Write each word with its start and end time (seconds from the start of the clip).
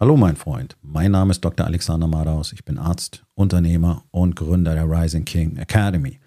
Hallo 0.00 0.16
mein 0.16 0.36
Freund, 0.36 0.78
mein 0.80 1.10
Name 1.10 1.30
ist 1.30 1.42
Dr. 1.42 1.66
Alexander 1.66 2.06
Madaus, 2.06 2.54
ich 2.54 2.64
bin 2.64 2.78
Arzt, 2.78 3.22
Unternehmer 3.34 4.02
und 4.10 4.34
Gründer 4.34 4.72
der 4.72 4.90
Rising 4.90 5.26
King 5.26 5.58
Academy. 5.58 6.18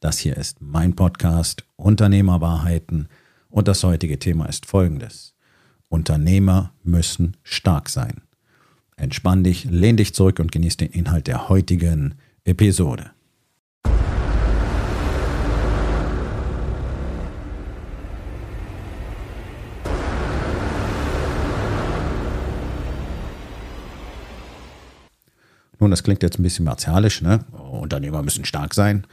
Das 0.00 0.18
hier 0.18 0.36
ist 0.36 0.60
mein 0.60 0.94
Podcast 0.94 1.64
Unternehmerwahrheiten 1.76 3.08
und 3.48 3.68
das 3.68 3.84
heutige 3.84 4.18
Thema 4.18 4.44
ist 4.50 4.66
folgendes. 4.66 5.34
Unternehmer 5.88 6.74
müssen 6.82 7.38
stark 7.42 7.88
sein. 7.88 8.20
Entspann 8.96 9.44
dich, 9.44 9.64
lehn 9.64 9.96
dich 9.96 10.12
zurück 10.12 10.38
und 10.38 10.52
genieß 10.52 10.76
den 10.76 10.90
Inhalt 10.90 11.26
der 11.26 11.48
heutigen 11.48 12.16
Episode. 12.44 13.12
Nun, 25.82 25.90
das 25.90 26.04
klingt 26.04 26.22
jetzt 26.22 26.38
ein 26.38 26.44
bisschen 26.44 26.64
martialisch, 26.64 27.22
ne? 27.22 27.40
Unternehmer 27.50 28.22
müssen 28.22 28.44
stark 28.44 28.72
sein. 28.72 29.04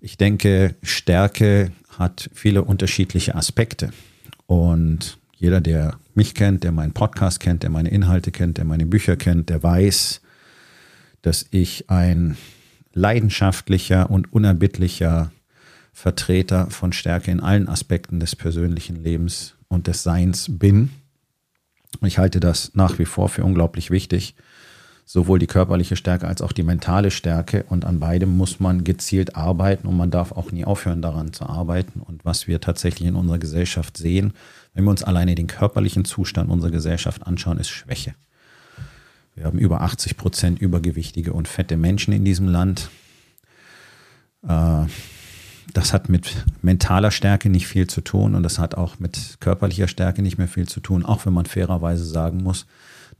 Ich 0.00 0.16
denke, 0.16 0.76
Stärke 0.80 1.72
hat 1.98 2.30
viele 2.32 2.62
unterschiedliche 2.62 3.34
Aspekte. 3.34 3.90
Und 4.46 5.18
jeder, 5.34 5.60
der 5.60 5.98
mich 6.14 6.36
kennt, 6.36 6.62
der 6.62 6.70
meinen 6.70 6.92
Podcast 6.92 7.40
kennt, 7.40 7.64
der 7.64 7.70
meine 7.70 7.88
Inhalte 7.88 8.30
kennt, 8.30 8.58
der 8.58 8.64
meine 8.64 8.86
Bücher 8.86 9.16
kennt, 9.16 9.48
der 9.48 9.64
weiß, 9.64 10.20
dass 11.22 11.46
ich 11.50 11.90
ein 11.90 12.36
leidenschaftlicher 12.92 14.08
und 14.08 14.32
unerbittlicher 14.32 15.32
Vertreter 15.92 16.70
von 16.70 16.92
Stärke 16.92 17.32
in 17.32 17.40
allen 17.40 17.68
Aspekten 17.68 18.20
des 18.20 18.36
persönlichen 18.36 19.02
Lebens 19.02 19.56
und 19.66 19.88
des 19.88 20.04
Seins 20.04 20.46
bin. 20.48 20.90
Ich 22.02 22.18
halte 22.18 22.38
das 22.38 22.70
nach 22.74 23.00
wie 23.00 23.04
vor 23.04 23.28
für 23.28 23.42
unglaublich 23.42 23.90
wichtig 23.90 24.36
sowohl 25.04 25.38
die 25.38 25.46
körperliche 25.46 25.96
Stärke 25.96 26.26
als 26.26 26.40
auch 26.40 26.52
die 26.52 26.62
mentale 26.62 27.10
Stärke. 27.10 27.64
Und 27.68 27.84
an 27.84 28.00
beidem 28.00 28.36
muss 28.36 28.60
man 28.60 28.84
gezielt 28.84 29.36
arbeiten 29.36 29.86
und 29.86 29.96
man 29.96 30.10
darf 30.10 30.32
auch 30.32 30.50
nie 30.50 30.64
aufhören 30.64 31.02
daran 31.02 31.32
zu 31.32 31.46
arbeiten. 31.46 32.00
Und 32.00 32.24
was 32.24 32.46
wir 32.46 32.60
tatsächlich 32.60 33.08
in 33.08 33.16
unserer 33.16 33.38
Gesellschaft 33.38 33.96
sehen, 33.96 34.32
wenn 34.72 34.84
wir 34.84 34.90
uns 34.90 35.04
alleine 35.04 35.34
den 35.34 35.46
körperlichen 35.46 36.04
Zustand 36.04 36.50
unserer 36.50 36.70
Gesellschaft 36.70 37.26
anschauen, 37.26 37.58
ist 37.58 37.68
Schwäche. 37.68 38.14
Wir 39.34 39.44
haben 39.44 39.58
über 39.58 39.80
80 39.82 40.16
Prozent 40.16 40.58
übergewichtige 40.60 41.32
und 41.32 41.48
fette 41.48 41.76
Menschen 41.76 42.12
in 42.12 42.24
diesem 42.24 42.48
Land. 42.48 42.88
Äh, 44.46 44.84
das 45.72 45.92
hat 45.92 46.08
mit 46.08 46.44
mentaler 46.62 47.10
Stärke 47.10 47.48
nicht 47.48 47.66
viel 47.66 47.88
zu 47.88 48.00
tun 48.00 48.34
und 48.34 48.42
das 48.42 48.58
hat 48.58 48.76
auch 48.76 48.98
mit 49.00 49.38
körperlicher 49.40 49.88
Stärke 49.88 50.22
nicht 50.22 50.38
mehr 50.38 50.48
viel 50.48 50.68
zu 50.68 50.80
tun, 50.80 51.04
auch 51.04 51.26
wenn 51.26 51.32
man 51.32 51.46
fairerweise 51.46 52.04
sagen 52.04 52.42
muss, 52.42 52.66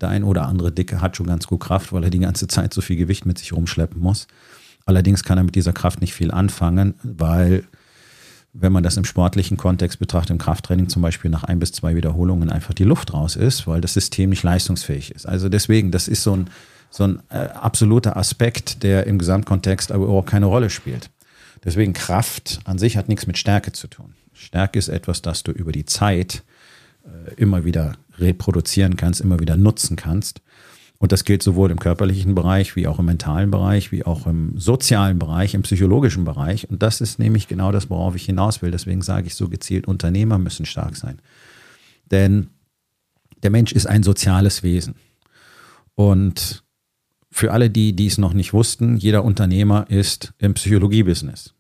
der 0.01 0.09
ein 0.09 0.25
oder 0.25 0.47
andere 0.47 0.73
Dicke 0.73 1.01
hat 1.01 1.17
schon 1.17 1.27
ganz 1.27 1.47
gut 1.47 1.61
Kraft, 1.61 1.93
weil 1.93 2.05
er 2.05 2.11
die 2.11 2.19
ganze 2.19 2.49
Zeit 2.49 2.75
so 2.75 2.81
viel 2.81 2.97
Gewicht 2.97 3.27
mit 3.27 3.39
sich 3.39 3.53
rumschleppen 3.53 4.01
muss. 4.01 4.27
Allerdings 4.87 5.25
kann 5.25 5.39
er 5.39 5.45
mit 5.45 5.55
dieser 5.55 5.73
Kraft 5.73 6.01
nicht 6.01 6.15
viel 6.15 6.31
anfangen, 6.31 6.95
weil 7.03 7.65
wenn 8.53 8.73
man 8.73 8.85
das 8.85 8.97
im 8.97 9.05
sportlichen 9.05 9.57
Kontext 9.57 9.99
betrachtet, 9.99 10.31
im 10.31 10.39
Krafttraining 10.39 10.89
zum 10.89 11.03
Beispiel 11.03 11.31
nach 11.31 11.43
ein 11.43 11.59
bis 11.59 11.73
zwei 11.73 11.97
Wiederholungen 11.97 12.51
einfach 12.51 12.73
die 12.73 12.85
Luft 12.85 13.13
raus 13.13 13.35
ist, 13.35 13.67
weil 13.67 13.81
das 13.81 13.95
System 13.95 14.31
nicht 14.31 14.45
leistungsfähig 14.45 15.11
ist. 15.11 15.27
Also 15.27 15.49
deswegen, 15.49 15.91
das 15.91 16.07
ist 16.07 16.23
so 16.23 16.37
ein, 16.37 16.51
so 16.89 17.05
ein 17.05 17.23
äh, 17.31 17.39
absoluter 17.39 18.17
Aspekt, 18.17 18.85
der 18.85 19.09
im 19.09 19.19
Gesamtkontext 19.19 19.91
aber 19.91 20.05
überhaupt 20.05 20.31
keine 20.31 20.47
Rolle 20.47 20.71
spielt. 20.71 21.11
Deswegen 21.65 21.95
Kraft 21.95 22.61
an 22.65 22.79
sich 22.79 22.97
hat 22.97 23.09
nichts 23.09 23.27
mit 23.27 23.39
Stärke 23.39 23.73
zu 23.73 23.89
tun. 23.89 24.15
Stärke 24.33 24.79
ist 24.79 24.89
etwas, 24.89 25.21
das 25.21 25.43
du 25.43 25.51
über 25.51 25.73
die 25.73 25.85
Zeit 25.85 26.45
äh, 27.05 27.35
immer 27.35 27.65
wieder 27.65 27.95
reproduzieren 28.19 28.97
kannst, 28.97 29.21
immer 29.21 29.41
wieder 29.41 29.57
nutzen 29.57 29.97
kannst. 29.97 30.41
Und 30.99 31.13
das 31.13 31.25
gilt 31.25 31.43
sowohl 31.43 31.71
im 31.71 31.79
körperlichen 31.79 32.35
Bereich, 32.35 32.77
wie 32.77 32.87
auch 32.87 32.99
im 32.99 33.07
mentalen 33.07 33.51
Bereich, 33.51 33.93
wie 33.93 34.05
auch 34.05 34.27
im 34.27 34.59
sozialen 34.59 35.19
Bereich, 35.19 35.55
im 35.55 35.63
psychologischen 35.63 36.25
Bereich. 36.25 36.71
Und 36.71 36.83
das 36.83 37.01
ist 37.01 37.19
nämlich 37.19 37.49
genau 37.49 37.73
das, 37.73 37.91
worauf 37.91 38.15
ich 38.15 38.25
hinaus 38.25 38.63
will. 38.63 38.71
Deswegen 38.71 39.03
sage 39.03 39.27
ich 39.27 39.35
so 39.35 39.49
gezielt, 39.49 39.87
Unternehmer 39.87 40.39
müssen 40.39 40.67
stark 40.67 40.97
sein. 40.97 41.19
Denn 42.11 42.49
der 43.43 43.51
Mensch 43.51 43.73
ist 43.73 43.87
ein 43.87 44.03
soziales 44.03 44.63
Wesen. 44.63 44.95
Und 45.95 46.65
für 47.31 47.53
alle 47.53 47.71
die, 47.71 47.95
die 47.95 48.07
es 48.07 48.17
noch 48.17 48.33
nicht 48.33 48.53
wussten, 48.53 48.97
jeder 48.97 49.25
Unternehmer 49.25 49.87
ist 49.91 50.33
im 50.39 50.55
Psychologie-Business 50.55 51.54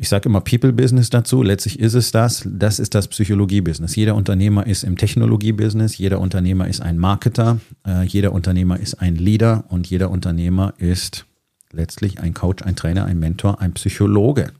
ich 0.00 0.08
sage 0.08 0.28
immer 0.28 0.40
People-Business 0.40 1.10
dazu, 1.10 1.42
letztlich 1.42 1.80
ist 1.80 1.94
es 1.94 2.12
das, 2.12 2.48
das 2.48 2.78
ist 2.78 2.94
das 2.94 3.08
Psychologie-Business. 3.08 3.96
Jeder 3.96 4.14
Unternehmer 4.14 4.64
ist 4.64 4.84
im 4.84 4.96
Technologie-Business, 4.96 5.98
jeder 5.98 6.20
Unternehmer 6.20 6.68
ist 6.68 6.80
ein 6.80 6.98
Marketer, 6.98 7.58
äh, 7.84 8.04
jeder 8.04 8.32
Unternehmer 8.32 8.78
ist 8.78 8.94
ein 8.94 9.16
Leader 9.16 9.64
und 9.68 9.88
jeder 9.88 10.10
Unternehmer 10.10 10.72
ist 10.78 11.26
letztlich 11.72 12.20
ein 12.20 12.32
Coach, 12.32 12.62
ein 12.62 12.76
Trainer, 12.76 13.06
ein 13.06 13.18
Mentor, 13.18 13.60
ein 13.60 13.74
Psychologe. 13.74 14.52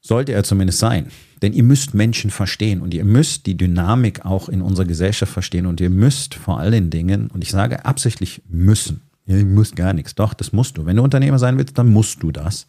Sollte 0.00 0.32
er 0.32 0.44
zumindest 0.44 0.78
sein. 0.78 1.08
Denn 1.42 1.52
ihr 1.52 1.64
müsst 1.64 1.92
Menschen 1.92 2.30
verstehen 2.30 2.80
und 2.80 2.94
ihr 2.94 3.04
müsst 3.04 3.46
die 3.46 3.56
Dynamik 3.56 4.24
auch 4.24 4.48
in 4.48 4.62
unserer 4.62 4.86
Gesellschaft 4.86 5.32
verstehen 5.32 5.66
und 5.66 5.80
ihr 5.80 5.90
müsst 5.90 6.36
vor 6.36 6.60
allen 6.60 6.90
Dingen, 6.90 7.26
und 7.26 7.42
ich 7.42 7.50
sage 7.50 7.84
absichtlich 7.84 8.40
müssen, 8.48 9.02
ihr 9.26 9.44
müsst 9.44 9.74
gar 9.74 9.92
nichts, 9.92 10.14
doch, 10.14 10.32
das 10.32 10.52
musst 10.52 10.78
du. 10.78 10.86
Wenn 10.86 10.96
du 10.96 11.02
Unternehmer 11.02 11.40
sein 11.40 11.58
willst, 11.58 11.76
dann 11.76 11.88
musst 11.88 12.22
du 12.22 12.30
das. 12.30 12.68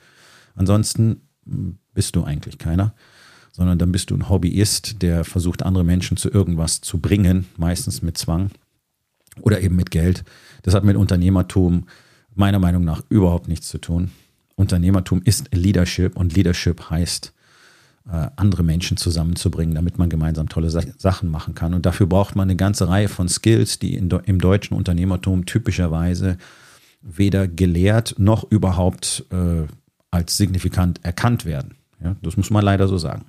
Ansonsten 0.56 1.22
bist 1.94 2.16
du 2.16 2.24
eigentlich 2.24 2.58
keiner, 2.58 2.94
sondern 3.52 3.80
dann 3.80 3.92
bist 3.92 4.12
du 4.12 4.16
ein 4.16 4.30
Hobbyist, 4.30 5.02
der 5.02 5.24
versucht, 5.24 5.64
andere 5.64 5.84
Menschen 5.84 6.18
zu 6.18 6.30
irgendwas 6.30 6.82
zu 6.82 7.00
bringen, 7.00 7.46
meistens 7.58 8.02
mit 8.02 8.18
Zwang 8.18 8.52
oder 9.42 9.62
eben 9.62 9.76
mit 9.76 9.92
Geld. 9.92 10.24
Das 10.64 10.74
hat 10.74 10.84
mit 10.84 10.96
Unternehmertum 10.96 11.88
meiner 12.36 12.60
Meinung 12.60 12.84
nach 12.84 13.04
überhaupt 13.10 13.48
nichts 13.48 13.68
zu 13.68 13.80
tun. 13.80 14.12
Unternehmertum 14.56 15.22
ist 15.24 15.54
Leadership 15.54 16.18
und 16.18 16.36
Leadership 16.36 16.90
heißt, 16.90 17.34
äh, 18.12 18.28
andere 18.38 18.64
Menschen 18.64 18.98
zusammenzubringen, 18.98 19.76
damit 19.76 19.98
man 19.98 20.10
gemeinsam 20.10 20.50
tolle 20.50 20.70
Sachen 20.70 21.30
machen 21.30 21.56
kann. 21.56 21.74
Und 21.74 21.86
dafür 21.86 22.08
braucht 22.08 22.36
man 22.36 22.48
eine 22.48 22.56
ganze 22.56 22.88
Reihe 22.88 23.10
von 23.10 23.28
Skills, 23.28 23.80
die 23.80 23.96
in, 23.96 24.10
im 24.10 24.40
deutschen 24.40 24.78
Unternehmertum 24.78 25.46
typischerweise 25.46 26.38
weder 27.02 27.48
gelehrt 27.48 28.16
noch 28.18 28.50
überhaupt 28.50 29.26
äh, 29.32 29.68
als 30.18 30.36
signifikant 30.36 31.00
erkannt 31.04 31.46
werden. 31.46 31.76
Ja, 32.04 32.16
das 32.22 32.38
muss 32.38 32.50
man 32.50 32.64
leider 32.64 32.88
so 32.88 32.98
sagen. 32.98 33.26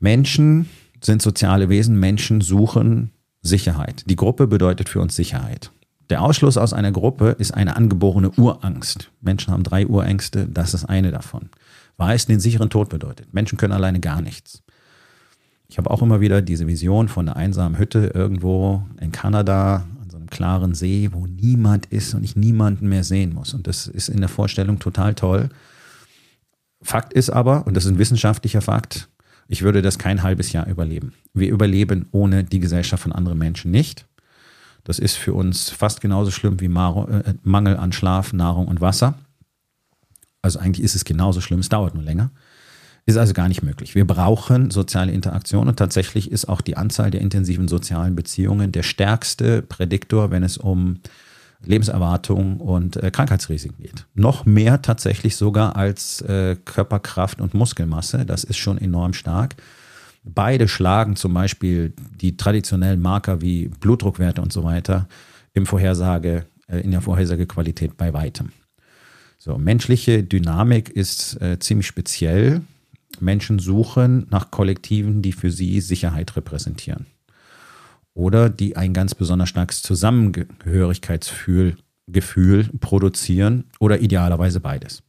Menschen 0.00 0.68
sind 1.00 1.22
soziale 1.22 1.68
Wesen, 1.68 1.98
Menschen 1.98 2.40
suchen 2.40 3.12
Sicherheit. 3.40 4.04
Die 4.06 4.16
Gruppe 4.16 4.46
bedeutet 4.46 4.88
für 4.88 5.00
uns 5.00 5.14
Sicherheit. 5.14 5.70
Der 6.10 6.22
Ausschluss 6.22 6.56
aus 6.56 6.72
einer 6.72 6.90
Gruppe 6.90 7.36
ist 7.38 7.52
eine 7.52 7.76
angeborene 7.76 8.30
Urangst. 8.30 9.10
Menschen 9.20 9.52
haben 9.52 9.62
drei 9.62 9.86
Urängste, 9.86 10.48
das 10.48 10.74
ist 10.74 10.84
eine 10.84 11.10
davon. 11.10 11.50
Weil 11.96 12.16
es 12.16 12.26
den 12.26 12.40
sicheren 12.40 12.70
Tod 12.70 12.88
bedeutet. 12.88 13.32
Menschen 13.32 13.58
können 13.58 13.72
alleine 13.74 14.00
gar 14.00 14.20
nichts. 14.20 14.62
Ich 15.68 15.78
habe 15.78 15.90
auch 15.90 16.00
immer 16.02 16.20
wieder 16.20 16.42
diese 16.42 16.66
Vision 16.66 17.08
von 17.08 17.28
einer 17.28 17.36
einsamen 17.36 17.78
Hütte 17.78 18.10
irgendwo 18.14 18.82
in 19.00 19.12
Kanada 19.12 19.86
klaren 20.30 20.74
See, 20.74 21.10
wo 21.12 21.26
niemand 21.26 21.86
ist 21.86 22.14
und 22.14 22.24
ich 22.24 22.36
niemanden 22.36 22.88
mehr 22.88 23.04
sehen 23.04 23.34
muss. 23.34 23.54
Und 23.54 23.66
das 23.66 23.86
ist 23.86 24.08
in 24.08 24.20
der 24.20 24.28
Vorstellung 24.28 24.78
total 24.78 25.14
toll. 25.14 25.48
Fakt 26.82 27.12
ist 27.12 27.30
aber, 27.30 27.66
und 27.66 27.74
das 27.74 27.84
ist 27.84 27.90
ein 27.90 27.98
wissenschaftlicher 27.98 28.60
Fakt, 28.60 29.08
ich 29.48 29.62
würde 29.62 29.82
das 29.82 29.98
kein 29.98 30.22
halbes 30.22 30.52
Jahr 30.52 30.66
überleben. 30.66 31.14
Wir 31.32 31.50
überleben 31.50 32.06
ohne 32.12 32.44
die 32.44 32.60
Gesellschaft 32.60 33.02
von 33.02 33.12
anderen 33.12 33.38
Menschen 33.38 33.70
nicht. 33.70 34.06
Das 34.84 34.98
ist 34.98 35.16
für 35.16 35.34
uns 35.34 35.70
fast 35.70 36.00
genauso 36.00 36.30
schlimm 36.30 36.60
wie 36.60 36.66
äh, 36.66 37.34
Mangel 37.42 37.76
an 37.76 37.92
Schlaf, 37.92 38.32
Nahrung 38.32 38.68
und 38.68 38.80
Wasser. 38.80 39.18
Also 40.42 40.58
eigentlich 40.58 40.84
ist 40.84 40.94
es 40.94 41.04
genauso 41.04 41.40
schlimm, 41.40 41.60
es 41.60 41.68
dauert 41.68 41.94
nur 41.94 42.04
länger. 42.04 42.30
Ist 43.08 43.16
also 43.16 43.32
gar 43.32 43.48
nicht 43.48 43.62
möglich. 43.62 43.94
Wir 43.94 44.06
brauchen 44.06 44.70
soziale 44.70 45.12
Interaktion 45.12 45.66
und 45.66 45.76
tatsächlich 45.76 46.30
ist 46.30 46.46
auch 46.46 46.60
die 46.60 46.76
Anzahl 46.76 47.10
der 47.10 47.22
intensiven 47.22 47.66
sozialen 47.66 48.14
Beziehungen 48.14 48.70
der 48.70 48.82
stärkste 48.82 49.62
Prädiktor, 49.62 50.30
wenn 50.30 50.42
es 50.42 50.58
um 50.58 50.98
Lebenserwartung 51.64 52.60
und 52.60 52.98
äh, 52.98 53.10
Krankheitsrisiken 53.10 53.82
geht. 53.82 54.04
Noch 54.14 54.44
mehr 54.44 54.82
tatsächlich 54.82 55.36
sogar 55.36 55.74
als 55.74 56.20
äh, 56.20 56.56
Körperkraft 56.62 57.40
und 57.40 57.54
Muskelmasse. 57.54 58.26
Das 58.26 58.44
ist 58.44 58.58
schon 58.58 58.76
enorm 58.76 59.14
stark. 59.14 59.56
Beide 60.22 60.68
schlagen 60.68 61.16
zum 61.16 61.32
Beispiel 61.32 61.94
die 62.20 62.36
traditionellen 62.36 63.00
Marker 63.00 63.40
wie 63.40 63.68
Blutdruckwerte 63.68 64.42
und 64.42 64.52
so 64.52 64.64
weiter 64.64 65.08
im 65.54 65.64
Vorhersage, 65.64 66.44
äh, 66.66 66.80
in 66.80 66.90
der 66.90 67.00
Vorhersagequalität 67.00 67.96
bei 67.96 68.12
weitem. 68.12 68.52
So, 69.38 69.56
menschliche 69.56 70.22
Dynamik 70.22 70.90
ist 70.90 71.40
äh, 71.40 71.58
ziemlich 71.58 71.86
speziell. 71.86 72.60
Menschen 73.20 73.58
suchen 73.58 74.26
nach 74.30 74.50
Kollektiven, 74.50 75.22
die 75.22 75.32
für 75.32 75.50
sie 75.50 75.80
Sicherheit 75.80 76.36
repräsentieren. 76.36 77.06
Oder 78.14 78.50
die 78.50 78.76
ein 78.76 78.92
ganz 78.92 79.14
besonders 79.14 79.48
starkes 79.48 79.82
Zusammengehörigkeitsgefühl 79.82 81.76
Gefühl 82.08 82.68
produzieren 82.80 83.64
oder 83.78 84.00
idealerweise 84.00 84.60
beides. 84.60 85.02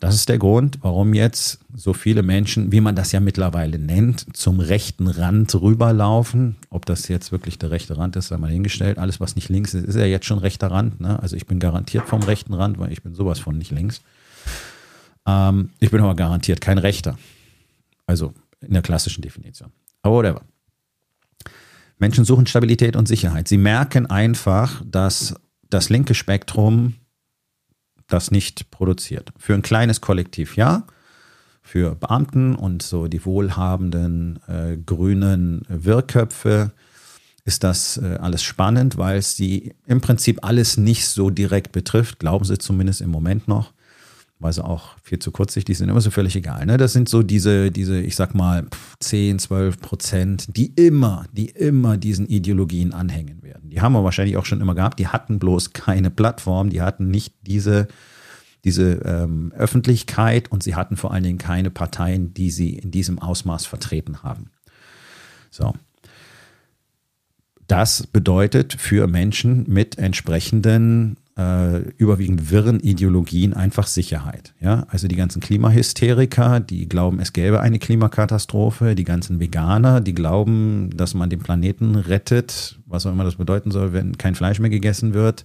Das 0.00 0.14
ist 0.14 0.28
der 0.28 0.38
Grund, 0.38 0.78
warum 0.82 1.12
jetzt 1.12 1.58
so 1.74 1.92
viele 1.92 2.22
Menschen, 2.22 2.70
wie 2.70 2.80
man 2.80 2.94
das 2.94 3.10
ja 3.10 3.18
mittlerweile 3.18 3.80
nennt, 3.80 4.36
zum 4.36 4.60
rechten 4.60 5.08
Rand 5.08 5.52
rüberlaufen. 5.60 6.54
Ob 6.70 6.86
das 6.86 7.08
jetzt 7.08 7.32
wirklich 7.32 7.58
der 7.58 7.72
rechte 7.72 7.98
Rand 7.98 8.14
ist, 8.14 8.28
sei 8.28 8.36
mal 8.36 8.50
hingestellt. 8.50 8.98
Alles, 8.98 9.18
was 9.18 9.34
nicht 9.34 9.48
links 9.48 9.74
ist, 9.74 9.86
ist 9.86 9.96
ja 9.96 10.04
jetzt 10.04 10.26
schon 10.26 10.38
rechter 10.38 10.70
Rand. 10.70 11.00
Ne? 11.00 11.20
Also 11.20 11.34
ich 11.34 11.46
bin 11.46 11.58
garantiert 11.58 12.06
vom 12.06 12.22
rechten 12.22 12.54
Rand, 12.54 12.78
weil 12.78 12.92
ich 12.92 13.02
bin 13.02 13.12
sowas 13.12 13.40
von 13.40 13.58
nicht 13.58 13.72
links. 13.72 14.02
Ähm, 15.28 15.70
ich 15.78 15.90
bin 15.90 16.00
aber 16.00 16.16
garantiert 16.16 16.60
kein 16.60 16.78
Rechter. 16.78 17.18
Also 18.06 18.32
in 18.60 18.72
der 18.72 18.82
klassischen 18.82 19.22
Definition. 19.22 19.70
Aber 20.02 20.16
whatever. 20.16 20.42
Menschen 21.98 22.24
suchen 22.24 22.46
Stabilität 22.46 22.96
und 22.96 23.06
Sicherheit. 23.06 23.48
Sie 23.48 23.58
merken 23.58 24.06
einfach, 24.06 24.82
dass 24.84 25.34
das 25.68 25.90
linke 25.90 26.14
Spektrum 26.14 26.94
das 28.06 28.30
nicht 28.30 28.70
produziert. 28.70 29.32
Für 29.36 29.54
ein 29.54 29.62
kleines 29.62 30.00
Kollektiv 30.00 30.56
ja, 30.56 30.84
für 31.60 31.94
Beamten 31.94 32.54
und 32.54 32.82
so 32.82 33.08
die 33.08 33.24
wohlhabenden 33.26 34.40
äh, 34.46 34.78
grünen 34.78 35.66
Wirrköpfe 35.68 36.72
ist 37.44 37.64
das 37.64 37.98
äh, 37.98 38.16
alles 38.20 38.42
spannend, 38.42 38.96
weil 38.96 39.18
es 39.18 39.36
sie 39.36 39.74
im 39.86 40.00
Prinzip 40.00 40.38
alles 40.42 40.78
nicht 40.78 41.06
so 41.06 41.28
direkt 41.28 41.72
betrifft, 41.72 42.18
glauben 42.18 42.46
sie 42.46 42.56
zumindest 42.56 43.02
im 43.02 43.10
Moment 43.10 43.48
noch 43.48 43.72
weil 44.40 44.52
sie 44.52 44.64
auch 44.64 44.96
viel 45.02 45.18
zu 45.18 45.32
kurzsichtig 45.32 45.76
sind, 45.76 45.88
immer 45.88 46.00
so 46.00 46.10
völlig 46.10 46.36
egal. 46.36 46.64
Ne? 46.66 46.76
Das 46.76 46.92
sind 46.92 47.08
so 47.08 47.22
diese, 47.22 47.70
diese, 47.72 48.00
ich 48.00 48.14
sag 48.14 48.34
mal, 48.34 48.66
10, 49.00 49.40
12 49.40 49.80
Prozent, 49.80 50.56
die 50.56 50.66
immer, 50.66 51.24
die 51.32 51.46
immer 51.46 51.96
diesen 51.96 52.26
Ideologien 52.26 52.92
anhängen 52.92 53.42
werden. 53.42 53.70
Die 53.70 53.80
haben 53.80 53.92
wir 53.92 54.04
wahrscheinlich 54.04 54.36
auch 54.36 54.46
schon 54.46 54.60
immer 54.60 54.76
gehabt. 54.76 54.98
Die 55.00 55.08
hatten 55.08 55.38
bloß 55.38 55.72
keine 55.72 56.10
Plattform, 56.10 56.70
die 56.70 56.82
hatten 56.82 57.08
nicht 57.08 57.34
diese, 57.42 57.88
diese 58.64 58.92
ähm, 59.04 59.52
Öffentlichkeit 59.56 60.52
und 60.52 60.62
sie 60.62 60.76
hatten 60.76 60.96
vor 60.96 61.12
allen 61.12 61.24
Dingen 61.24 61.38
keine 61.38 61.70
Parteien, 61.70 62.32
die 62.32 62.50
sie 62.50 62.78
in 62.78 62.92
diesem 62.92 63.18
Ausmaß 63.18 63.66
vertreten 63.66 64.22
haben. 64.22 64.50
So. 65.50 65.74
Das 67.66 68.06
bedeutet 68.06 68.74
für 68.74 69.08
Menschen 69.08 69.64
mit 69.68 69.98
entsprechenden 69.98 71.18
äh, 71.38 71.78
überwiegend 71.96 72.50
wirren 72.50 72.80
Ideologien 72.80 73.54
einfach 73.54 73.86
Sicherheit. 73.86 74.54
Ja? 74.60 74.86
Also 74.88 75.06
die 75.06 75.14
ganzen 75.14 75.40
Klimahysteriker, 75.40 76.58
die 76.58 76.88
glauben, 76.88 77.20
es 77.20 77.32
gäbe 77.32 77.60
eine 77.60 77.78
Klimakatastrophe, 77.78 78.96
die 78.96 79.04
ganzen 79.04 79.38
Veganer, 79.38 80.00
die 80.00 80.14
glauben, 80.14 80.90
dass 80.96 81.14
man 81.14 81.30
den 81.30 81.38
Planeten 81.38 81.94
rettet, 81.94 82.80
was 82.86 83.06
auch 83.06 83.12
immer 83.12 83.24
das 83.24 83.36
bedeuten 83.36 83.70
soll, 83.70 83.92
wenn 83.92 84.18
kein 84.18 84.34
Fleisch 84.34 84.58
mehr 84.58 84.70
gegessen 84.70 85.14
wird, 85.14 85.44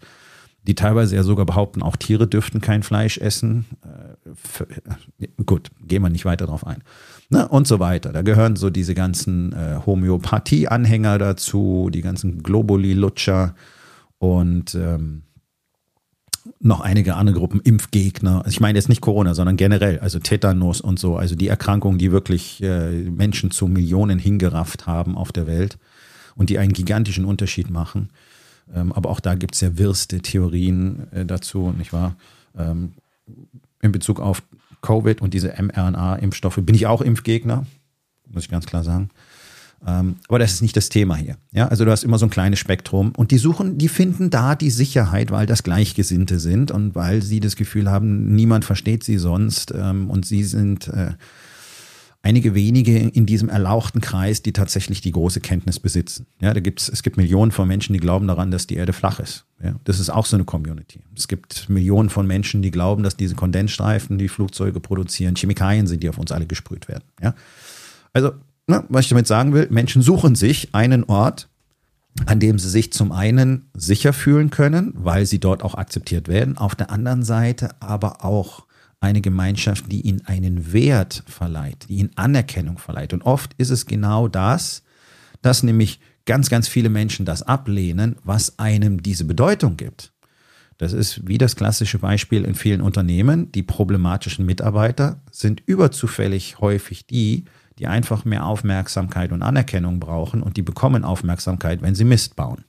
die 0.66 0.74
teilweise 0.74 1.16
ja 1.16 1.24
sogar 1.24 1.45
behaupten, 1.45 1.84
auch 1.84 1.95
Tiere 1.95 2.25
dürften 2.25 2.60
kein 2.60 2.81
Fleisch 2.81 3.19
essen. 3.19 3.66
Äh, 3.84 5.28
gut, 5.45 5.69
gehen 5.86 6.01
wir 6.01 6.10
nicht 6.10 6.25
weiter 6.25 6.48
drauf 6.48 6.66
ein. 6.66 6.81
Ne? 7.30 7.48
Und 7.48 7.68
so 7.68 7.80
weiter. 7.80 8.12
Da 8.13 8.24
gehören 8.24 8.56
so 8.56 8.72
diese 8.72 8.95
ganzen 8.95 9.54
äh, 9.54 9.80
Homöopathie-Anhänger 9.86 11.19
dazu, 11.19 11.92
die 11.94 12.01
ganzen 12.01 12.42
Globuli-Lutscher 12.42 13.54
und 14.18 14.74
ähm, 14.74 15.24
noch 16.63 16.80
einige 16.80 17.15
andere 17.15 17.38
Gruppen, 17.38 17.60
Impfgegner. 17.60 18.39
Also 18.39 18.50
ich 18.50 18.60
meine 18.60 18.77
jetzt 18.77 18.89
nicht 18.89 19.01
Corona, 19.01 19.33
sondern 19.33 19.57
generell, 19.57 20.00
also 20.00 20.19
Tetanus 20.19 20.80
und 20.80 20.98
so, 20.98 21.18
also 21.18 21.36
die 21.36 21.50
Erkrankungen, 21.50 21.98
die 21.98 22.12
wirklich 22.12 22.63
äh, 22.63 22.89
Menschen 22.89 23.51
zu 23.51 23.68
Millionen 23.68 24.18
hingerafft 24.18 24.88
haben 24.88 25.18
auf 25.18 25.31
der 25.31 25.45
Welt 25.45 25.77
und 26.36 26.50
die 26.50 26.57
einen 26.57 26.74
gigantischen 26.74 27.25
Unterschied 27.25 27.69
machen. 27.69 28.10
Ähm, 28.74 28.94
aber 28.94 29.10
auch 29.10 29.19
da 29.19 29.36
gibt 29.36 29.56
es 29.56 29.62
ja 29.62 29.77
wirste 29.77 30.21
Theorien 30.21 31.12
äh, 31.12 31.25
dazu, 31.25 31.74
nicht 31.77 31.92
wahr? 31.92 32.15
Ähm, 32.57 32.94
in 33.81 33.92
Bezug 33.92 34.21
auf 34.21 34.42
Covid 34.81 35.21
und 35.21 35.33
diese 35.33 35.54
mRNA-Impfstoffe 35.62 36.59
bin 36.62 36.75
ich 36.75 36.88
auch 36.88 37.01
Impfgegner, 37.01 37.66
muss 38.30 38.44
ich 38.44 38.50
ganz 38.50 38.66
klar 38.66 38.83
sagen. 38.83 39.09
Ähm, 39.85 40.15
aber 40.27 40.39
das 40.39 40.53
ist 40.53 40.62
nicht 40.62 40.77
das 40.77 40.89
Thema 40.89 41.15
hier. 41.15 41.38
Ja, 41.51 41.68
also 41.68 41.85
du 41.85 41.91
hast 41.91 42.03
immer 42.03 42.18
so 42.18 42.25
ein 42.25 42.30
kleines 42.30 42.59
Spektrum 42.59 43.12
und 43.15 43.31
die 43.31 43.38
suchen, 43.38 43.77
die 43.77 43.89
finden 43.89 44.30
da 44.30 44.56
die 44.56 44.69
Sicherheit, 44.69 45.31
weil 45.31 45.45
das 45.45 45.63
Gleichgesinnte 45.63 46.39
sind 46.39 46.71
und 46.71 46.95
weil 46.95 47.21
sie 47.21 47.39
das 47.39 47.56
Gefühl 47.56 47.91
haben, 47.91 48.33
niemand 48.33 48.65
versteht 48.65 49.03
sie 49.03 49.18
sonst 49.18 49.74
ähm, 49.75 50.09
und 50.09 50.25
sie 50.25 50.44
sind 50.44 50.88
äh, 50.88 51.12
einige 52.24 52.56
wenige 52.56 52.97
in 52.97 53.25
diesem 53.25 53.50
erlauchten 53.50 54.00
Kreis, 54.00 54.41
die 54.41 54.53
tatsächlich 54.53 55.01
die 55.01 55.12
große 55.12 55.41
Kenntnis 55.41 55.80
besitzen. 55.80 56.25
Ja, 56.39 56.53
da 56.53 56.62
gibt's, 56.62 56.88
es 56.88 57.03
gibt 57.03 57.18
Millionen 57.18 57.51
von 57.51 57.68
Menschen, 57.68 57.91
die 57.91 58.00
glauben 58.00 58.27
daran, 58.27 58.50
dass 58.50 58.65
die 58.65 58.75
Erde 58.75 58.94
flach 58.94 59.19
ist. 59.19 59.45
Ja, 59.62 59.75
das 59.83 60.00
ist 60.00 60.09
auch 60.09 60.25
so 60.25 60.38
eine 60.38 60.45
Community. 60.45 61.01
Es 61.15 61.27
gibt 61.27 61.69
Millionen 61.69 62.09
von 62.09 62.25
Menschen, 62.25 62.62
die 62.62 62.71
glauben, 62.71 63.03
dass 63.03 63.18
diese 63.18 63.35
Kondensstreifen, 63.35 64.18
die 64.18 64.30
Flugzeuge 64.30 64.80
produzieren, 64.80 65.35
Chemikalien 65.35 65.85
sind, 65.85 66.01
die 66.01 66.09
auf 66.09 66.18
uns 66.18 66.31
alle 66.31 66.45
gesprüht 66.45 66.88
werden. 66.88 67.03
Ja, 67.21 67.35
also 68.13 68.31
ne, 68.68 68.86
was 68.89 69.06
ich 69.06 69.10
damit 69.10 69.27
sagen 69.27 69.54
will, 69.54 69.68
Menschen 69.69 70.01
suchen 70.01 70.36
sich 70.36 70.74
einen 70.74 71.04
Ort, 71.04 71.50
an 72.25 72.39
dem 72.39 72.60
sie 72.60 72.69
sich 72.69 72.94
zum 72.94 73.12
einen 73.12 73.69
sicher 73.74 74.13
fühlen 74.13 74.50
können, 74.50 74.94
weil 74.95 75.25
sie 75.25 75.39
dort 75.39 75.63
auch 75.63 75.75
akzeptiert 75.75 76.27
werden, 76.27 76.57
auf 76.57 76.75
der 76.75 76.92
anderen 76.92 77.24
Seite 77.24 77.81
aber 77.81 78.24
auch 78.24 78.65
eine 79.00 79.21
Gemeinschaft, 79.21 79.92
die 79.92 80.01
ihnen 80.01 80.21
einen 80.25 80.71
Wert 80.71 81.24
verleiht, 81.27 81.88
die 81.89 81.95
ihnen 81.95 82.12
Anerkennung 82.15 82.77
verleiht. 82.77 83.13
Und 83.13 83.24
oft 83.24 83.54
ist 83.57 83.69
es 83.69 83.86
genau 83.86 84.27
das, 84.27 84.83
dass 85.42 85.63
nämlich 85.63 86.00
ganz, 86.25 86.50
ganz 86.50 86.68
viele 86.69 86.89
Menschen 86.89 87.25
das 87.25 87.44
ablehnen, 87.44 88.16
was 88.24 88.59
einem 88.59 89.04
diese 89.04 89.25
Bedeutung 89.25 89.75
gibt. 89.75 90.13
Das 90.77 90.94
ist 90.94 91.27
wie 91.27 91.38
das 91.38 91.56
klassische 91.56 92.00
Beispiel 92.00 92.45
in 92.45 92.56
vielen 92.56 92.81
Unternehmen. 92.81 93.51
Die 93.51 93.63
problematischen 93.63 94.45
Mitarbeiter 94.45 95.21
sind 95.31 95.62
überzufällig 95.66 96.59
häufig 96.59 97.06
die, 97.06 97.45
die 97.79 97.87
einfach 97.87 98.25
mehr 98.25 98.45
Aufmerksamkeit 98.45 99.31
und 99.31 99.41
Anerkennung 99.41 99.99
brauchen 99.99 100.43
und 100.43 100.57
die 100.57 100.61
bekommen 100.61 101.03
Aufmerksamkeit, 101.03 101.81
wenn 101.81 101.95
sie 101.95 102.03
Mist 102.03 102.35
bauen. 102.35 102.65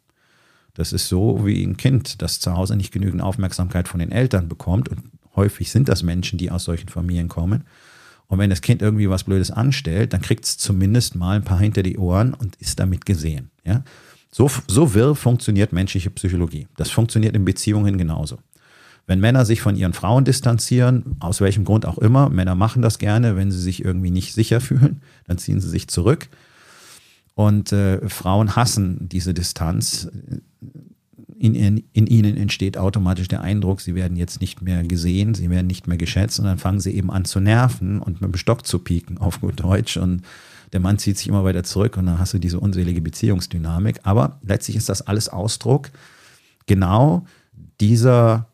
Das 0.75 0.93
ist 0.93 1.09
so 1.09 1.47
wie 1.47 1.63
ein 1.63 1.77
Kind, 1.77 2.21
das 2.23 2.41
zu 2.41 2.57
Hause 2.57 2.77
nicht 2.77 2.93
genügend 2.93 3.23
Aufmerksamkeit 3.23 3.87
von 3.87 4.01
den 4.01 4.11
Eltern 4.11 4.49
bekommt 4.49 4.89
und 4.89 5.03
häufig 5.37 5.71
sind 5.71 5.89
das 5.89 6.03
Menschen, 6.03 6.39
die 6.39 6.51
aus 6.51 6.65
solchen 6.65 6.89
Familien 6.89 7.29
kommen. 7.29 7.65
Und 8.27 8.39
wenn 8.39 8.51
das 8.51 8.63
Kind 8.63 8.83
irgendwie 8.83 9.11
was 9.11 9.25
Blödes 9.25 9.51
anstellt, 9.51 10.13
dann 10.13 10.23
kriegt 10.23 10.45
es 10.45 10.59
zumindest 10.59 11.15
mal 11.15 11.37
ein 11.37 11.45
paar 11.45 11.61
hinter 11.61 11.83
die 11.83 11.99
Ohren 11.99 12.35
und 12.35 12.57
ist 12.57 12.81
damit 12.81 13.07
gesehen. 13.07 13.51
Ja? 13.65 13.85
So, 14.31 14.51
so 14.67 14.95
wirr 14.95 15.15
funktioniert 15.15 15.73
menschliche 15.73 16.11
Psychologie. 16.11 16.67
Das 16.77 16.91
funktioniert 16.91 17.37
in 17.37 17.45
Beziehungen 17.45 17.99
genauso. 17.99 18.39
Wenn 19.07 19.21
Männer 19.21 19.45
sich 19.45 19.61
von 19.61 19.77
ihren 19.77 19.93
Frauen 19.93 20.25
distanzieren, 20.25 21.17
aus 21.21 21.41
welchem 21.41 21.65
Grund 21.65 21.85
auch 21.85 21.99
immer, 21.99 22.31
Männer 22.31 22.55
machen 22.55 22.81
das 22.81 22.99
gerne, 22.99 23.37
wenn 23.37 23.51
sie 23.51 23.61
sich 23.61 23.85
irgendwie 23.85 24.11
nicht 24.11 24.33
sicher 24.33 24.61
fühlen, 24.61 25.03
dann 25.27 25.39
ziehen 25.39 25.61
sie 25.61 25.69
sich 25.69 25.89
zurück. 25.89 26.29
Und 27.35 27.73
äh, 27.73 28.09
Frauen 28.09 28.57
hassen 28.57 29.09
diese 29.09 29.35
Distanz. 29.35 30.09
In, 31.37 31.55
in, 31.55 31.85
in, 31.93 32.07
ihnen 32.07 32.37
entsteht 32.37 32.79
automatisch 32.79 33.29
der 33.29 33.43
Eindruck, 33.43 33.81
sie 33.81 33.95
werden 33.95 34.17
jetzt 34.17 34.41
nicht 34.41 34.63
mehr 34.63 34.83
gesehen, 34.85 35.35
sie 35.35 35.51
werden 35.51 35.67
nicht 35.67 35.87
mehr 35.87 35.99
geschätzt 35.99 36.39
und 36.39 36.47
dann 36.47 36.59
fangen 36.59 36.81
sie 36.81 36.93
eben 36.93 37.11
an 37.11 37.27
zu 37.27 37.41
nerven 37.41 38.01
und 38.01 38.23
mit 38.23 38.33
dem 38.33 38.39
Stock 38.39 38.65
zu 38.65 38.79
pieken, 38.79 39.19
auf 39.19 39.41
gut 39.41 39.61
Deutsch. 39.61 39.99
Und 39.99 40.23
der 40.73 40.81
Mann 40.81 40.99
zieht 40.99 41.19
sich 41.19 41.29
immer 41.29 41.45
weiter 41.45 41.63
zurück 41.65 41.99
und 41.99 42.07
dann 42.07 42.19
hast 42.19 42.33
du 42.33 42.39
diese 42.39 42.61
unselige 42.61 43.03
Beziehungsdynamik. 43.03 44.01
Aber 44.05 44.39
letztlich 44.43 44.77
ist 44.77 44.89
das 44.89 45.03
alles 45.03 45.29
Ausdruck 45.29 45.91
genau 46.67 47.27
dieser 47.81 48.49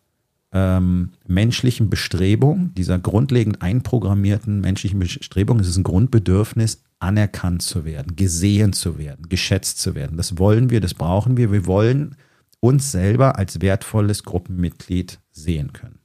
ähm, 0.53 1.11
menschlichen 1.27 1.91
Bestrebung, 1.91 2.75
dieser 2.75 2.99
grundlegend 2.99 3.63
einprogrammierten 3.63 4.61
menschlichen 4.61 4.99
Bestrebung, 4.99 5.61
es 5.61 5.69
ist 5.69 5.77
ein 5.77 5.85
Grundbedürfnis, 5.85 6.83
anerkannt 6.99 7.63
zu 7.63 7.85
werden, 7.85 8.17
gesehen 8.17 8.73
zu 8.73 8.99
werden, 8.99 9.29
geschätzt 9.29 9.81
zu 9.81 9.95
werden. 9.95 10.17
Das 10.17 10.39
wollen 10.39 10.71
wir, 10.71 10.81
das 10.81 10.95
brauchen 10.95 11.37
wir. 11.37 11.51
Wir 11.51 11.67
wollen 11.67 12.17
uns 12.61 12.93
selber 12.93 13.39
als 13.39 13.61
wertvolles 13.61 14.23
Gruppenmitglied 14.25 15.19
sehen 15.31 15.73
können. 15.73 15.99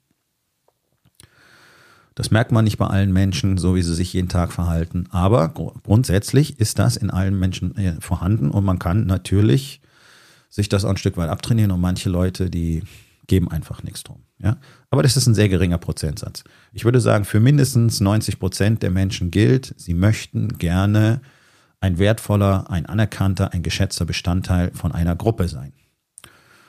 Das 2.16 2.32
merkt 2.32 2.54
man 2.54 2.64
nicht 2.64 2.78
bei 2.78 2.88
allen 2.88 3.12
Menschen, 3.12 3.58
so 3.58 3.76
wie 3.76 3.82
sie 3.82 3.94
sich 3.94 4.14
jeden 4.14 4.30
Tag 4.30 4.54
verhalten. 4.54 5.08
Aber 5.10 5.50
grundsätzlich 5.50 6.62
ist 6.62 6.80
das 6.80 6.96
in 6.96 7.10
allen 7.10 7.38
Menschen 7.38 7.76
äh, 7.76 8.00
vorhanden 8.00 8.52
und 8.52 8.64
man 8.64 8.80
kann 8.80 9.06
natürlich 9.06 9.82
sich 10.50 10.70
das 10.70 10.86
auch 10.86 10.92
ein 10.92 10.98
Stück 10.98 11.18
weit 11.18 11.30
abtrainieren 11.30 11.72
und 11.72 11.82
manche 11.82 12.10
Leute, 12.10 12.50
die 12.50 12.84
geben 13.28 13.50
einfach 13.50 13.84
nichts 13.84 14.04
drum. 14.04 14.24
Ja? 14.40 14.58
Aber 14.90 15.04
das 15.04 15.18
ist 15.18 15.28
ein 15.28 15.36
sehr 15.36 15.50
geringer 15.50 15.78
Prozentsatz. 15.78 16.44
Ich 16.74 16.86
würde 16.86 17.00
sagen, 17.00 17.26
für 17.26 17.40
mindestens 17.40 18.02
90 18.02 18.40
Prozent 18.40 18.84
der 18.84 18.92
Menschen 18.92 19.32
gilt, 19.32 19.74
sie 19.78 19.94
möchten 19.94 20.58
gerne 20.58 21.22
ein 21.80 22.00
wertvoller, 22.00 22.70
ein 22.70 22.86
anerkannter, 22.86 23.54
ein 23.54 23.64
geschätzter 23.64 24.06
Bestandteil 24.06 24.72
von 24.74 24.92
einer 24.92 25.16
Gruppe 25.16 25.48
sein. 25.48 25.74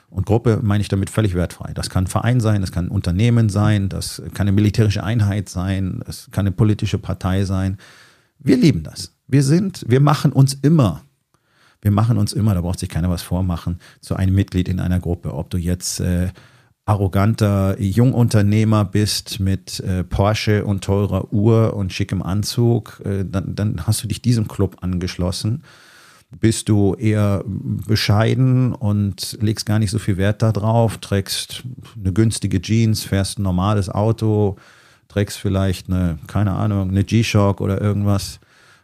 Und 0.09 0.25
Gruppe 0.25 0.59
meine 0.61 0.81
ich 0.81 0.87
damit 0.87 1.09
völlig 1.09 1.33
wertfrei. 1.33 1.73
Das 1.73 1.89
kann 1.89 2.05
ein 2.05 2.07
Verein 2.07 2.39
sein, 2.39 2.61
das 2.61 2.71
kann 2.71 2.85
ein 2.85 2.91
Unternehmen 2.91 3.49
sein, 3.49 3.89
das 3.89 4.21
kann 4.33 4.47
eine 4.47 4.53
militärische 4.53 5.03
Einheit 5.03 5.49
sein, 5.49 6.01
das 6.05 6.29
kann 6.31 6.45
eine 6.45 6.55
politische 6.55 6.97
Partei 6.97 7.43
sein. 7.43 7.77
Wir 8.39 8.57
lieben 8.57 8.83
das. 8.83 9.13
Wir 9.27 9.43
sind, 9.43 9.83
wir 9.87 9.99
machen 9.99 10.31
uns 10.31 10.53
immer, 10.53 11.03
wir 11.81 11.91
machen 11.91 12.17
uns 12.17 12.33
immer, 12.33 12.53
da 12.53 12.61
braucht 12.61 12.79
sich 12.79 12.89
keiner 12.89 13.09
was 13.09 13.21
vormachen, 13.21 13.79
zu 14.01 14.15
einem 14.15 14.35
Mitglied 14.35 14.67
in 14.67 14.79
einer 14.79 14.99
Gruppe. 14.99 15.33
Ob 15.33 15.49
du 15.49 15.57
jetzt 15.57 15.99
äh, 15.99 16.29
arroganter 16.85 17.79
Jungunternehmer 17.79 18.85
bist 18.85 19.39
mit 19.39 19.81
äh, 19.81 20.03
Porsche 20.03 20.65
und 20.65 20.83
teurer 20.83 21.33
Uhr 21.33 21.73
und 21.75 21.91
schickem 21.91 22.23
Anzug, 22.23 23.01
äh, 23.05 23.25
dann, 23.25 23.55
dann 23.55 23.85
hast 23.85 24.03
du 24.03 24.07
dich 24.07 24.21
diesem 24.21 24.47
Club 24.47 24.77
angeschlossen. 24.81 25.63
Bist 26.39 26.67
du 26.67 26.93
eher 26.95 27.43
bescheiden 27.45 28.73
und 28.73 29.37
legst 29.41 29.65
gar 29.65 29.79
nicht 29.79 29.91
so 29.91 29.99
viel 29.99 30.17
Wert 30.17 30.41
darauf, 30.41 30.97
trägst 30.97 31.63
eine 31.97 32.11
günstige 32.11 32.61
Jeans, 32.61 33.03
fährst 33.03 33.39
ein 33.39 33.43
normales 33.43 33.89
Auto, 33.89 34.57
trägst 35.07 35.37
vielleicht 35.37 35.89
eine, 35.89 36.19
keine 36.27 36.53
Ahnung, 36.53 36.89
eine 36.89 37.03
G-Shock 37.03 37.61
oder 37.61 37.81
irgendwas 37.81 38.39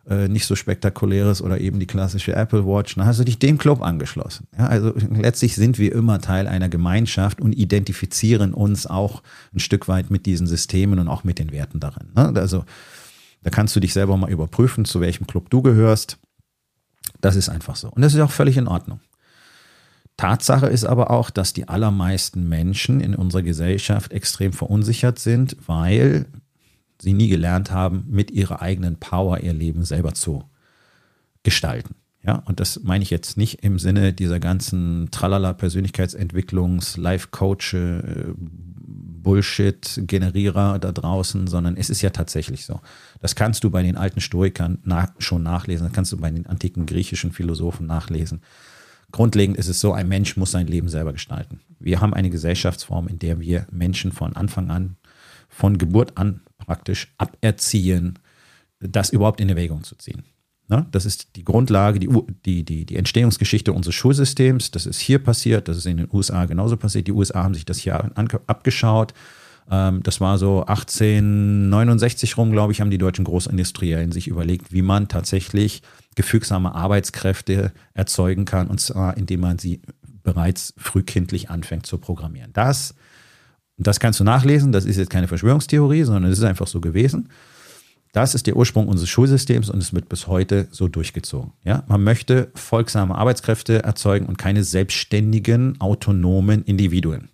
äh, 0.09 0.27
nicht 0.27 0.45
so 0.45 0.55
spektakuläres 0.55 1.41
oder 1.41 1.61
eben 1.61 1.79
die 1.79 1.87
klassische 1.87 2.35
Apple 2.35 2.65
Watch, 2.65 2.95
dann 2.95 3.05
hast 3.05 3.19
du 3.19 3.23
dich 3.23 3.39
dem 3.39 3.57
Club 3.57 3.81
angeschlossen. 3.81 4.47
Ja, 4.57 4.67
also 4.67 4.93
letztlich 5.09 5.55
sind 5.55 5.77
wir 5.77 5.93
immer 5.93 6.19
Teil 6.19 6.47
einer 6.47 6.69
Gemeinschaft 6.69 7.39
und 7.39 7.53
identifizieren 7.53 8.53
uns 8.53 8.85
auch 8.85 9.23
ein 9.53 9.59
Stück 9.59 9.87
weit 9.87 10.11
mit 10.11 10.25
diesen 10.25 10.47
Systemen 10.47 10.99
und 10.99 11.07
auch 11.07 11.23
mit 11.23 11.39
den 11.39 11.51
Werten 11.51 11.79
darin. 11.79 12.09
Ne? 12.15 12.33
Also 12.35 12.65
da 13.43 13.49
kannst 13.49 13.75
du 13.75 13.79
dich 13.79 13.93
selber 13.93 14.17
mal 14.17 14.29
überprüfen, 14.29 14.85
zu 14.85 14.99
welchem 14.99 15.27
Club 15.27 15.49
du 15.49 15.61
gehörst. 15.61 16.17
Das 17.21 17.35
ist 17.35 17.49
einfach 17.49 17.75
so. 17.75 17.89
Und 17.89 18.01
das 18.01 18.13
ist 18.13 18.19
auch 18.19 18.31
völlig 18.31 18.57
in 18.57 18.67
Ordnung. 18.67 18.99
Tatsache 20.17 20.67
ist 20.67 20.85
aber 20.85 21.11
auch, 21.11 21.29
dass 21.29 21.53
die 21.53 21.67
allermeisten 21.67 22.47
Menschen 22.47 22.99
in 22.99 23.15
unserer 23.15 23.41
Gesellschaft 23.41 24.11
extrem 24.11 24.53
verunsichert 24.53 25.17
sind, 25.17 25.57
weil 25.65 26.27
sie 27.03 27.13
nie 27.13 27.27
gelernt 27.27 27.71
haben, 27.71 28.05
mit 28.09 28.31
ihrer 28.31 28.61
eigenen 28.61 28.97
Power 28.97 29.39
ihr 29.39 29.53
Leben 29.53 29.83
selber 29.85 30.13
zu 30.13 30.43
gestalten. 31.43 31.95
Ja, 32.25 32.35
und 32.45 32.61
das 32.61 32.81
meine 32.83 33.03
ich 33.03 33.09
jetzt 33.09 33.37
nicht 33.37 33.63
im 33.63 33.77
Sinne 33.77 34.13
dieser 34.13 34.39
ganzen 34.39 35.09
Tralala 35.11 35.53
Persönlichkeitsentwicklungs, 35.53 36.95
Life 36.95 37.27
Coach, 37.31 37.73
äh, 37.73 38.01
Bullshit 39.23 40.01
Generierer 40.05 40.79
da 40.79 40.91
draußen, 40.91 41.47
sondern 41.47 41.75
es 41.75 41.89
ist 41.89 42.01
ja 42.01 42.11
tatsächlich 42.11 42.65
so. 42.65 42.79
Das 43.21 43.35
kannst 43.35 43.63
du 43.63 43.69
bei 43.69 43.83
den 43.83 43.97
alten 43.97 44.21
Stoikern 44.21 44.79
nach, 44.83 45.09
schon 45.17 45.43
nachlesen, 45.43 45.87
das 45.87 45.93
kannst 45.93 46.11
du 46.13 46.17
bei 46.17 46.31
den 46.31 46.45
antiken 46.45 46.85
griechischen 46.85 47.31
Philosophen 47.31 47.87
nachlesen. 47.87 48.41
Grundlegend 49.11 49.57
ist 49.57 49.67
es 49.67 49.79
so, 49.79 49.93
ein 49.93 50.07
Mensch 50.07 50.37
muss 50.37 50.51
sein 50.51 50.67
Leben 50.67 50.89
selber 50.89 51.13
gestalten. 51.13 51.59
Wir 51.79 52.01
haben 52.01 52.13
eine 52.13 52.29
Gesellschaftsform, 52.29 53.07
in 53.07 53.19
der 53.19 53.39
wir 53.39 53.67
Menschen 53.71 54.11
von 54.11 54.35
Anfang 54.35 54.71
an, 54.71 54.95
von 55.49 55.77
Geburt 55.77 56.17
an 56.17 56.41
praktisch 56.65 57.13
aberziehen, 57.17 58.19
das 58.79 59.09
überhaupt 59.09 59.39
in 59.39 59.49
Erwägung 59.49 59.83
zu 59.83 59.95
ziehen. 59.95 60.23
Ne? 60.67 60.85
Das 60.91 61.05
ist 61.05 61.35
die 61.35 61.43
Grundlage, 61.43 61.99
die, 61.99 62.09
die, 62.45 62.63
die, 62.63 62.85
die 62.85 62.95
Entstehungsgeschichte 62.95 63.73
unseres 63.73 63.95
Schulsystems. 63.95 64.71
Das 64.71 64.85
ist 64.85 64.99
hier 64.99 65.19
passiert, 65.19 65.67
das 65.67 65.77
ist 65.77 65.85
in 65.85 65.97
den 65.97 66.09
USA 66.11 66.45
genauso 66.45 66.77
passiert. 66.77 67.07
Die 67.07 67.11
USA 67.11 67.43
haben 67.43 67.53
sich 67.53 67.65
das 67.65 67.79
hier 67.79 68.11
abgeschaut. 68.47 69.13
Ähm, 69.69 70.01
das 70.03 70.21
war 70.21 70.37
so 70.37 70.61
1869 70.65 72.37
rum, 72.37 72.51
glaube 72.51 72.71
ich, 72.71 72.81
haben 72.81 72.91
die 72.91 72.97
deutschen 72.97 73.25
Großindustriellen 73.25 74.11
sich 74.11 74.27
überlegt, 74.27 74.71
wie 74.71 74.81
man 74.81 75.07
tatsächlich 75.07 75.81
gefügsame 76.15 76.73
Arbeitskräfte 76.75 77.71
erzeugen 77.93 78.45
kann, 78.45 78.67
und 78.67 78.79
zwar 78.79 79.17
indem 79.17 79.41
man 79.41 79.59
sie 79.59 79.81
bereits 80.23 80.73
frühkindlich 80.77 81.49
anfängt 81.49 81.85
zu 81.85 81.97
programmieren. 81.97 82.51
Das 82.53 82.95
das 83.87 83.99
kannst 83.99 84.19
du 84.19 84.23
nachlesen, 84.23 84.71
das 84.71 84.85
ist 84.85 84.97
jetzt 84.97 85.09
keine 85.09 85.27
Verschwörungstheorie, 85.27 86.03
sondern 86.03 86.31
es 86.31 86.37
ist 86.37 86.43
einfach 86.43 86.67
so 86.67 86.81
gewesen. 86.81 87.29
Das 88.13 88.35
ist 88.35 88.45
der 88.45 88.55
Ursprung 88.55 88.87
unseres 88.87 89.09
Schulsystems 89.09 89.71
und 89.71 89.79
es 89.79 89.91
wird 89.91 90.07
bis 90.07 90.27
heute 90.27 90.67
so 90.69 90.87
durchgezogen. 90.87 91.53
Ja, 91.63 91.83
man 91.87 92.03
möchte 92.03 92.51
folgsame 92.53 93.15
Arbeitskräfte 93.15 93.83
erzeugen 93.83 94.27
und 94.27 94.37
keine 94.37 94.63
selbstständigen, 94.63 95.81
autonomen 95.81 96.63
Individuen. 96.63 97.29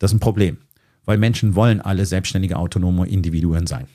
Das 0.00 0.10
ist 0.10 0.16
ein 0.16 0.20
Problem, 0.20 0.58
weil 1.04 1.16
Menschen 1.16 1.54
wollen 1.54 1.80
alle 1.80 2.06
selbstständige, 2.06 2.56
autonome 2.56 3.06
Individuen 3.06 3.68
sein. 3.68 3.86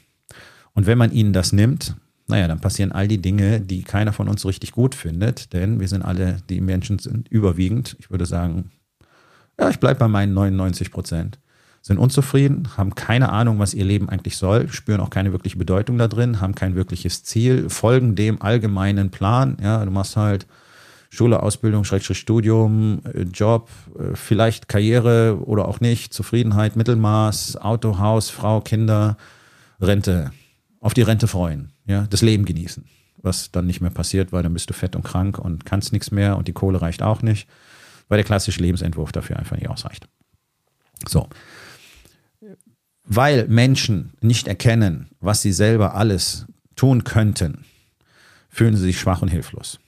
Und 0.74 0.88
wenn 0.88 0.98
man 0.98 1.12
ihnen 1.12 1.34
das 1.34 1.52
nimmt, 1.52 1.96
naja, 2.28 2.48
dann 2.48 2.62
passieren 2.62 2.92
all 2.92 3.08
die 3.08 3.22
Dinge, 3.22 3.60
die 3.60 3.84
keiner 3.84 4.14
von 4.14 4.30
uns 4.30 4.46
richtig 4.46 4.72
gut 4.72 4.96
findet, 4.96 5.54
denn 5.54 5.80
wir 5.82 5.88
sind 5.88 6.02
alle, 6.02 6.38
die 6.50 6.62
Menschen 6.62 6.98
sind 6.98 7.28
überwiegend, 7.28 7.98
ich 8.00 8.10
würde 8.10 8.26
sagen, 8.26 8.72
ja, 9.60 9.70
ich 9.70 9.80
bleibe 9.80 10.00
bei 10.00 10.08
meinen 10.08 10.34
99 10.34 10.92
Prozent, 10.92 11.40
sind 11.86 12.00
unzufrieden, 12.00 12.68
haben 12.78 12.96
keine 12.96 13.32
Ahnung, 13.32 13.60
was 13.60 13.76
ihr 13.76 13.86
Leben 13.86 14.10
eigentlich 14.10 14.38
soll, 14.38 14.70
spüren 14.70 15.02
auch 15.02 15.12
keine 15.12 15.34
wirkliche 15.34 15.60
Bedeutung 15.60 16.00
da 16.00 16.08
drin, 16.08 16.42
haben 16.42 16.56
kein 16.56 16.74
wirkliches 16.76 17.22
Ziel, 17.24 17.70
folgen 17.70 18.16
dem 18.16 18.42
allgemeinen 18.42 19.12
Plan. 19.12 19.56
Ja, 19.62 19.86
du 19.86 19.92
machst 19.92 20.18
halt 20.18 20.48
Schule, 21.12 21.44
Ausbildung, 21.44 21.84
Schrägstrich 21.84 22.18
Studium, 22.18 23.02
äh, 23.14 23.22
Job, 23.22 23.70
äh, 24.00 24.16
vielleicht 24.16 24.68
Karriere 24.68 25.38
oder 25.46 25.68
auch 25.68 25.80
nicht, 25.80 26.12
Zufriedenheit, 26.12 26.76
Mittelmaß, 26.76 27.58
Auto, 27.58 28.00
Haus, 28.00 28.32
Frau, 28.32 28.62
Kinder, 28.62 29.16
Rente. 29.80 30.32
Auf 30.80 30.96
die 30.96 31.04
Rente 31.04 31.28
freuen, 31.28 31.72
ja, 31.86 32.08
das 32.10 32.24
Leben 32.24 32.46
genießen. 32.46 32.84
Was 33.22 33.52
dann 33.52 33.68
nicht 33.68 33.82
mehr 33.82 33.92
passiert, 33.92 34.32
weil 34.32 34.42
dann 34.42 34.54
bist 34.54 34.72
du 34.72 34.74
fett 34.74 34.96
und 34.96 35.04
krank 35.04 35.38
und 35.38 35.68
kannst 35.68 35.94
nichts 35.94 36.10
mehr 36.10 36.36
und 36.36 36.48
die 36.48 36.54
Kohle 36.54 36.82
reicht 36.82 37.04
auch 37.04 37.22
nicht, 37.22 37.48
weil 38.08 38.18
der 38.18 38.26
klassische 38.26 38.62
Lebensentwurf 38.62 39.12
dafür 39.12 39.38
einfach 39.38 39.56
nicht 39.56 39.70
ausreicht. 39.70 40.08
So 41.08 41.30
weil 43.06 43.48
Menschen 43.48 44.14
nicht 44.22 44.48
erkennen, 44.48 45.10
was 45.20 45.42
sie 45.42 45.52
selber 45.52 45.96
alles 45.96 46.48
tun 46.76 47.04
könnten, 47.04 47.66
fühlen 48.50 48.76
sie 48.76 48.84
sich 48.84 49.00
schwach 49.00 49.22
und 49.22 49.30
hilflos. 49.30 49.80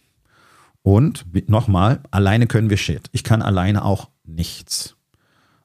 Und 0.83 1.25
nochmal, 1.50 2.00
alleine 2.12 2.47
können 2.47 2.69
wir 2.69 2.77
Shit. 2.77 3.09
Ich 3.12 3.24
kann 3.24 3.41
alleine 3.41 3.83
auch 3.83 4.09
nichts. 4.24 4.95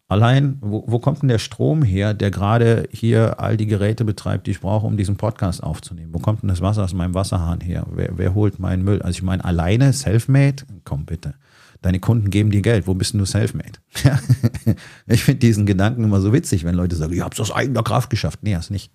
Allein, 0.09 0.59
wo, 0.61 0.85
wo 0.87 0.99
kommt 0.99 1.23
denn 1.23 1.29
der 1.29 1.39
Strom 1.39 1.83
her, 1.83 2.13
der 2.13 2.31
gerade 2.31 2.87
hier 2.91 3.41
all 3.41 3.57
die 3.57 3.67
Geräte 3.67 4.05
betreibt, 4.05 4.47
die 4.47 4.51
ich 4.51 4.61
brauche, 4.61 4.87
um 4.87 4.97
diesen 4.97 5.17
Podcast 5.17 5.63
aufzunehmen? 5.63 6.13
Wo 6.13 6.19
kommt 6.19 6.43
denn 6.43 6.49
das 6.49 6.61
Wasser 6.61 6.85
aus 6.85 6.93
meinem 6.93 7.15
Wasserhahn 7.15 7.61
her? 7.61 7.87
Wer, 7.91 8.19
wer 8.19 8.35
holt 8.35 8.59
meinen 8.59 8.85
Müll? 8.85 9.01
Also 9.01 9.17
ich 9.17 9.23
meine, 9.23 9.45
alleine, 9.45 9.93
self-made? 9.93 10.65
Komm 10.85 11.07
bitte. 11.07 11.35
Deine 11.83 11.99
Kunden 11.99 12.31
geben 12.31 12.51
dir 12.51 12.63
Geld. 12.63 12.87
Wo 12.87 12.95
bist 12.95 13.13
denn 13.13 13.19
du 13.19 13.27
self-made? 13.27 13.81
ich 15.07 15.25
finde 15.25 15.41
diesen 15.41 15.67
Gedanken 15.67 16.05
immer 16.05 16.21
so 16.21 16.33
witzig, 16.33 16.65
wenn 16.65 16.77
Leute 16.77 16.97
sagen, 16.97 17.13
ich 17.13 17.21
habe 17.21 17.35
es 17.35 17.41
aus 17.41 17.51
eigener 17.51 17.83
Kraft 17.83 18.09
geschafft. 18.09 18.39
Nee, 18.43 18.55
hast 18.55 18.71
nicht. 18.71 18.93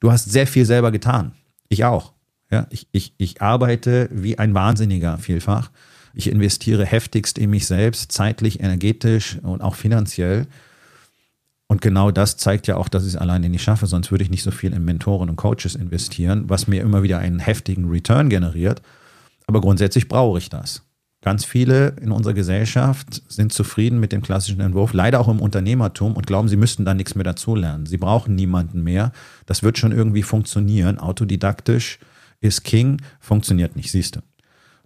Du 0.00 0.10
hast 0.10 0.30
sehr 0.30 0.46
viel 0.46 0.66
selber 0.66 0.90
getan. 0.90 1.32
Ich 1.68 1.84
auch. 1.84 2.12
Ja, 2.50 2.66
ich, 2.70 2.88
ich, 2.90 3.14
ich 3.18 3.40
arbeite 3.40 4.08
wie 4.12 4.38
ein 4.38 4.54
Wahnsinniger 4.54 5.18
vielfach. 5.18 5.70
Ich 6.12 6.28
investiere 6.28 6.84
heftigst 6.84 7.38
in 7.38 7.50
mich 7.50 7.66
selbst, 7.66 8.10
zeitlich, 8.10 8.60
energetisch 8.60 9.38
und 9.42 9.62
auch 9.62 9.76
finanziell. 9.76 10.48
Und 11.68 11.80
genau 11.80 12.10
das 12.10 12.36
zeigt 12.36 12.66
ja 12.66 12.76
auch, 12.76 12.88
dass 12.88 13.04
ich 13.04 13.10
es 13.10 13.16
alleine 13.16 13.48
nicht 13.48 13.62
schaffe, 13.62 13.86
sonst 13.86 14.10
würde 14.10 14.24
ich 14.24 14.30
nicht 14.30 14.42
so 14.42 14.50
viel 14.50 14.72
in 14.72 14.84
Mentoren 14.84 15.30
und 15.30 15.36
Coaches 15.36 15.76
investieren, 15.76 16.50
was 16.50 16.66
mir 16.66 16.82
immer 16.82 17.04
wieder 17.04 17.18
einen 17.20 17.38
heftigen 17.38 17.88
Return 17.88 18.28
generiert. 18.28 18.82
Aber 19.46 19.60
grundsätzlich 19.60 20.08
brauche 20.08 20.38
ich 20.38 20.50
das. 20.50 20.82
Ganz 21.22 21.44
viele 21.44 21.96
in 22.00 22.12
unserer 22.12 22.32
Gesellschaft 22.32 23.22
sind 23.28 23.52
zufrieden 23.52 24.00
mit 24.00 24.10
dem 24.10 24.22
klassischen 24.22 24.60
Entwurf, 24.60 24.94
leider 24.94 25.20
auch 25.20 25.28
im 25.28 25.40
Unternehmertum 25.40 26.14
und 26.16 26.26
glauben, 26.26 26.48
sie 26.48 26.56
müssten 26.56 26.86
da 26.86 26.94
nichts 26.94 27.14
mehr 27.14 27.24
dazulernen. 27.24 27.84
Sie 27.84 27.98
brauchen 27.98 28.34
niemanden 28.34 28.82
mehr. 28.82 29.12
Das 29.44 29.62
wird 29.62 29.76
schon 29.76 29.92
irgendwie 29.92 30.22
funktionieren. 30.22 30.98
Autodidaktisch 30.98 31.98
ist 32.40 32.64
King, 32.64 33.02
funktioniert 33.20 33.76
nicht, 33.76 33.90
siehst 33.90 34.16
du. 34.16 34.20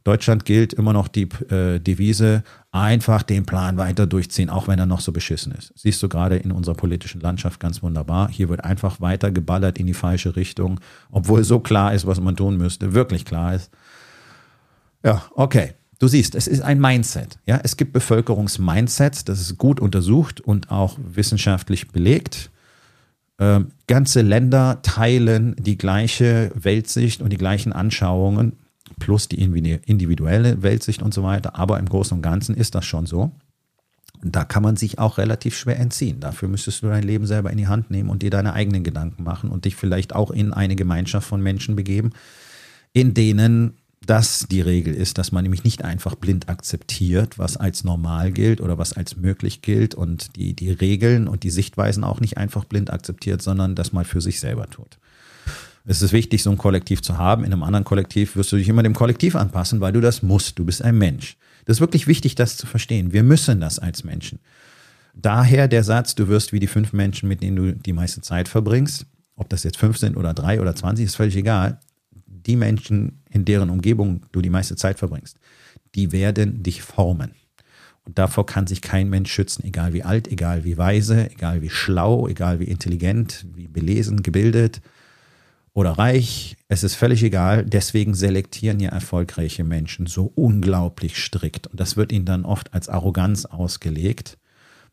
Deutschland 0.02 0.44
gilt 0.44 0.74
immer 0.74 0.92
noch 0.92 1.08
die 1.08 1.28
äh, 1.50 1.78
Devise, 1.78 2.42
einfach 2.72 3.22
den 3.22 3.46
Plan 3.46 3.78
weiter 3.78 4.06
durchziehen, 4.06 4.50
auch 4.50 4.68
wenn 4.68 4.78
er 4.78 4.86
noch 4.86 5.00
so 5.00 5.12
beschissen 5.12 5.52
ist. 5.52 5.72
Siehst 5.76 6.02
du 6.02 6.08
gerade 6.08 6.36
in 6.36 6.52
unserer 6.52 6.74
politischen 6.74 7.22
Landschaft 7.22 7.58
ganz 7.58 7.82
wunderbar. 7.82 8.28
Hier 8.28 8.50
wird 8.50 8.64
einfach 8.64 9.00
weiter 9.00 9.30
geballert 9.30 9.78
in 9.78 9.86
die 9.86 9.94
falsche 9.94 10.36
Richtung, 10.36 10.80
obwohl 11.10 11.42
so 11.44 11.60
klar 11.60 11.94
ist, 11.94 12.06
was 12.06 12.20
man 12.20 12.36
tun 12.36 12.58
müsste, 12.58 12.92
wirklich 12.92 13.24
klar 13.24 13.54
ist. 13.54 13.70
Ja, 15.02 15.22
okay. 15.34 15.74
Du 16.04 16.08
siehst, 16.08 16.34
es 16.34 16.48
ist 16.48 16.60
ein 16.60 16.82
Mindset. 16.82 17.38
Ja, 17.46 17.60
es 17.62 17.78
gibt 17.78 17.94
Bevölkerungsmindsets, 17.94 19.24
das 19.24 19.40
ist 19.40 19.56
gut 19.56 19.80
untersucht 19.80 20.38
und 20.38 20.70
auch 20.70 20.98
wissenschaftlich 21.02 21.92
belegt. 21.92 22.50
Ähm, 23.38 23.68
ganze 23.86 24.20
Länder 24.20 24.82
teilen 24.82 25.56
die 25.58 25.78
gleiche 25.78 26.52
Weltsicht 26.54 27.22
und 27.22 27.30
die 27.30 27.38
gleichen 27.38 27.72
Anschauungen 27.72 28.52
plus 28.98 29.28
die 29.28 29.42
individuelle 29.42 30.62
Weltsicht 30.62 31.00
und 31.00 31.14
so 31.14 31.22
weiter. 31.22 31.58
Aber 31.58 31.78
im 31.78 31.88
Großen 31.88 32.14
und 32.14 32.20
Ganzen 32.20 32.54
ist 32.54 32.74
das 32.74 32.84
schon 32.84 33.06
so. 33.06 33.32
Da 34.22 34.44
kann 34.44 34.62
man 34.62 34.76
sich 34.76 34.98
auch 34.98 35.16
relativ 35.16 35.56
schwer 35.56 35.78
entziehen. 35.78 36.20
Dafür 36.20 36.50
müsstest 36.50 36.82
du 36.82 36.88
dein 36.88 37.04
Leben 37.04 37.24
selber 37.24 37.50
in 37.50 37.56
die 37.56 37.68
Hand 37.68 37.90
nehmen 37.90 38.10
und 38.10 38.20
dir 38.20 38.30
deine 38.30 38.52
eigenen 38.52 38.84
Gedanken 38.84 39.22
machen 39.22 39.48
und 39.48 39.64
dich 39.64 39.74
vielleicht 39.74 40.14
auch 40.14 40.30
in 40.30 40.52
eine 40.52 40.76
Gemeinschaft 40.76 41.26
von 41.26 41.42
Menschen 41.42 41.76
begeben, 41.76 42.10
in 42.92 43.14
denen 43.14 43.78
das 44.06 44.46
die 44.50 44.60
Regel 44.60 44.94
ist, 44.94 45.18
dass 45.18 45.32
man 45.32 45.42
nämlich 45.42 45.64
nicht 45.64 45.84
einfach 45.84 46.14
blind 46.14 46.48
akzeptiert, 46.48 47.38
was 47.38 47.56
als 47.56 47.84
normal 47.84 48.32
gilt 48.32 48.60
oder 48.60 48.78
was 48.78 48.92
als 48.92 49.16
möglich 49.16 49.62
gilt 49.62 49.94
und 49.94 50.36
die, 50.36 50.54
die 50.54 50.70
Regeln 50.70 51.28
und 51.28 51.42
die 51.42 51.50
Sichtweisen 51.50 52.04
auch 52.04 52.20
nicht 52.20 52.38
einfach 52.38 52.64
blind 52.64 52.90
akzeptiert, 52.90 53.42
sondern 53.42 53.74
das 53.74 53.92
mal 53.92 54.04
für 54.04 54.20
sich 54.20 54.40
selber 54.40 54.68
tut. 54.68 54.98
Es 55.86 56.00
ist 56.00 56.12
wichtig, 56.12 56.42
so 56.42 56.50
ein 56.50 56.56
Kollektiv 56.56 57.02
zu 57.02 57.18
haben. 57.18 57.44
In 57.44 57.52
einem 57.52 57.62
anderen 57.62 57.84
Kollektiv 57.84 58.36
wirst 58.36 58.50
du 58.52 58.56
dich 58.56 58.68
immer 58.68 58.82
dem 58.82 58.94
Kollektiv 58.94 59.36
anpassen, 59.36 59.80
weil 59.80 59.92
du 59.92 60.00
das 60.00 60.22
musst. 60.22 60.58
Du 60.58 60.64
bist 60.64 60.80
ein 60.80 60.96
Mensch. 60.96 61.36
Das 61.66 61.76
ist 61.76 61.80
wirklich 61.80 62.06
wichtig, 62.06 62.34
das 62.34 62.56
zu 62.56 62.66
verstehen. 62.66 63.12
Wir 63.12 63.22
müssen 63.22 63.60
das 63.60 63.78
als 63.78 64.02
Menschen. 64.02 64.38
Daher 65.14 65.68
der 65.68 65.84
Satz, 65.84 66.14
du 66.14 66.28
wirst 66.28 66.52
wie 66.52 66.60
die 66.60 66.66
fünf 66.66 66.92
Menschen, 66.92 67.28
mit 67.28 67.42
denen 67.42 67.56
du 67.56 67.72
die 67.72 67.92
meiste 67.92 68.22
Zeit 68.22 68.48
verbringst. 68.48 69.06
Ob 69.36 69.48
das 69.48 69.62
jetzt 69.62 69.76
fünf 69.76 69.98
sind 69.98 70.16
oder 70.16 70.32
drei 70.32 70.60
oder 70.60 70.74
zwanzig, 70.74 71.06
ist 71.06 71.16
völlig 71.16 71.36
egal. 71.36 71.78
Die 72.46 72.56
Menschen, 72.56 73.22
in 73.30 73.44
deren 73.44 73.70
Umgebung 73.70 74.26
du 74.32 74.40
die 74.40 74.50
meiste 74.50 74.76
Zeit 74.76 74.98
verbringst, 74.98 75.38
die 75.94 76.12
werden 76.12 76.62
dich 76.62 76.82
formen. 76.82 77.32
Und 78.04 78.18
davor 78.18 78.44
kann 78.44 78.66
sich 78.66 78.82
kein 78.82 79.08
Mensch 79.08 79.32
schützen, 79.32 79.64
egal 79.64 79.94
wie 79.94 80.02
alt, 80.02 80.28
egal 80.28 80.64
wie 80.64 80.76
weise, 80.76 81.30
egal 81.30 81.62
wie 81.62 81.70
schlau, 81.70 82.28
egal 82.28 82.60
wie 82.60 82.64
intelligent, 82.64 83.46
wie 83.54 83.66
belesen, 83.66 84.22
gebildet 84.22 84.82
oder 85.72 85.92
reich. 85.92 86.56
Es 86.68 86.84
ist 86.84 86.96
völlig 86.96 87.22
egal. 87.22 87.64
Deswegen 87.64 88.14
selektieren 88.14 88.78
ja 88.78 88.90
erfolgreiche 88.90 89.64
Menschen 89.64 90.06
so 90.06 90.30
unglaublich 90.34 91.16
strikt. 91.16 91.66
Und 91.66 91.80
das 91.80 91.96
wird 91.96 92.12
ihnen 92.12 92.26
dann 92.26 92.44
oft 92.44 92.74
als 92.74 92.90
Arroganz 92.90 93.46
ausgelegt. 93.46 94.36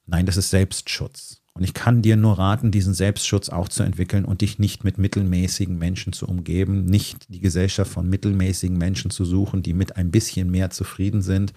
Nein, 0.06 0.26
das 0.26 0.38
ist 0.38 0.50
Selbstschutz. 0.50 1.41
Und 1.54 1.64
ich 1.64 1.74
kann 1.74 2.02
dir 2.02 2.16
nur 2.16 2.40
raten, 2.40 2.72
diesen 2.72 2.94
Selbstschutz 2.94 3.50
auch 3.50 3.68
zu 3.68 3.84
entwickeln 3.84 4.24
und 4.24 4.42
dich 4.42 4.58
nicht 4.58 4.84
mit 4.84 4.98
mittelmäßigen 4.98 5.78
Menschen 5.78 6.14
zu 6.14 6.26
umgeben, 6.28 6.86
nicht 6.86 7.26
die 7.28 7.42
Gesellschaft 7.42 7.92
von 7.92 8.10
mittelmäßigen 8.10 8.78
Menschen 8.78 9.12
zu 9.12 9.26
suchen, 9.26 9.62
die 9.62 9.74
mit 9.74 9.98
ein 9.98 10.12
bisschen 10.12 10.50
mehr 10.50 10.70
zufrieden 10.70 11.22
sind, 11.22 11.54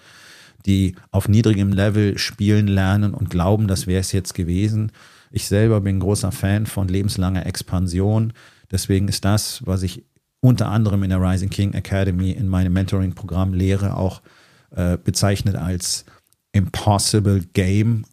die 0.67 0.97
auf 1.11 1.29
niedrigem 1.29 1.73
Level 1.73 2.19
spielen 2.19 2.67
lernen 2.67 3.15
und 3.15 3.31
glauben, 3.31 3.69
das 3.69 3.87
wäre 3.87 4.01
es 4.01 4.13
jetzt 4.13 4.35
gewesen. 4.35 4.91
Ich 5.31 5.47
selber 5.47 5.81
bin 5.81 6.01
großer 6.01 6.33
Fan 6.33 6.67
von 6.67 6.89
lebenslanger 6.89 7.47
Expansion. 7.47 8.33
Deswegen 8.71 9.09
ist 9.09 9.25
das, 9.25 9.63
was 9.65 9.83
ich 9.83 10.05
unter 10.41 10.69
anderem 10.69 11.03
in 11.03 11.11
der 11.11 11.21
Rising 11.21 11.51
King 11.51 11.73
Academy 11.73 12.31
in 12.31 12.49
meinem 12.49 12.73
Mentoring-Programm 12.73 13.55
lehre, 13.55 13.97
auch 13.97 14.23
äh, 14.71 14.99
bezeichnet 15.03 15.57
als 15.57 16.05
Impossible 16.53 17.43
Game. 17.53 18.05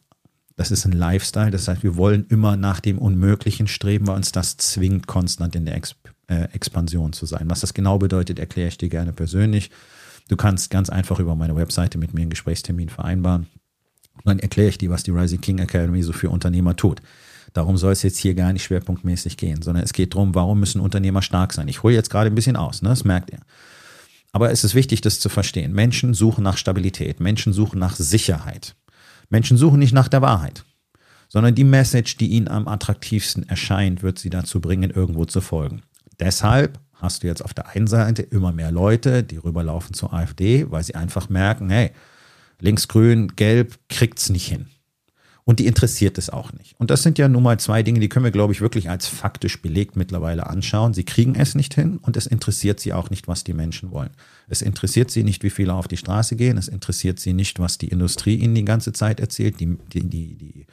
Das 0.55 0.71
ist 0.71 0.85
ein 0.85 0.91
Lifestyle. 0.91 1.51
Das 1.51 1.67
heißt, 1.67 1.83
wir 1.83 1.95
wollen 1.95 2.25
immer 2.29 2.57
nach 2.57 2.79
dem 2.79 2.97
Unmöglichen 2.97 3.67
streben, 3.67 4.07
weil 4.07 4.15
uns 4.15 4.31
das 4.31 4.57
zwingt, 4.57 5.07
konstant 5.07 5.55
in 5.55 5.65
der 5.65 5.75
Ex 5.75 5.95
äh, 6.27 6.45
Expansion 6.53 7.13
zu 7.13 7.25
sein. 7.25 7.49
Was 7.49 7.61
das 7.61 7.73
genau 7.73 7.97
bedeutet, 7.97 8.39
erkläre 8.39 8.69
ich 8.69 8.77
dir 8.77 8.89
gerne 8.89 9.13
persönlich. 9.13 9.71
Du 10.29 10.37
kannst 10.37 10.69
ganz 10.69 10.89
einfach 10.89 11.19
über 11.19 11.35
meine 11.35 11.55
Webseite 11.55 11.97
mit 11.97 12.13
mir 12.13 12.21
einen 12.21 12.29
Gesprächstermin 12.29 12.89
vereinbaren. 12.89 13.47
Und 14.13 14.25
dann 14.25 14.39
erkläre 14.39 14.69
ich 14.69 14.77
dir, 14.77 14.89
was 14.89 15.03
die 15.03 15.11
Rising 15.11 15.41
King 15.41 15.59
Academy 15.59 16.03
so 16.03 16.13
für 16.13 16.29
Unternehmer 16.29 16.75
tut. 16.75 17.01
Darum 17.53 17.75
soll 17.77 17.91
es 17.91 18.03
jetzt 18.03 18.17
hier 18.17 18.33
gar 18.33 18.53
nicht 18.53 18.63
schwerpunktmäßig 18.63 19.35
gehen, 19.35 19.61
sondern 19.61 19.83
es 19.83 19.93
geht 19.93 20.13
darum, 20.13 20.33
warum 20.35 20.59
müssen 20.59 20.79
Unternehmer 20.79 21.21
stark 21.21 21.51
sein. 21.53 21.67
Ich 21.67 21.83
hole 21.83 21.93
jetzt 21.93 22.09
gerade 22.09 22.29
ein 22.29 22.35
bisschen 22.35 22.55
aus, 22.55 22.81
ne? 22.81 22.89
das 22.89 23.03
merkt 23.03 23.31
ihr. 23.31 23.39
Aber 24.31 24.51
es 24.51 24.63
ist 24.63 24.75
wichtig, 24.75 25.01
das 25.01 25.19
zu 25.19 25.27
verstehen. 25.27 25.73
Menschen 25.73 26.13
suchen 26.13 26.43
nach 26.43 26.55
Stabilität, 26.55 27.19
Menschen 27.19 27.51
suchen 27.51 27.79
nach 27.79 27.95
Sicherheit. 27.95 28.75
Menschen 29.31 29.57
suchen 29.57 29.79
nicht 29.79 29.93
nach 29.93 30.09
der 30.09 30.21
Wahrheit, 30.21 30.63
sondern 31.29 31.55
die 31.55 31.63
Message, 31.63 32.17
die 32.17 32.27
ihnen 32.27 32.49
am 32.49 32.67
attraktivsten 32.67 33.47
erscheint, 33.47 34.03
wird 34.03 34.19
sie 34.19 34.29
dazu 34.29 34.59
bringen, 34.59 34.91
irgendwo 34.91 35.25
zu 35.25 35.41
folgen. 35.41 35.81
Deshalb 36.19 36.79
hast 36.93 37.23
du 37.23 37.27
jetzt 37.27 37.43
auf 37.43 37.53
der 37.53 37.69
einen 37.69 37.87
Seite 37.87 38.21
immer 38.21 38.51
mehr 38.51 38.71
Leute, 38.71 39.23
die 39.23 39.37
rüberlaufen 39.37 39.93
zur 39.93 40.13
AfD, 40.13 40.69
weil 40.69 40.83
sie 40.83 40.95
einfach 40.95 41.29
merken, 41.29 41.69
hey, 41.69 41.91
links, 42.59 42.87
grün, 42.87 43.29
gelb 43.35 43.79
kriegt 43.89 44.19
es 44.19 44.29
nicht 44.29 44.47
hin. 44.47 44.67
Und 45.43 45.59
die 45.59 45.65
interessiert 45.65 46.17
es 46.17 46.29
auch 46.29 46.53
nicht. 46.53 46.75
Und 46.79 46.91
das 46.91 47.01
sind 47.01 47.17
ja 47.17 47.27
nun 47.27 47.43
mal 47.43 47.59
zwei 47.59 47.81
Dinge, 47.81 47.99
die 47.99 48.09
können 48.09 48.25
wir, 48.25 48.31
glaube 48.31 48.53
ich, 48.53 48.61
wirklich 48.61 48.89
als 48.89 49.07
faktisch 49.07 49.61
belegt 49.61 49.95
mittlerweile 49.95 50.47
anschauen. 50.47 50.93
Sie 50.93 51.03
kriegen 51.03 51.35
es 51.35 51.55
nicht 51.55 51.73
hin 51.73 51.97
und 52.01 52.15
es 52.15 52.27
interessiert 52.27 52.79
sie 52.79 52.93
auch 52.93 53.09
nicht, 53.09 53.27
was 53.27 53.43
die 53.43 53.53
Menschen 53.53 53.91
wollen. 53.91 54.11
Es 54.47 54.61
interessiert 54.61 55.09
sie 55.09 55.23
nicht, 55.23 55.43
wie 55.43 55.49
viele 55.49 55.73
auf 55.73 55.87
die 55.87 55.97
Straße 55.97 56.35
gehen. 56.35 56.57
Es 56.57 56.67
interessiert 56.67 57.19
sie 57.19 57.33
nicht, 57.33 57.59
was 57.59 57.77
die 57.77 57.87
Industrie 57.87 58.35
ihnen 58.35 58.55
die 58.55 58.65
ganze 58.65 58.93
Zeit 58.93 59.19
erzählt, 59.19 59.59
die, 59.59 59.77
die, 59.91 60.07
die, 60.07 60.35
die 60.35 60.65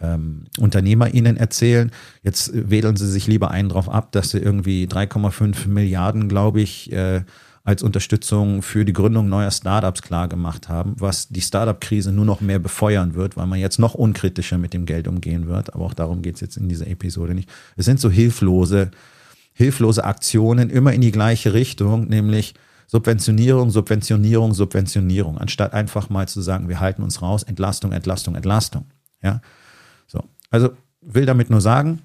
ähm, 0.00 0.44
Unternehmer 0.58 1.12
ihnen 1.12 1.36
erzählen. 1.36 1.90
Jetzt 2.22 2.50
wählen 2.52 2.96
sie 2.96 3.08
sich 3.08 3.26
lieber 3.26 3.50
einen 3.50 3.70
drauf 3.70 3.88
ab, 3.88 4.12
dass 4.12 4.30
sie 4.30 4.38
irgendwie 4.38 4.86
3,5 4.86 5.68
Milliarden, 5.68 6.28
glaube 6.28 6.60
ich, 6.60 6.92
äh, 6.92 7.22
als 7.62 7.82
Unterstützung 7.82 8.62
für 8.62 8.84
die 8.84 8.92
Gründung 8.92 9.28
neuer 9.28 9.50
Startups 9.50 10.02
klargemacht 10.02 10.68
haben, 10.68 10.94
was 10.98 11.28
die 11.28 11.42
Startup-Krise 11.42 12.10
nur 12.10 12.24
noch 12.24 12.40
mehr 12.40 12.58
befeuern 12.58 13.14
wird, 13.14 13.36
weil 13.36 13.46
man 13.46 13.58
jetzt 13.58 13.78
noch 13.78 13.94
unkritischer 13.94 14.58
mit 14.58 14.72
dem 14.72 14.86
Geld 14.86 15.06
umgehen 15.06 15.46
wird. 15.46 15.74
Aber 15.74 15.84
auch 15.84 15.94
darum 15.94 16.22
geht 16.22 16.36
es 16.36 16.40
jetzt 16.40 16.56
in 16.56 16.68
dieser 16.68 16.86
Episode 16.86 17.34
nicht. 17.34 17.50
Es 17.76 17.84
sind 17.84 18.00
so 18.00 18.10
hilflose, 18.10 18.90
hilflose 19.52 20.04
Aktionen 20.04 20.70
immer 20.70 20.92
in 20.92 21.02
die 21.02 21.12
gleiche 21.12 21.52
Richtung, 21.52 22.08
nämlich 22.08 22.54
Subventionierung, 22.86 23.70
Subventionierung, 23.70 24.54
Subventionierung, 24.54 25.38
anstatt 25.38 25.74
einfach 25.74 26.10
mal 26.10 26.26
zu 26.26 26.40
sagen, 26.40 26.68
wir 26.68 26.80
halten 26.80 27.02
uns 27.02 27.22
raus, 27.22 27.42
Entlastung, 27.42 27.92
Entlastung, 27.92 28.34
Entlastung. 28.34 28.86
Ja, 29.22 29.40
also 30.50 30.70
will 31.00 31.24
damit 31.24 31.50
nur 31.50 31.60
sagen, 31.60 32.02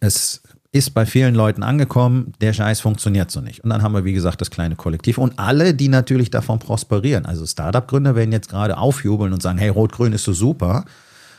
es 0.00 0.42
ist 0.72 0.94
bei 0.94 1.04
vielen 1.04 1.34
Leuten 1.34 1.62
angekommen, 1.64 2.32
der 2.40 2.52
Scheiß 2.52 2.80
funktioniert 2.80 3.30
so 3.30 3.40
nicht. 3.40 3.64
Und 3.64 3.70
dann 3.70 3.82
haben 3.82 3.92
wir, 3.92 4.04
wie 4.04 4.12
gesagt, 4.12 4.40
das 4.40 4.50
kleine 4.50 4.76
Kollektiv 4.76 5.18
und 5.18 5.38
alle, 5.38 5.74
die 5.74 5.88
natürlich 5.88 6.30
davon 6.30 6.60
prosperieren. 6.60 7.26
Also 7.26 7.44
Startup-Gründer 7.44 8.14
werden 8.14 8.30
jetzt 8.30 8.50
gerade 8.50 8.78
aufjubeln 8.78 9.32
und 9.32 9.42
sagen, 9.42 9.58
hey, 9.58 9.68
Rot-Grün 9.68 10.12
ist 10.12 10.24
so 10.24 10.32
super. 10.32 10.84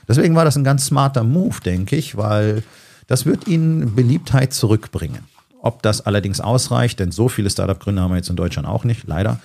Deswegen 0.08 0.36
war 0.36 0.44
das 0.44 0.58
ein 0.58 0.65
ganz 0.65 0.86
smarter 0.86 1.24
Move, 1.24 1.62
denke 1.63 1.96
ich, 1.96 2.17
weil 2.17 2.63
das 3.08 3.26
wird 3.26 3.48
ihnen 3.48 3.96
Beliebtheit 3.96 4.54
zurückbringen. 4.54 5.24
Ob 5.62 5.82
das 5.82 6.02
allerdings 6.02 6.41
ausreicht, 6.41 7.00
denn 7.00 7.12
so 7.12 7.30
viele 7.30 7.50
Startup-Gründer 7.50 8.02
haben 8.02 8.12
wir 8.12 8.17
jetzt 8.17 8.30
in 8.30 8.36
Deutschland 8.36 8.67
auch 8.67 8.84
nicht, 8.84 9.08
leider, 9.08 9.39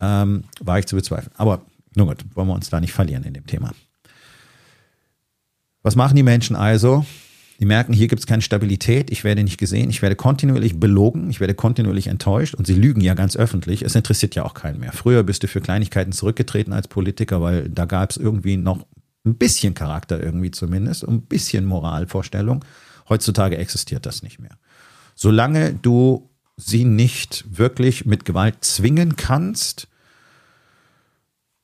ähm, 0.00 0.44
war 0.60 0.80
ich 0.80 0.86
zu 0.86 0.96
bezweifeln. 0.96 1.32
Aber 1.36 1.60
nur 1.94 2.06
gut, 2.08 2.24
wollen 2.34 2.48
wir 2.48 2.54
uns 2.54 2.70
da 2.70 2.80
nicht 2.80 2.92
verlieren 2.92 3.22
in 3.22 3.34
dem 3.34 3.46
Thema. 3.46 3.70
Was 5.82 5.94
machen 5.94 6.16
die 6.16 6.22
Menschen 6.24 6.56
also? 6.56 7.04
Die 7.62 7.66
merken, 7.66 7.92
hier 7.92 8.08
gibt 8.08 8.18
es 8.18 8.26
keine 8.26 8.42
Stabilität, 8.42 9.12
ich 9.12 9.22
werde 9.22 9.44
nicht 9.44 9.56
gesehen, 9.56 9.88
ich 9.88 10.02
werde 10.02 10.16
kontinuierlich 10.16 10.80
belogen, 10.80 11.30
ich 11.30 11.38
werde 11.38 11.54
kontinuierlich 11.54 12.08
enttäuscht 12.08 12.56
und 12.56 12.66
sie 12.66 12.74
lügen 12.74 13.00
ja 13.00 13.14
ganz 13.14 13.36
öffentlich. 13.36 13.82
Es 13.82 13.94
interessiert 13.94 14.34
ja 14.34 14.44
auch 14.44 14.54
keinen 14.54 14.80
mehr. 14.80 14.90
Früher 14.90 15.22
bist 15.22 15.44
du 15.44 15.46
für 15.46 15.60
Kleinigkeiten 15.60 16.10
zurückgetreten 16.10 16.72
als 16.72 16.88
Politiker, 16.88 17.40
weil 17.40 17.68
da 17.68 17.84
gab 17.84 18.10
es 18.10 18.16
irgendwie 18.16 18.56
noch 18.56 18.84
ein 19.24 19.36
bisschen 19.36 19.74
Charakter 19.74 20.20
irgendwie 20.20 20.50
zumindest, 20.50 21.06
ein 21.06 21.22
bisschen 21.22 21.64
Moralvorstellung. 21.64 22.64
Heutzutage 23.08 23.56
existiert 23.58 24.06
das 24.06 24.24
nicht 24.24 24.40
mehr. 24.40 24.58
Solange 25.14 25.72
du 25.72 26.30
sie 26.56 26.84
nicht 26.84 27.44
wirklich 27.48 28.04
mit 28.04 28.24
Gewalt 28.24 28.56
zwingen 28.64 29.14
kannst, 29.14 29.86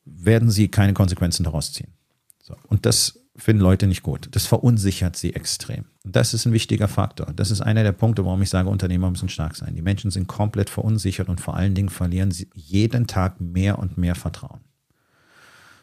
werden 0.04 0.48
sie 0.48 0.68
keine 0.68 0.92
Konsequenzen 0.92 1.42
daraus 1.42 1.72
ziehen. 1.72 1.92
So. 2.40 2.54
Und 2.68 2.87
das 2.87 3.17
finden 3.38 3.62
Leute 3.62 3.87
nicht 3.87 4.03
gut. 4.03 4.29
Das 4.33 4.46
verunsichert 4.46 5.16
sie 5.16 5.35
extrem. 5.35 5.85
Das 6.05 6.35
ist 6.35 6.44
ein 6.44 6.53
wichtiger 6.53 6.88
Faktor. 6.88 7.33
Das 7.35 7.51
ist 7.51 7.61
einer 7.61 7.83
der 7.83 7.92
Punkte, 7.92 8.24
warum 8.24 8.42
ich 8.42 8.51
sage, 8.51 8.68
Unternehmer 8.68 9.11
müssen 9.11 9.29
stark 9.29 9.57
sein. 9.57 9.74
Die 9.74 9.83
Menschen 9.83 10.11
sind 10.11 10.27
komplett 10.27 10.70
verunsichert 10.70 11.29
und 11.29 11.40
vor 11.40 11.57
allen 11.57 11.74
Dingen 11.74 11.88
verlieren 11.88 12.31
sie 12.31 12.48
jeden 12.55 13.07
Tag 13.07 13.40
mehr 13.40 13.79
und 13.79 13.96
mehr 13.96 14.14
Vertrauen. 14.14 14.61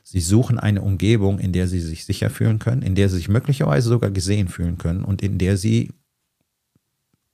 Sie 0.03 0.19
suchen 0.19 0.59
eine 0.59 0.81
Umgebung, 0.81 1.39
in 1.39 1.51
der 1.51 1.67
sie 1.67 1.79
sich 1.79 2.05
sicher 2.05 2.29
fühlen 2.29 2.59
können, 2.59 2.83
in 2.83 2.93
der 2.93 3.09
sie 3.09 3.15
sich 3.15 3.29
möglicherweise 3.29 3.89
sogar 3.89 4.11
gesehen 4.11 4.49
fühlen 4.49 4.77
können 4.77 5.03
und 5.03 5.23
in 5.23 5.39
der 5.39 5.57
sie 5.57 5.91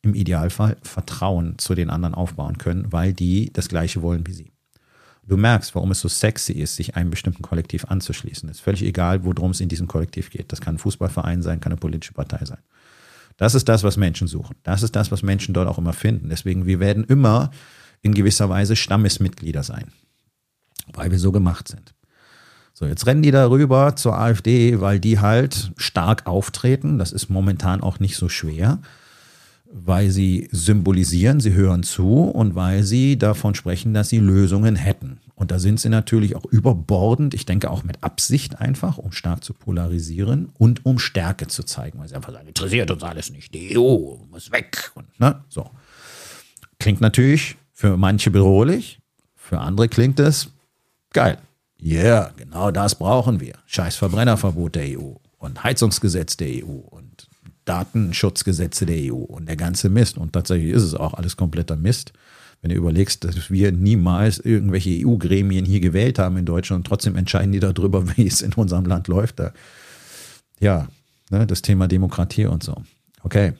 im 0.03 0.15
Idealfall 0.15 0.77
Vertrauen 0.81 1.57
zu 1.57 1.75
den 1.75 1.89
anderen 1.89 2.15
aufbauen 2.15 2.57
können, 2.57 2.91
weil 2.91 3.13
die 3.13 3.51
das 3.51 3.67
Gleiche 3.67 4.01
wollen 4.01 4.25
wie 4.25 4.34
sie. 4.34 4.50
Du 5.27 5.38
merkst, 5.38 5.75
warum 5.75 5.91
es 5.91 5.99
so 5.99 6.07
sexy 6.07 6.53
ist, 6.53 6.75
sich 6.75 6.95
einem 6.95 7.12
bestimmten 7.12 7.43
Kollektiv 7.43 7.86
anzuschließen. 7.86 8.49
Es 8.49 8.57
ist 8.57 8.63
völlig 8.63 8.84
egal, 8.84 9.23
worum 9.23 9.51
es 9.51 9.62
in 9.62 9.69
diesem 9.69 9.88
Kollektiv 9.88 10.29
geht. 10.29 10.51
Das 10.51 10.62
kann 10.62 10.75
ein 10.75 10.79
Fußballverein 10.79 11.41
sein, 11.41 11.60
kann 11.60 11.71
eine 11.71 11.79
politische 11.79 12.13
Partei 12.13 12.43
sein. 12.43 12.57
Das 13.38 13.55
ist 13.55 13.69
das, 13.69 13.84
was 13.84 13.97
Menschen 13.97 14.27
suchen. 14.27 14.55
Das 14.63 14.84
ist 14.84 14.95
das, 14.95 15.12
was 15.12 15.23
Menschen 15.23 15.53
dort 15.53 15.67
auch 15.67 15.77
immer 15.77 15.93
finden. 15.93 16.29
Deswegen, 16.29 16.65
wir 16.65 16.79
werden 16.79 17.03
immer 17.05 17.51
in 18.01 18.13
gewisser 18.13 18.49
Weise 18.49 18.75
Stammesmitglieder 18.75 19.63
sein, 19.63 19.91
weil 20.93 21.12
wir 21.12 21.19
so 21.19 21.31
gemacht 21.31 21.67
sind. 21.67 21.93
So, 22.73 22.86
jetzt 22.86 23.05
rennen 23.05 23.21
die 23.21 23.31
darüber 23.31 23.95
zur 23.95 24.17
AfD, 24.17 24.81
weil 24.81 24.99
die 24.99 25.19
halt 25.19 25.71
stark 25.77 26.25
auftreten. 26.25 26.97
Das 26.97 27.12
ist 27.12 27.29
momentan 27.29 27.81
auch 27.81 27.99
nicht 27.99 28.15
so 28.15 28.27
schwer 28.27 28.79
weil 29.73 30.12
sie 30.12 30.49
symbolisieren, 30.51 31.39
sie 31.39 31.53
hören 31.53 31.84
zu 31.84 32.23
und 32.23 32.55
weil 32.55 32.84
sie 32.84 33.17
davon 33.17 33.55
sprechen, 33.55 33.93
dass 33.93 34.10
sie 34.10 34.19
Lösungen 34.19 34.75
hätten. 34.75 35.19
Und 35.36 35.49
da 35.51 35.60
sind 35.60 35.79
sie 35.79 35.89
natürlich 35.89 36.36
auch 36.36 36.45
überbordend, 36.45 37.34
ich 37.34 37.45
denke 37.45 37.71
auch 37.71 37.84
mit 37.84 38.03
Absicht 38.03 38.60
einfach, 38.60 38.97
um 38.97 39.12
stark 39.12 39.43
zu 39.43 39.53
polarisieren 39.53 40.49
und 40.57 40.86
um 40.86 40.99
Stärke 40.99 41.47
zu 41.47 41.63
zeigen, 41.63 41.99
weil 41.99 42.10
sie 42.10 42.15
einfach 42.15 42.34
sagen, 42.34 42.47
interessiert 42.47 42.91
uns 42.91 43.01
alles 43.01 43.31
nicht, 43.31 43.53
die 43.53 43.77
EU 43.77 44.17
muss 44.29 44.51
weg. 44.51 44.91
Und, 44.93 45.19
ne, 45.19 45.43
so. 45.49 45.69
Klingt 46.79 47.01
natürlich 47.01 47.55
für 47.73 47.97
manche 47.97 48.29
bedrohlich, 48.29 48.99
für 49.36 49.60
andere 49.60 49.88
klingt 49.88 50.19
es 50.19 50.51
geil. 51.13 51.38
Ja, 51.77 52.01
yeah, 52.01 52.34
genau 52.38 52.69
das 52.69 52.93
brauchen 52.93 53.39
wir. 53.39 53.53
Scheiß 53.65 53.95
Verbrennerverbot 53.95 54.75
der 54.75 54.99
EU 54.99 55.13
und 55.39 55.63
Heizungsgesetz 55.63 56.38
der 56.38 56.63
EU 56.63 56.77
und 56.89 57.30
Datenschutzgesetze 57.71 58.86
der 58.86 59.13
EU 59.13 59.15
und 59.15 59.47
der 59.47 59.55
ganze 59.55 59.88
Mist. 59.88 60.17
Und 60.17 60.34
tatsächlich 60.34 60.73
ist 60.73 60.84
es 60.84 60.93
auch 60.93 61.13
alles 61.13 61.38
kompletter 61.38 61.77
Mist. 61.77 62.12
Wenn 62.62 62.71
du 62.71 62.75
überlegst, 62.75 63.23
dass 63.23 63.49
wir 63.49 63.71
niemals 63.71 64.39
irgendwelche 64.39 65.07
EU-Gremien 65.07 65.63
hier 65.63 65.79
gewählt 65.79 66.19
haben 66.19 66.36
in 66.36 66.45
Deutschland 66.45 66.81
und 66.81 66.88
trotzdem 66.88 67.15
entscheiden 67.15 67.53
die 67.53 67.62
darüber, 67.62 68.05
wie 68.17 68.27
es 68.27 68.41
in 68.41 68.51
unserem 68.53 68.86
Land 68.86 69.07
läuft. 69.07 69.39
Da, 69.39 69.53
ja, 70.60 70.89
ne, 71.29 71.47
das 71.47 71.62
Thema 71.62 71.88
Demokratie 71.88 72.45
und 72.45 72.62
so. 72.62 72.75
Okay. 73.23 73.53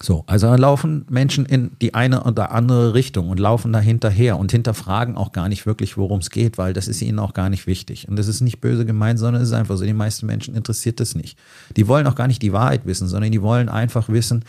So, 0.00 0.22
also 0.26 0.54
laufen 0.54 1.06
Menschen 1.10 1.44
in 1.44 1.72
die 1.82 1.94
eine 1.94 2.22
oder 2.22 2.52
andere 2.52 2.94
Richtung 2.94 3.30
und 3.30 3.40
laufen 3.40 3.72
da 3.72 3.80
hinterher 3.80 4.38
und 4.38 4.52
hinterfragen 4.52 5.16
auch 5.16 5.32
gar 5.32 5.48
nicht 5.48 5.66
wirklich, 5.66 5.96
worum 5.96 6.20
es 6.20 6.30
geht, 6.30 6.56
weil 6.56 6.72
das 6.72 6.86
ist 6.86 7.02
ihnen 7.02 7.18
auch 7.18 7.34
gar 7.34 7.50
nicht 7.50 7.66
wichtig. 7.66 8.08
Und 8.08 8.16
das 8.16 8.28
ist 8.28 8.40
nicht 8.40 8.60
böse 8.60 8.86
gemeint, 8.86 9.18
sondern 9.18 9.42
es 9.42 9.48
ist 9.48 9.54
einfach 9.54 9.76
so. 9.76 9.84
Die 9.84 9.92
meisten 9.92 10.26
Menschen 10.26 10.54
interessiert 10.54 11.00
das 11.00 11.16
nicht. 11.16 11.36
Die 11.76 11.88
wollen 11.88 12.06
auch 12.06 12.14
gar 12.14 12.28
nicht 12.28 12.42
die 12.42 12.52
Wahrheit 12.52 12.86
wissen, 12.86 13.08
sondern 13.08 13.32
die 13.32 13.42
wollen 13.42 13.68
einfach 13.68 14.08
wissen, 14.08 14.44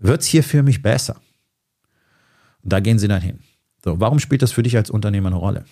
wird 0.00 0.22
es 0.22 0.26
hier 0.26 0.42
für 0.42 0.62
mich 0.62 0.80
besser? 0.80 1.16
Und 2.62 2.72
da 2.72 2.80
gehen 2.80 2.98
sie 2.98 3.08
dann 3.08 3.20
hin. 3.20 3.40
So, 3.84 4.00
warum 4.00 4.18
spielt 4.18 4.40
das 4.40 4.52
für 4.52 4.62
dich 4.62 4.76
als 4.76 4.88
Unternehmer 4.88 5.28
eine 5.28 5.36
Rolle? 5.36 5.64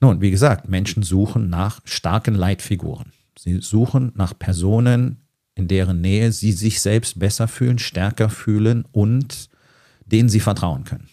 Nun, 0.00 0.20
wie 0.20 0.30
gesagt, 0.30 0.68
Menschen 0.68 1.02
suchen 1.02 1.50
nach 1.50 1.80
starken 1.84 2.34
Leitfiguren. 2.34 3.12
Sie 3.36 3.60
suchen 3.60 4.12
nach 4.14 4.38
Personen, 4.38 5.18
in 5.54 5.68
deren 5.68 6.00
Nähe 6.00 6.32
sie 6.32 6.52
sich 6.52 6.80
selbst 6.80 7.18
besser 7.18 7.48
fühlen, 7.48 7.78
stärker 7.78 8.28
fühlen 8.28 8.84
und 8.92 9.48
denen 10.06 10.28
sie 10.28 10.40
vertrauen 10.40 10.84
können. 10.84 11.08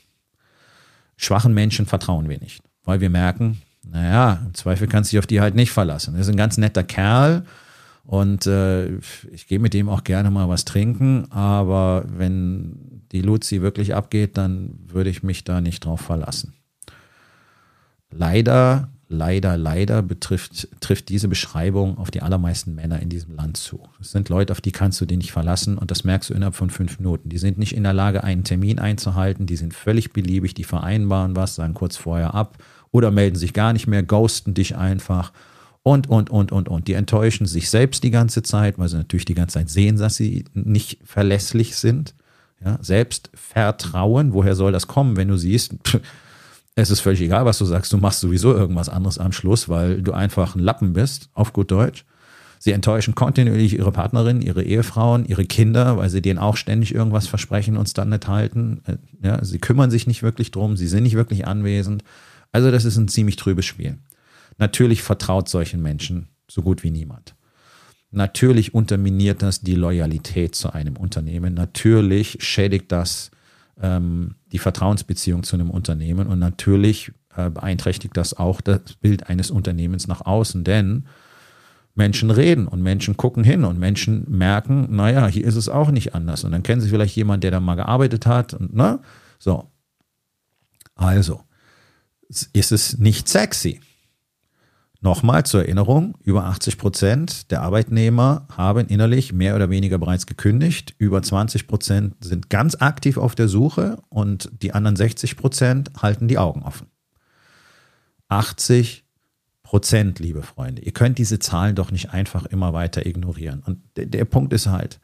Schwachen 1.18 1.54
Menschen 1.54 1.86
vertrauen 1.86 2.30
wir 2.30 2.40
nicht, 2.40 2.62
weil 2.84 3.02
wir 3.02 3.10
merken, 3.10 3.62
naja, 3.84 4.44
im 4.46 4.54
Zweifel 4.54 4.88
kannst 4.88 5.12
du 5.12 5.16
dich 5.16 5.20
auf 5.20 5.28
die 5.28 5.42
halt 5.42 5.56
nicht 5.56 5.72
verlassen. 5.72 6.16
Er 6.16 6.22
ist 6.22 6.30
ein 6.30 6.38
ganz 6.38 6.58
netter 6.58 6.84
Kerl 6.84 7.46
und 8.04 8.46
äh, 8.48 8.98
ich 9.32 9.48
gehe 9.48 9.60
mit 9.60 9.74
dem 9.74 9.90
auch 9.90 10.04
gerne 10.04 10.32
mal 10.32 10.48
was 10.50 10.66
trinken, 10.66 11.32
aber 11.32 12.06
wenn 12.08 13.04
die 13.12 13.22
Luzi 13.22 13.62
wirklich 13.62 13.96
abgeht, 13.96 14.38
dann 14.38 14.80
würde 14.88 15.10
ich 15.10 15.24
mich 15.24 15.44
da 15.44 15.62
nicht 15.62 15.86
drauf 15.86 16.02
verlassen. 16.02 16.54
Leider 18.10 18.90
leider, 19.10 19.58
leider 19.58 20.02
betrifft, 20.02 20.68
trifft 20.82 21.10
diese 21.10 21.28
Beschreibung 21.28 21.98
auf 21.98 22.12
die 22.12 22.22
allermeisten 22.22 22.76
Männer 22.76 23.02
in 23.02 23.10
diesem 23.10 23.36
Land 23.36 23.58
zu. 23.58 23.80
Das 24.00 24.12
sind 24.12 24.30
Leute, 24.30 24.52
auf 24.52 24.62
die 24.62 24.72
kannst 24.72 25.00
du 25.00 25.06
dich 25.06 25.18
nicht 25.18 25.32
verlassen 25.32 25.78
und 25.78 25.92
das 25.92 26.04
merkst 26.04 26.30
du 26.30 26.34
innerhalb 26.34 26.56
von 26.56 26.70
fünf 26.70 27.00
Minuten. 27.00 27.30
Die 27.30 27.38
sind 27.38 27.58
nicht 27.58 27.76
in 27.76 27.84
der 27.84 27.94
Lage, 27.94 28.24
einen 28.24 28.44
Termin 28.44 28.80
einzuhalten, 28.80 29.46
die 29.46 29.56
sind 29.56 29.74
völlig 29.74 30.12
beliebig, 30.12 30.54
die 30.54 30.66
vereinbaren 30.66 31.36
was, 31.36 31.56
sagen 31.56 31.74
kurz 31.74 31.96
vorher 31.96 32.34
ab 32.34 32.58
oder 32.92 33.12
melden 33.12 33.38
sich 33.38 33.54
gar 33.54 33.74
nicht 33.74 33.88
mehr, 33.88 34.04
ghosten 34.04 34.54
dich 34.54 34.76
einfach 34.76 35.32
und, 35.84 36.10
und, 36.10 36.30
und, 36.30 36.52
und, 36.52 36.68
und. 36.68 36.88
Die 36.90 36.94
enttäuschen 36.94 37.46
sich 37.46 37.70
selbst 37.70 38.04
die 38.04 38.12
ganze 38.12 38.44
Zeit, 38.44 38.78
weil 38.78 38.90
sie 38.90 38.98
natürlich 38.98 39.26
die 39.26 39.36
ganze 39.36 39.54
Zeit 39.54 39.70
sehen, 39.70 39.98
dass 39.98 40.16
sie 40.16 40.44
nicht 40.54 41.00
verlässlich 41.06 41.78
sind. 41.78 42.14
Ja, 42.64 42.78
Selbstvertrauen, 42.82 44.34
woher 44.34 44.56
soll 44.56 44.72
das 44.72 44.88
kommen, 44.88 45.16
wenn 45.16 45.28
du 45.28 45.38
siehst, 45.38 45.76
es 46.78 46.92
ist 46.92 47.00
völlig 47.00 47.22
egal, 47.22 47.44
was 47.46 47.58
du 47.58 47.66
sagst, 47.66 47.92
du 47.92 47.98
machst 47.98 48.20
sowieso 48.20 48.54
irgendwas 48.54 48.88
anderes 48.88 49.18
am 49.18 49.32
Schluss, 49.32 49.68
weil 49.68 50.04
du 50.04 50.14
einfach 50.14 50.56
ein 50.56 50.60
Lappen 50.60 50.94
bist, 50.94 51.30
auf 51.34 51.52
gut 51.52 51.72
Deutsch. 51.72 52.06
Sie 52.60 52.72
enttäuschen 52.72 53.16
kontinuierlich 53.16 53.74
ihre 53.74 53.92
Partnerin, 53.92 54.44
ihre 54.44 54.64
Ehefrauen, 54.64 55.26
ihre 55.26 55.46
Kinder, 55.46 55.98
weil 55.98 56.12
sie 56.12 56.22
denen 56.22 56.38
auch 56.38 56.56
ständig 56.56 56.94
irgendwas 56.94 57.28
versprechen 57.28 57.78
und 57.78 57.88
es 57.88 57.94
dann 57.94 58.10
nicht 58.10 58.28
halten. 58.28 58.82
Äh, 58.86 58.98
ja, 59.24 59.44
sie 59.44 59.58
kümmern 59.58 59.90
sich 59.90 60.06
nicht 60.06 60.22
wirklich 60.22 60.52
drum, 60.52 60.78
sie 60.78 60.88
sind 60.88 61.02
nicht 61.04 61.16
wirklich 61.16 61.48
anwesend. 61.48 62.04
Also 62.52 62.70
das 62.70 62.86
ist 62.86 62.98
ein 62.98 63.08
ziemlich 63.08 63.38
trübes 63.38 63.66
Spiel. 63.66 63.98
Natürlich 64.60 65.02
vertraut 65.02 65.50
solchen 65.50 65.82
Menschen 65.82 66.28
so 66.48 66.62
gut 66.62 66.84
wie 66.84 66.92
niemand. 66.92 67.34
Natürlich 68.12 68.76
unterminiert 68.76 69.42
das 69.42 69.62
die 69.62 69.76
Loyalität 69.76 70.54
zu 70.54 70.74
einem 70.74 70.96
Unternehmen. 70.96 71.56
Natürlich 71.56 72.38
schädigt 72.40 72.92
das 72.92 73.32
ähm, 73.82 74.36
die 74.52 74.60
Vertrauensbeziehung 74.60 75.44
zu 75.44 75.56
einem 75.56 75.70
Unternehmen 75.70 76.28
und 76.28 76.40
natürlich 76.40 77.12
äh, 77.36 77.50
beeinträchtigt 77.50 78.16
das 78.16 78.34
auch 78.34 78.62
das 78.62 78.82
Bild 79.00 79.30
eines 79.30 79.52
Unternehmens 79.52 80.08
nach 80.08 80.22
außen, 80.26 80.64
denn 80.64 81.06
Menschen 81.96 82.30
reden 82.30 82.68
und 82.68 82.82
Menschen 82.82 83.18
gucken 83.18 83.44
hin 83.44 83.66
und 83.66 83.80
Menschen 83.80 84.26
merken, 84.30 84.96
naja, 84.96 85.28
hier 85.28 85.46
ist 85.46 85.56
es 85.56 85.68
auch 85.68 85.90
nicht 85.90 86.14
anders. 86.14 86.44
Und 86.44 86.52
dann 86.52 86.62
kennen 86.62 86.80
sie 86.80 86.90
vielleicht 86.90 87.16
jemanden, 87.16 87.42
der 87.42 87.52
da 87.52 87.60
mal 87.60 87.76
gearbeitet 87.76 88.28
hat 88.28 88.54
und 88.54 88.76
ne, 88.76 89.00
so. 89.40 89.72
Also, 90.94 91.42
ist 92.30 92.72
es 92.72 92.98
nicht 92.98 93.28
sexy. 93.28 93.82
Nochmal 95.08 95.46
zur 95.46 95.62
Erinnerung, 95.62 96.16
über 96.26 96.44
80 96.48 96.78
Prozent 96.78 97.50
der 97.50 97.62
Arbeitnehmer 97.62 98.46
haben 98.58 98.90
innerlich 98.90 99.32
mehr 99.32 99.56
oder 99.56 99.70
weniger 99.70 99.98
bereits 99.98 100.26
gekündigt. 100.26 100.96
Über 100.98 101.22
20 101.22 101.66
Prozent 101.66 102.16
sind 102.20 102.50
ganz 102.50 102.76
aktiv 102.82 103.16
auf 103.18 103.34
der 103.34 103.48
Suche 103.48 104.00
und 104.10 104.52
die 104.62 104.74
anderen 104.74 104.98
60 104.98 105.38
Prozent 105.38 105.92
halten 106.02 106.28
die 106.28 106.38
Augen 106.38 106.62
offen. 106.62 106.88
80 108.28 109.06
Prozent, 109.64 110.20
liebe 110.20 110.44
Freunde. 110.44 110.82
Ihr 110.82 110.92
könnt 110.92 111.18
diese 111.20 111.40
Zahlen 111.40 111.76
doch 111.76 111.90
nicht 111.90 112.10
einfach 112.10 112.46
immer 112.46 112.74
weiter 112.74 113.06
ignorieren. 113.06 113.64
Und 113.66 113.80
der, 113.96 114.08
der 114.08 114.26
Punkt 114.26 114.52
ist 114.52 114.68
halt, 114.68 115.00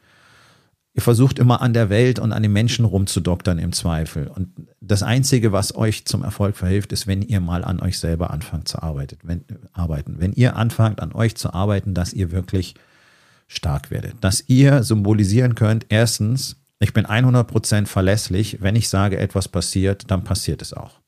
Ihr 0.96 1.02
versucht 1.02 1.40
immer 1.40 1.60
an 1.60 1.72
der 1.72 1.90
Welt 1.90 2.20
und 2.20 2.32
an 2.32 2.44
den 2.44 2.52
Menschen 2.52 2.84
rumzudoktern 2.84 3.58
im 3.58 3.72
Zweifel. 3.72 4.28
Und 4.28 4.68
das 4.80 5.02
Einzige, 5.02 5.50
was 5.50 5.74
euch 5.74 6.04
zum 6.04 6.22
Erfolg 6.22 6.56
verhilft, 6.56 6.92
ist, 6.92 7.08
wenn 7.08 7.20
ihr 7.20 7.40
mal 7.40 7.64
an 7.64 7.80
euch 7.80 7.98
selber 7.98 8.30
anfangt 8.30 8.68
zu 8.68 8.80
arbeiten. 8.80 9.18
Wenn, 9.24 9.44
arbeiten. 9.72 10.20
wenn 10.20 10.32
ihr 10.32 10.54
anfangt, 10.54 11.00
an 11.00 11.12
euch 11.12 11.34
zu 11.34 11.52
arbeiten, 11.52 11.94
dass 11.94 12.12
ihr 12.12 12.30
wirklich 12.30 12.76
stark 13.48 13.90
werdet. 13.90 14.14
Dass 14.20 14.44
ihr 14.46 14.84
symbolisieren 14.84 15.56
könnt, 15.56 15.86
erstens, 15.88 16.62
ich 16.78 16.92
bin 16.92 17.06
100% 17.06 17.86
verlässlich. 17.86 18.58
Wenn 18.60 18.76
ich 18.76 18.88
sage, 18.88 19.18
etwas 19.18 19.48
passiert, 19.48 20.12
dann 20.12 20.22
passiert 20.22 20.62
es 20.62 20.72
auch. 20.72 21.00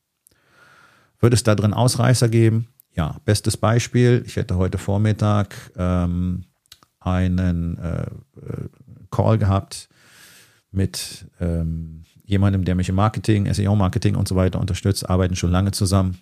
Wird 1.21 1.33
es 1.33 1.45
da 1.45 1.55
drin 1.55 1.73
Ausreißer 1.73 2.29
geben? 2.29 2.67
Ja, 2.93 3.21
bestes 3.25 3.57
Beispiel. 3.57 4.25
Ich 4.27 4.35
hätte 4.35 4.57
heute 4.57 4.79
Vormittag 4.79 5.55
ähm, 5.77 6.45
einen 6.99 7.79
äh, 7.79 8.03
äh 8.03 8.69
Call 9.17 9.39
gehabt 9.39 9.89
mit 10.71 11.27
ähm, 11.41 12.05
jemandem, 12.25 12.65
der 12.65 12.75
mich 12.75 12.89
im 12.89 12.97
Marketing, 12.97 13.53
SEO-Marketing 13.53 14.15
und 14.15 14.29
so 14.29 14.37
weiter 14.37 14.61
unterstützt, 14.61 15.09
arbeiten 15.09 15.37
schon 15.37 15.51
lange 15.51 15.71
zusammen. 15.71 16.19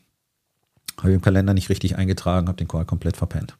Habe 0.99 1.13
im 1.13 1.23
Kalender 1.23 1.55
nicht 1.55 1.71
richtig 1.71 1.97
eingetragen, 1.97 2.47
habe 2.47 2.59
den 2.59 2.69
Call 2.69 2.85
komplett 2.85 3.17
verpennt. 3.17 3.57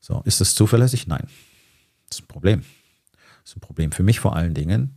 So, 0.00 0.22
ist 0.24 0.40
das 0.40 0.54
zuverlässig? 0.54 1.06
Nein. 1.06 1.26
Das 2.08 2.18
ist 2.18 2.24
ein 2.24 2.28
Problem. 2.28 2.64
Das 3.42 3.52
ist 3.52 3.56
ein 3.56 3.60
Problem 3.60 3.92
für 3.92 4.02
mich 4.02 4.20
vor 4.20 4.34
allen 4.34 4.54
Dingen. 4.54 4.96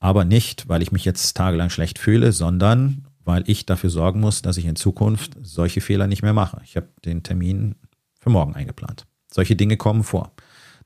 Aber 0.00 0.24
nicht, 0.24 0.68
weil 0.68 0.82
ich 0.82 0.90
mich 0.90 1.04
jetzt 1.04 1.36
tagelang 1.36 1.70
schlecht 1.70 1.98
fühle, 1.98 2.32
sondern 2.32 3.06
weil 3.24 3.44
ich 3.46 3.66
dafür 3.66 3.90
sorgen 3.90 4.20
muss, 4.20 4.42
dass 4.42 4.56
ich 4.56 4.66
in 4.66 4.76
Zukunft 4.76 5.36
solche 5.42 5.80
Fehler 5.80 6.06
nicht 6.06 6.22
mehr 6.22 6.34
mache. 6.34 6.60
Ich 6.64 6.76
habe 6.76 6.88
den 7.04 7.22
Termin 7.22 7.76
für 8.20 8.30
morgen 8.30 8.54
eingeplant. 8.54 9.06
Solche 9.32 9.56
Dinge 9.56 9.76
kommen 9.76 10.02
vor. 10.02 10.33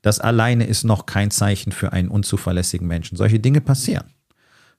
Das 0.09 0.21
alleine 0.21 0.65
ist 0.65 0.85
noch 0.85 1.05
kein 1.05 1.31
Zeichen 1.31 1.71
für 1.71 1.93
einen 1.93 2.09
unzuverlässigen 2.09 2.89
Menschen. 2.89 3.19
Solche 3.19 3.41
Dinge 3.41 3.61
passieren. 3.61 4.07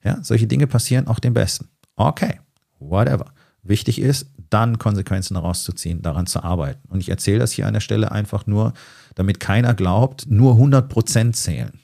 Ja, 0.03 0.17
solche 0.23 0.47
Dinge 0.47 0.65
passieren 0.65 1.05
auch 1.05 1.19
dem 1.19 1.35
Besten. 1.35 1.67
Okay, 1.97 2.39
whatever. 2.79 3.25
Wichtig 3.61 4.01
ist, 4.01 4.31
dann 4.49 4.79
Konsequenzen 4.79 5.35
daraus 5.35 5.63
zu 5.63 5.71
ziehen, 5.71 6.01
daran 6.01 6.25
zu 6.25 6.41
arbeiten. 6.41 6.81
Und 6.89 7.01
ich 7.01 7.09
erzähle 7.09 7.37
das 7.37 7.51
hier 7.51 7.67
an 7.67 7.75
der 7.75 7.79
Stelle 7.79 8.11
einfach 8.11 8.47
nur, 8.47 8.73
damit 9.13 9.39
keiner 9.39 9.75
glaubt, 9.75 10.25
nur 10.27 10.55
100% 10.55 11.33
zählen. 11.33 11.79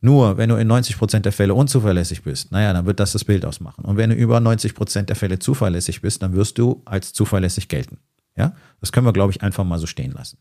Nur 0.00 0.36
wenn 0.36 0.48
du 0.48 0.56
in 0.56 0.68
90% 0.68 1.20
der 1.20 1.30
Fälle 1.30 1.54
unzuverlässig 1.54 2.24
bist, 2.24 2.50
naja, 2.50 2.72
dann 2.72 2.84
wird 2.84 2.98
das 2.98 3.12
das 3.12 3.22
Bild 3.22 3.44
ausmachen. 3.44 3.84
Und 3.84 3.96
wenn 3.96 4.10
du 4.10 4.16
über 4.16 4.38
90% 4.38 5.02
der 5.02 5.14
Fälle 5.14 5.38
zuverlässig 5.38 6.02
bist, 6.02 6.20
dann 6.20 6.32
wirst 6.32 6.58
du 6.58 6.82
als 6.84 7.12
zuverlässig 7.12 7.68
gelten. 7.68 7.98
Ja, 8.36 8.56
das 8.80 8.90
können 8.90 9.06
wir, 9.06 9.12
glaube 9.12 9.30
ich, 9.30 9.40
einfach 9.40 9.62
mal 9.62 9.78
so 9.78 9.86
stehen 9.86 10.10
lassen. 10.10 10.38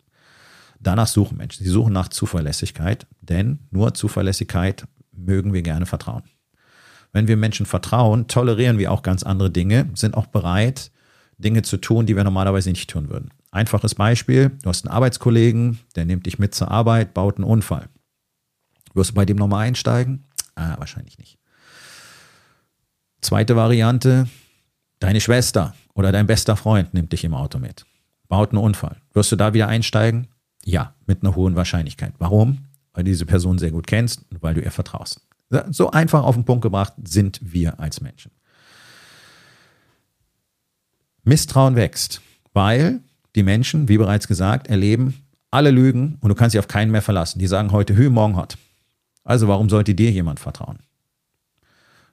Danach 0.80 1.08
suchen 1.08 1.38
Menschen. 1.38 1.64
Sie 1.64 1.70
suchen 1.70 1.94
nach 1.94 2.08
Zuverlässigkeit, 2.08 3.06
denn 3.22 3.60
nur 3.70 3.94
Zuverlässigkeit 3.94 4.86
mögen 5.12 5.54
wir 5.54 5.62
gerne 5.62 5.86
vertrauen. 5.86 6.24
Wenn 7.12 7.28
wir 7.28 7.38
Menschen 7.38 7.66
vertrauen, 7.66 8.28
tolerieren 8.28 8.78
wir 8.78 8.92
auch 8.92 9.02
ganz 9.02 9.24
andere 9.24 9.50
Dinge, 9.50 9.90
sind 9.96 10.16
auch 10.16 10.28
bereit, 10.28 10.92
Dinge 11.38 11.64
zu 11.64 11.78
tun, 11.78 12.06
die 12.06 12.16
wir 12.16 12.24
normalerweise 12.24 12.70
nicht 12.70 12.90
tun 12.90 13.10
würden. 13.10 13.32
Einfaches 13.52 13.96
Beispiel, 13.96 14.52
du 14.62 14.70
hast 14.70 14.86
einen 14.86 14.94
Arbeitskollegen, 14.94 15.80
der 15.96 16.06
nimmt 16.06 16.26
dich 16.28 16.38
mit 16.38 16.54
zur 16.54 16.70
Arbeit, 16.70 17.14
baut 17.14 17.38
einen 17.38 17.46
Unfall. 17.46 17.90
Wirst 18.94 19.12
du 19.12 19.16
bei 19.16 19.26
dem 19.26 19.38
nochmal 19.38 19.66
einsteigen? 19.68 20.28
Ah, 20.56 20.76
wahrscheinlich 20.78 21.18
nicht. 21.18 21.40
Zweite 23.22 23.56
Variante, 23.56 24.28
deine 25.00 25.20
Schwester 25.20 25.74
oder 25.94 26.12
dein 26.12 26.28
bester 26.28 26.56
Freund 26.56 26.94
nimmt 26.94 27.12
dich 27.12 27.24
im 27.24 27.34
Auto 27.34 27.60
mit, 27.60 27.86
baut 28.28 28.52
einen 28.52 28.64
Unfall. 28.64 28.98
Wirst 29.14 29.32
du 29.32 29.36
da 29.36 29.54
wieder 29.54 29.68
einsteigen? 29.68 30.28
Ja, 30.66 30.94
mit 31.06 31.24
einer 31.24 31.36
hohen 31.36 31.56
Wahrscheinlichkeit. 31.56 32.14
Warum? 32.20 32.66
Weil 32.94 33.04
du 33.04 33.12
diese 33.12 33.26
Person 33.26 33.58
sehr 33.58 33.72
gut 33.72 33.88
kennst 33.88 34.26
und 34.32 34.42
weil 34.42 34.54
du 34.54 34.62
ihr 34.62 34.72
vertraust. 34.72 35.22
So 35.70 35.90
einfach 35.92 36.24
auf 36.24 36.36
den 36.36 36.46
Punkt 36.46 36.62
gebracht 36.62 36.94
sind 37.04 37.40
wir 37.42 37.80
als 37.80 38.02
Menschen. 38.02 38.32
Misstrauen 41.24 41.76
wächst, 41.76 42.22
weil 42.54 43.00
die 43.36 43.44
Menschen, 43.44 43.88
wie 43.88 43.98
bereits 43.98 44.28
gesagt, 44.28 44.68
erleben, 44.68 45.16
alle 45.52 45.72
lügen 45.72 46.18
und 46.22 46.30
du 46.30 46.36
kannst 46.36 46.54
dich 46.54 46.60
auf 46.60 46.68
keinen 46.68 46.92
mehr 46.92 47.02
verlassen. 47.02 47.40
Die 47.40 47.48
sagen 47.48 47.72
heute 47.72 47.96
Hü, 47.96 48.10
morgen 48.10 48.36
hat. 48.36 48.58
Also 49.24 49.48
warum 49.48 49.70
sollte 49.70 49.96
dir 49.96 50.12
jemand 50.12 50.40
vertrauen? 50.40 50.80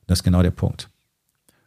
Das 0.07 0.21
ist 0.21 0.23
genau 0.23 0.43
der 0.43 0.51
Punkt. 0.51 0.89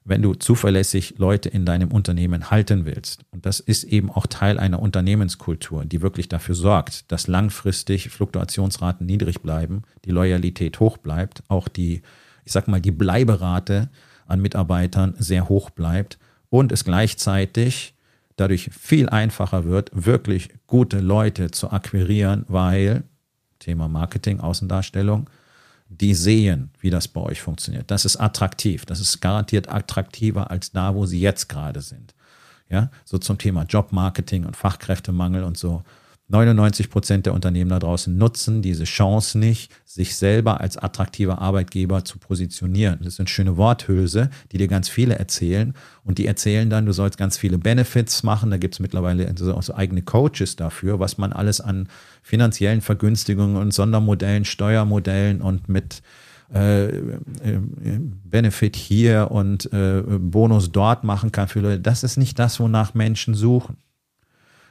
Wenn 0.06 0.22
du 0.22 0.34
zuverlässig 0.34 1.16
Leute 1.18 1.50
in 1.50 1.66
deinem 1.66 1.92
Unternehmen 1.92 2.50
halten 2.50 2.86
willst. 2.86 3.22
Und 3.32 3.46
das 3.46 3.60
ist 3.60 3.84
eben 3.84 4.10
auch 4.10 4.28
Teil 4.28 4.60
einer 4.60 4.82
Unternehmenskultur, 4.82 5.86
die 5.86 6.02
wirklich 6.02 6.30
dafür 6.30 6.56
sorgt, 6.56 7.12
dass 7.12 7.28
langfristig 7.28 8.10
Fluktuationsraten 8.10 9.06
niedrig 9.06 9.42
bleiben, 9.42 9.84
die 10.06 10.12
Loyalität 10.12 10.80
hoch 10.80 10.98
bleibt, 10.98 11.44
auch 11.48 11.68
die, 11.68 12.02
ich 12.46 12.52
sag 12.52 12.68
mal, 12.68 12.82
die 12.82 12.92
Bleiberate 12.92 13.90
an 14.26 14.42
Mitarbeitern 14.42 15.16
sehr 15.18 15.50
hoch 15.50 15.70
bleibt 15.70 16.18
und 16.50 16.72
es 16.72 16.86
gleichzeitig 16.86 17.94
dadurch 18.36 18.70
viel 18.72 19.10
einfacher 19.10 19.66
wird, 19.66 19.92
wirklich 19.94 20.50
gute 20.66 21.00
Leute 21.00 21.52
zu 21.52 21.72
akquirieren, 21.72 22.46
weil 22.48 23.04
Thema 23.60 23.88
Marketing, 23.88 24.40
Außendarstellung, 24.40 25.30
die 25.90 26.14
sehen, 26.14 26.70
wie 26.80 26.92
das 26.92 27.08
bei 27.08 27.22
euch 27.22 27.42
funktioniert. 27.42 27.90
Das 27.90 28.06
ist 28.06 28.18
attraktiv. 28.18 28.86
Das 28.86 29.00
ist 29.00 29.22
garantiert 29.22 29.70
attraktiver 29.70 30.52
als 30.52 30.72
da, 30.72 30.94
wo 30.94 31.06
sie 31.06 31.20
jetzt 31.20 31.50
gerade 31.50 31.82
sind. 31.82 32.14
Ja, 32.70 32.92
so 33.04 33.18
zum 33.18 33.40
Thema 33.40 33.64
Jobmarketing 33.64 34.46
und 34.46 34.56
Fachkräftemangel 34.56 35.44
und 35.44 35.58
so. 35.58 35.84
99 36.30 36.92
Prozent 36.92 37.26
der 37.26 37.34
Unternehmen 37.34 37.72
da 37.72 37.80
draußen 37.80 38.16
nutzen 38.16 38.62
diese 38.62 38.84
Chance 38.84 39.38
nicht, 39.38 39.72
sich 39.84 40.16
selber 40.16 40.62
als 40.62 40.78
attraktiver 40.78 41.40
Arbeitgeber 41.40 42.06
zu 42.06 42.20
positionieren. 42.20 43.00
Das 43.04 43.16
sind 43.16 43.32
schöne 43.32 43.58
Worthülse, 43.58 44.30
die 44.52 44.60
dir 44.60 44.68
ganz 44.68 44.90
viele 44.90 45.16
erzählen. 45.16 45.74
Und 46.04 46.20
die 46.20 46.28
erzählen 46.28 46.70
dann, 46.70 46.86
du 46.86 46.92
sollst 46.92 47.18
ganz 47.18 47.38
viele 47.38 47.58
Benefits 47.58 48.22
machen. 48.22 48.52
Da 48.52 48.58
gibt 48.58 48.76
es 48.76 48.80
mittlerweile 48.80 49.34
auch 49.56 49.64
so 49.64 49.74
eigene 49.74 50.04
Coaches 50.04 50.56
dafür, 50.56 51.00
was 51.00 51.18
man 51.18 51.34
alles 51.34 51.62
an 51.62 51.90
finanziellen 52.22 52.82
Vergünstigungen 52.82 53.58
und 53.58 53.74
Sondermodellen, 53.74 54.46
Steuermodellen 54.46 55.42
und 55.42 55.68
mit 55.68 56.04
äh, 56.54 56.90
äh, 56.90 57.20
Benefit 58.24 58.76
hier 58.76 59.30
und 59.32 59.72
äh, 59.74 60.02
Bonus 60.02 60.72
dort 60.72 61.04
machen 61.04 61.32
kann 61.32 61.48
für 61.48 61.60
Leute. 61.60 61.80
Das 61.80 62.04
ist 62.04 62.18
nicht 62.18 62.38
das, 62.38 62.60
wonach 62.60 62.94
Menschen 62.94 63.34
suchen. 63.34 63.78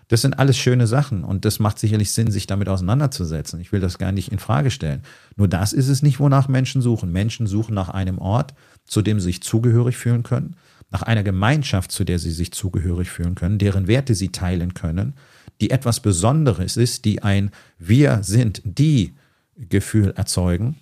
Das 0.09 0.23
sind 0.23 0.39
alles 0.39 0.57
schöne 0.57 0.87
Sachen 0.87 1.23
und 1.23 1.45
das 1.45 1.59
macht 1.59 1.79
sicherlich 1.79 2.13
Sinn, 2.13 2.31
sich 2.31 2.47
damit 2.47 2.69
auseinanderzusetzen. 2.71 3.61
Ich 3.61 3.73
will 3.73 3.81
das 3.81 3.99
gar 3.99 4.11
nicht 4.11 4.33
in 4.33 4.39
Frage 4.39 4.71
stellen. 4.71 5.03
Nur 5.37 5.49
das 5.49 5.75
ist 5.75 5.89
es 5.89 6.03
nicht, 6.03 6.19
wonach 6.19 6.49
Menschen 6.49 6.81
suchen. 6.81 7.13
Menschen 7.13 7.47
suchen 7.47 7.75
nach 7.75 7.91
einem 7.91 8.19
Ort, 8.19 8.55
zu 8.87 9.03
dem 9.03 9.21
sie 9.21 9.27
sich 9.27 9.43
zugehörig 9.43 9.99
fühlen 9.99 10.23
können, 10.23 10.57
nach 10.91 11.03
einer 11.03 11.23
Gemeinschaft, 11.23 11.93
zu 11.93 12.05
der 12.05 12.19
sie 12.19 12.31
sich 12.31 12.53
zugehörig 12.53 13.11
fühlen 13.11 13.35
können, 13.35 13.59
deren 13.59 13.87
Werte 13.87 14.15
sie 14.15 14.31
teilen 14.31 14.73
können, 14.73 15.13
die 15.61 15.71
etwas 15.71 16.01
Besonderes 16.01 16.79
ist, 16.79 17.05
die 17.05 17.23
ein 17.23 17.51
Wir 17.79 18.23
sind 18.23 18.63
die 18.65 19.15
Gefühl 19.57 20.15
erzeugen 20.17 20.77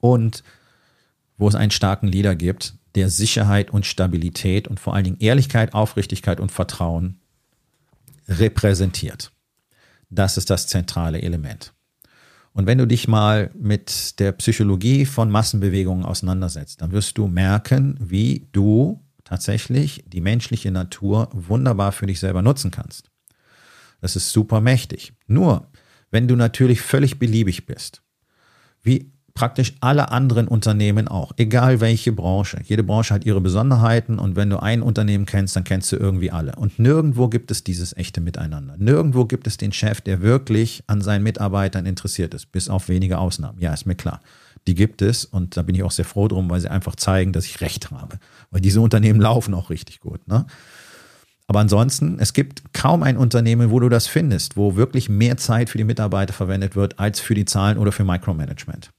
und 0.00 0.42
wo 1.36 1.46
es 1.46 1.54
einen 1.54 1.70
starken 1.70 2.08
Leader 2.08 2.34
gibt, 2.34 2.74
der 2.96 3.10
Sicherheit 3.10 3.70
und 3.70 3.86
Stabilität 3.86 4.66
und 4.66 4.80
vor 4.80 4.94
allen 4.94 5.04
Dingen 5.04 5.20
Ehrlichkeit, 5.20 5.74
Aufrichtigkeit 5.74 6.40
und 6.40 6.50
Vertrauen 6.50 7.20
repräsentiert. 8.28 9.32
Das 10.10 10.36
ist 10.36 10.50
das 10.50 10.66
zentrale 10.66 11.22
Element. 11.22 11.72
Und 12.52 12.66
wenn 12.66 12.78
du 12.78 12.86
dich 12.86 13.08
mal 13.08 13.50
mit 13.54 14.20
der 14.20 14.32
Psychologie 14.32 15.06
von 15.06 15.30
Massenbewegungen 15.30 16.04
auseinandersetzt, 16.04 16.80
dann 16.80 16.92
wirst 16.92 17.18
du 17.18 17.26
merken, 17.26 17.96
wie 18.00 18.48
du 18.52 19.04
tatsächlich 19.24 20.04
die 20.06 20.20
menschliche 20.20 20.70
Natur 20.70 21.28
wunderbar 21.32 21.90
für 21.90 22.06
dich 22.06 22.20
selber 22.20 22.42
nutzen 22.42 22.70
kannst. 22.70 23.10
Das 24.00 24.14
ist 24.14 24.30
super 24.30 24.60
mächtig. 24.60 25.14
Nur, 25.26 25.68
wenn 26.10 26.28
du 26.28 26.36
natürlich 26.36 26.80
völlig 26.80 27.18
beliebig 27.18 27.66
bist, 27.66 28.02
wie 28.82 29.13
praktisch 29.34 29.74
alle 29.80 30.12
anderen 30.12 30.46
Unternehmen 30.46 31.08
auch, 31.08 31.32
egal 31.36 31.80
welche 31.80 32.12
Branche. 32.12 32.60
Jede 32.64 32.84
Branche 32.84 33.12
hat 33.12 33.26
ihre 33.26 33.40
Besonderheiten 33.40 34.20
und 34.20 34.36
wenn 34.36 34.48
du 34.48 34.62
ein 34.62 34.80
Unternehmen 34.80 35.26
kennst, 35.26 35.56
dann 35.56 35.64
kennst 35.64 35.90
du 35.90 35.96
irgendwie 35.96 36.30
alle. 36.30 36.54
Und 36.54 36.78
nirgendwo 36.78 37.28
gibt 37.28 37.50
es 37.50 37.64
dieses 37.64 37.96
echte 37.96 38.20
Miteinander. 38.20 38.76
Nirgendwo 38.78 39.24
gibt 39.24 39.48
es 39.48 39.56
den 39.56 39.72
Chef, 39.72 40.00
der 40.00 40.22
wirklich 40.22 40.84
an 40.86 41.02
seinen 41.02 41.24
Mitarbeitern 41.24 41.84
interessiert 41.84 42.32
ist, 42.32 42.52
bis 42.52 42.68
auf 42.68 42.88
wenige 42.88 43.18
Ausnahmen. 43.18 43.58
Ja, 43.60 43.74
ist 43.74 43.86
mir 43.86 43.96
klar. 43.96 44.20
Die 44.68 44.76
gibt 44.76 45.02
es 45.02 45.24
und 45.24 45.56
da 45.56 45.62
bin 45.62 45.74
ich 45.74 45.82
auch 45.82 45.90
sehr 45.90 46.04
froh 46.04 46.28
drum, 46.28 46.48
weil 46.48 46.60
sie 46.60 46.70
einfach 46.70 46.94
zeigen, 46.94 47.32
dass 47.32 47.44
ich 47.44 47.60
recht 47.60 47.90
habe. 47.90 48.18
Weil 48.50 48.60
diese 48.60 48.80
Unternehmen 48.80 49.20
laufen 49.20 49.52
auch 49.52 49.68
richtig 49.68 50.00
gut. 50.00 50.26
Ne? 50.28 50.46
Aber 51.48 51.58
ansonsten, 51.58 52.18
es 52.20 52.32
gibt 52.32 52.72
kaum 52.72 53.02
ein 53.02 53.16
Unternehmen, 53.16 53.70
wo 53.70 53.80
du 53.80 53.88
das 53.88 54.06
findest, 54.06 54.56
wo 54.56 54.76
wirklich 54.76 55.08
mehr 55.08 55.36
Zeit 55.36 55.70
für 55.70 55.76
die 55.76 55.84
Mitarbeiter 55.84 56.32
verwendet 56.32 56.76
wird 56.76 57.00
als 57.00 57.18
für 57.18 57.34
die 57.34 57.44
Zahlen 57.44 57.78
oder 57.78 57.92
für 57.92 58.04
Micromanagement 58.04 58.90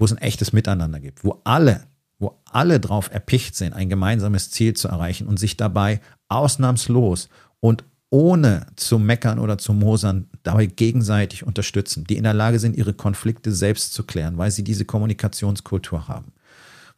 wo 0.00 0.06
es 0.06 0.12
ein 0.12 0.18
echtes 0.18 0.54
Miteinander 0.54 0.98
gibt, 0.98 1.24
wo 1.24 1.42
alle, 1.44 1.82
wo 2.18 2.40
alle 2.50 2.80
drauf 2.80 3.12
erpicht 3.12 3.54
sind, 3.54 3.74
ein 3.74 3.90
gemeinsames 3.90 4.50
Ziel 4.50 4.72
zu 4.72 4.88
erreichen 4.88 5.28
und 5.28 5.38
sich 5.38 5.58
dabei 5.58 6.00
ausnahmslos 6.28 7.28
und 7.60 7.84
ohne 8.08 8.66
zu 8.76 8.98
meckern 8.98 9.38
oder 9.38 9.58
zu 9.58 9.74
mosern, 9.74 10.28
dabei 10.42 10.66
gegenseitig 10.66 11.46
unterstützen, 11.46 12.04
die 12.04 12.16
in 12.16 12.24
der 12.24 12.32
Lage 12.32 12.58
sind, 12.58 12.76
ihre 12.76 12.94
Konflikte 12.94 13.52
selbst 13.52 13.92
zu 13.92 14.02
klären, 14.04 14.38
weil 14.38 14.50
sie 14.50 14.64
diese 14.64 14.86
Kommunikationskultur 14.86 16.08
haben. 16.08 16.32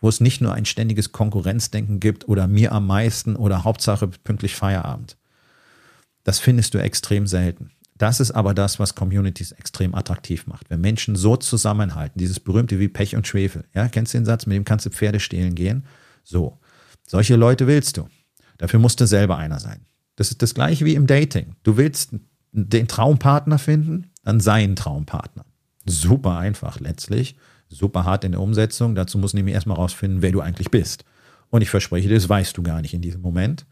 Wo 0.01 0.09
es 0.09 0.21
nicht 0.21 0.41
nur 0.41 0.55
ein 0.55 0.65
ständiges 0.65 1.11
Konkurrenzdenken 1.11 1.99
gibt 1.99 2.29
oder 2.29 2.47
mir 2.47 2.71
am 2.71 2.87
meisten 2.87 3.35
oder 3.35 3.65
Hauptsache 3.65 4.07
pünktlich 4.07 4.55
Feierabend. 4.55 5.17
Das 6.23 6.39
findest 6.39 6.73
du 6.75 6.79
extrem 6.79 7.27
selten. 7.27 7.72
Das 7.97 8.21
ist 8.21 8.31
aber 8.31 8.55
das, 8.55 8.79
was 8.79 8.95
Communities 8.95 9.53
extrem 9.53 9.95
attraktiv 9.95 10.47
macht. 10.47 10.71
Wenn 10.71 10.81
Menschen 10.81 11.15
so 11.15 11.37
zusammenhalten, 11.37 12.19
dieses 12.19 12.41
berühmte 12.41 12.79
wie 12.79 12.89
Pech 12.89 13.15
und 13.15 13.27
Schwefel. 13.27 13.65
Ja, 13.75 13.89
kennst 13.89 14.15
du 14.15 14.19
den 14.19 14.25
Satz, 14.25 14.47
mit 14.47 14.57
dem 14.57 14.65
kannst 14.65 14.87
du 14.87 14.91
Pferde 14.91 15.21
stehlen 15.21 15.55
gehen? 15.55 15.85
So. 16.25 16.59
Solche 17.07 17.37
Leute 17.37 17.67
willst 17.67 17.97
du. 17.97 18.09
Dafür 18.59 18.81
musst 18.81 19.01
du 19.01 19.07
selber 19.07 19.37
einer 19.37 19.61
sein. 19.61 19.87
Das 20.17 20.31
ist 20.31 20.43
das 20.43 20.55
gleiche 20.55 20.85
wie 20.85 20.95
im 20.95 21.07
Dating. 21.07 21.57
Du 21.63 21.77
willst 21.77 22.15
den 22.53 22.89
Traumpartner 22.89 23.59
finden, 23.59 24.11
dann 24.25 24.41
sei 24.41 24.63
ein 24.63 24.77
Traumpartner. 24.77 25.45
Super 25.87 26.39
einfach 26.39 26.81
letztlich, 26.81 27.37
super 27.69 28.05
hart 28.05 28.25
in 28.25 28.33
der 28.33 28.41
Umsetzung. 28.41 28.95
Dazu 28.95 29.19
musst 29.19 29.33
du 29.33 29.39
nämlich 29.39 29.55
erstmal 29.55 29.77
rausfinden, 29.77 30.23
wer 30.23 30.33
du 30.33 30.41
eigentlich 30.41 30.71
bist. 30.71 31.05
Und 31.51 31.63
ich 31.63 31.71
verspreche 31.71 32.09
dir, 32.09 32.15
das 32.15 32.29
weißt 32.29 32.57
du 32.57 32.63
gar 32.63 32.81
nicht 32.83 32.95
in 32.95 33.03
diesem 33.03 33.21
Moment. 33.21 33.67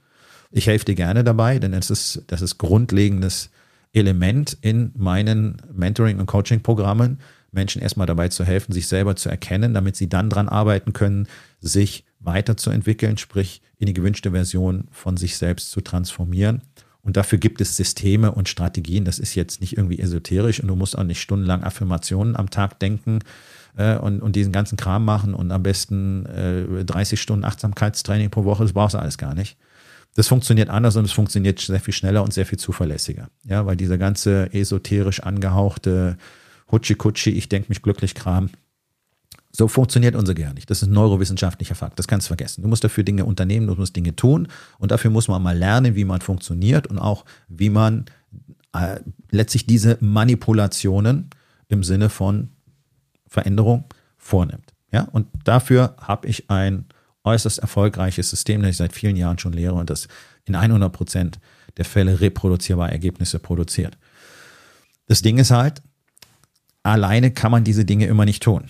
Ich 0.50 0.66
helfe 0.66 0.84
dir 0.84 0.94
gerne 0.94 1.22
dabei, 1.22 1.58
denn 1.58 1.72
es 1.72 1.90
ist, 1.90 2.24
das 2.26 2.42
ist 2.42 2.58
grundlegendes 2.58 3.50
Element 3.92 4.56
in 4.60 4.92
meinen 4.96 5.56
Mentoring- 5.72 6.18
und 6.18 6.26
Coaching-Programmen, 6.26 7.18
Menschen 7.52 7.82
erstmal 7.82 8.06
dabei 8.06 8.28
zu 8.28 8.44
helfen, 8.44 8.72
sich 8.72 8.86
selber 8.86 9.16
zu 9.16 9.28
erkennen, 9.28 9.74
damit 9.74 9.96
sie 9.96 10.08
dann 10.08 10.30
dran 10.30 10.48
arbeiten 10.48 10.92
können, 10.92 11.26
sich 11.60 12.04
weiterzuentwickeln, 12.20 13.18
sprich 13.18 13.62
in 13.78 13.86
die 13.86 13.94
gewünschte 13.94 14.30
Version 14.30 14.88
von 14.90 15.16
sich 15.16 15.36
selbst 15.36 15.70
zu 15.70 15.80
transformieren. 15.80 16.62
Und 17.02 17.16
dafür 17.16 17.38
gibt 17.38 17.60
es 17.60 17.76
Systeme 17.76 18.32
und 18.32 18.48
Strategien. 18.48 19.04
Das 19.04 19.18
ist 19.18 19.34
jetzt 19.34 19.60
nicht 19.60 19.76
irgendwie 19.76 19.98
esoterisch 19.98 20.60
und 20.60 20.68
du 20.68 20.76
musst 20.76 20.96
auch 20.96 21.02
nicht 21.02 21.20
stundenlang 21.20 21.64
Affirmationen 21.64 22.36
am 22.36 22.50
Tag 22.50 22.78
denken 22.78 23.20
äh, 23.76 23.96
und, 23.96 24.20
und 24.20 24.36
diesen 24.36 24.52
ganzen 24.52 24.76
Kram 24.76 25.04
machen 25.04 25.34
und 25.34 25.50
am 25.50 25.62
besten 25.62 26.26
äh, 26.26 26.84
30 26.84 27.20
Stunden 27.20 27.44
Achtsamkeitstraining 27.44 28.30
pro 28.30 28.44
Woche. 28.44 28.64
Das 28.64 28.74
brauchst 28.74 28.94
du 28.94 28.98
alles 28.98 29.16
gar 29.16 29.34
nicht. 29.34 29.56
Das 30.20 30.28
funktioniert 30.28 30.68
anders 30.68 30.96
und 30.96 31.06
es 31.06 31.12
funktioniert 31.12 31.60
sehr 31.60 31.80
viel 31.80 31.94
schneller 31.94 32.22
und 32.22 32.34
sehr 32.34 32.44
viel 32.44 32.58
zuverlässiger. 32.58 33.30
Ja, 33.46 33.64
weil 33.64 33.74
dieser 33.74 33.96
ganze 33.96 34.52
esoterisch 34.52 35.20
angehauchte 35.20 36.18
Hutschi-Kutschi, 36.70 37.30
ich 37.30 37.48
denke 37.48 37.70
mich 37.70 37.80
glücklich 37.80 38.14
Kram, 38.14 38.50
so 39.50 39.66
funktioniert 39.66 40.14
unser 40.14 40.34
Gehirn 40.34 40.56
nicht. 40.56 40.68
Das 40.68 40.82
ist 40.82 40.88
ein 40.88 40.92
neurowissenschaftlicher 40.92 41.74
Fakt. 41.74 41.98
Das 41.98 42.06
kannst 42.06 42.26
du 42.26 42.28
vergessen. 42.28 42.60
Du 42.60 42.68
musst 42.68 42.84
dafür 42.84 43.02
Dinge 43.02 43.24
unternehmen, 43.24 43.66
du 43.66 43.74
musst 43.76 43.96
Dinge 43.96 44.14
tun 44.14 44.48
und 44.78 44.90
dafür 44.90 45.10
muss 45.10 45.26
man 45.26 45.42
mal 45.42 45.56
lernen, 45.56 45.94
wie 45.94 46.04
man 46.04 46.20
funktioniert 46.20 46.86
und 46.86 46.98
auch, 46.98 47.24
wie 47.48 47.70
man 47.70 48.04
äh, 48.74 49.00
letztlich 49.30 49.64
diese 49.64 49.96
Manipulationen 50.00 51.30
im 51.68 51.82
Sinne 51.82 52.10
von 52.10 52.50
Veränderung 53.26 53.84
vornimmt. 54.18 54.74
Ja, 54.92 55.04
und 55.04 55.28
dafür 55.44 55.96
habe 55.98 56.28
ich 56.28 56.50
ein 56.50 56.84
äußerst 57.30 57.58
erfolgreiches 57.58 58.30
System, 58.30 58.62
das 58.62 58.72
ich 58.72 58.76
seit 58.76 58.92
vielen 58.92 59.16
Jahren 59.16 59.38
schon 59.38 59.52
lehre 59.52 59.74
und 59.74 59.90
das 59.90 60.08
in 60.44 60.54
100 60.54 60.92
Prozent 60.92 61.40
der 61.76 61.84
Fälle 61.84 62.20
reproduzierbare 62.20 62.90
Ergebnisse 62.90 63.38
produziert. 63.38 63.96
Das 65.06 65.22
Ding 65.22 65.38
ist 65.38 65.50
halt, 65.50 65.82
alleine 66.82 67.30
kann 67.30 67.52
man 67.52 67.64
diese 67.64 67.84
Dinge 67.84 68.06
immer 68.06 68.24
nicht 68.24 68.42
tun. 68.42 68.64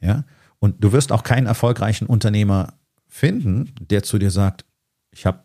Ja? 0.00 0.24
Und 0.58 0.82
du 0.82 0.92
wirst 0.92 1.12
auch 1.12 1.22
keinen 1.22 1.46
erfolgreichen 1.46 2.06
Unternehmer 2.06 2.74
finden, 3.08 3.72
der 3.80 4.02
zu 4.02 4.18
dir 4.18 4.30
sagt, 4.30 4.64
ich 5.12 5.26
habe 5.26 5.42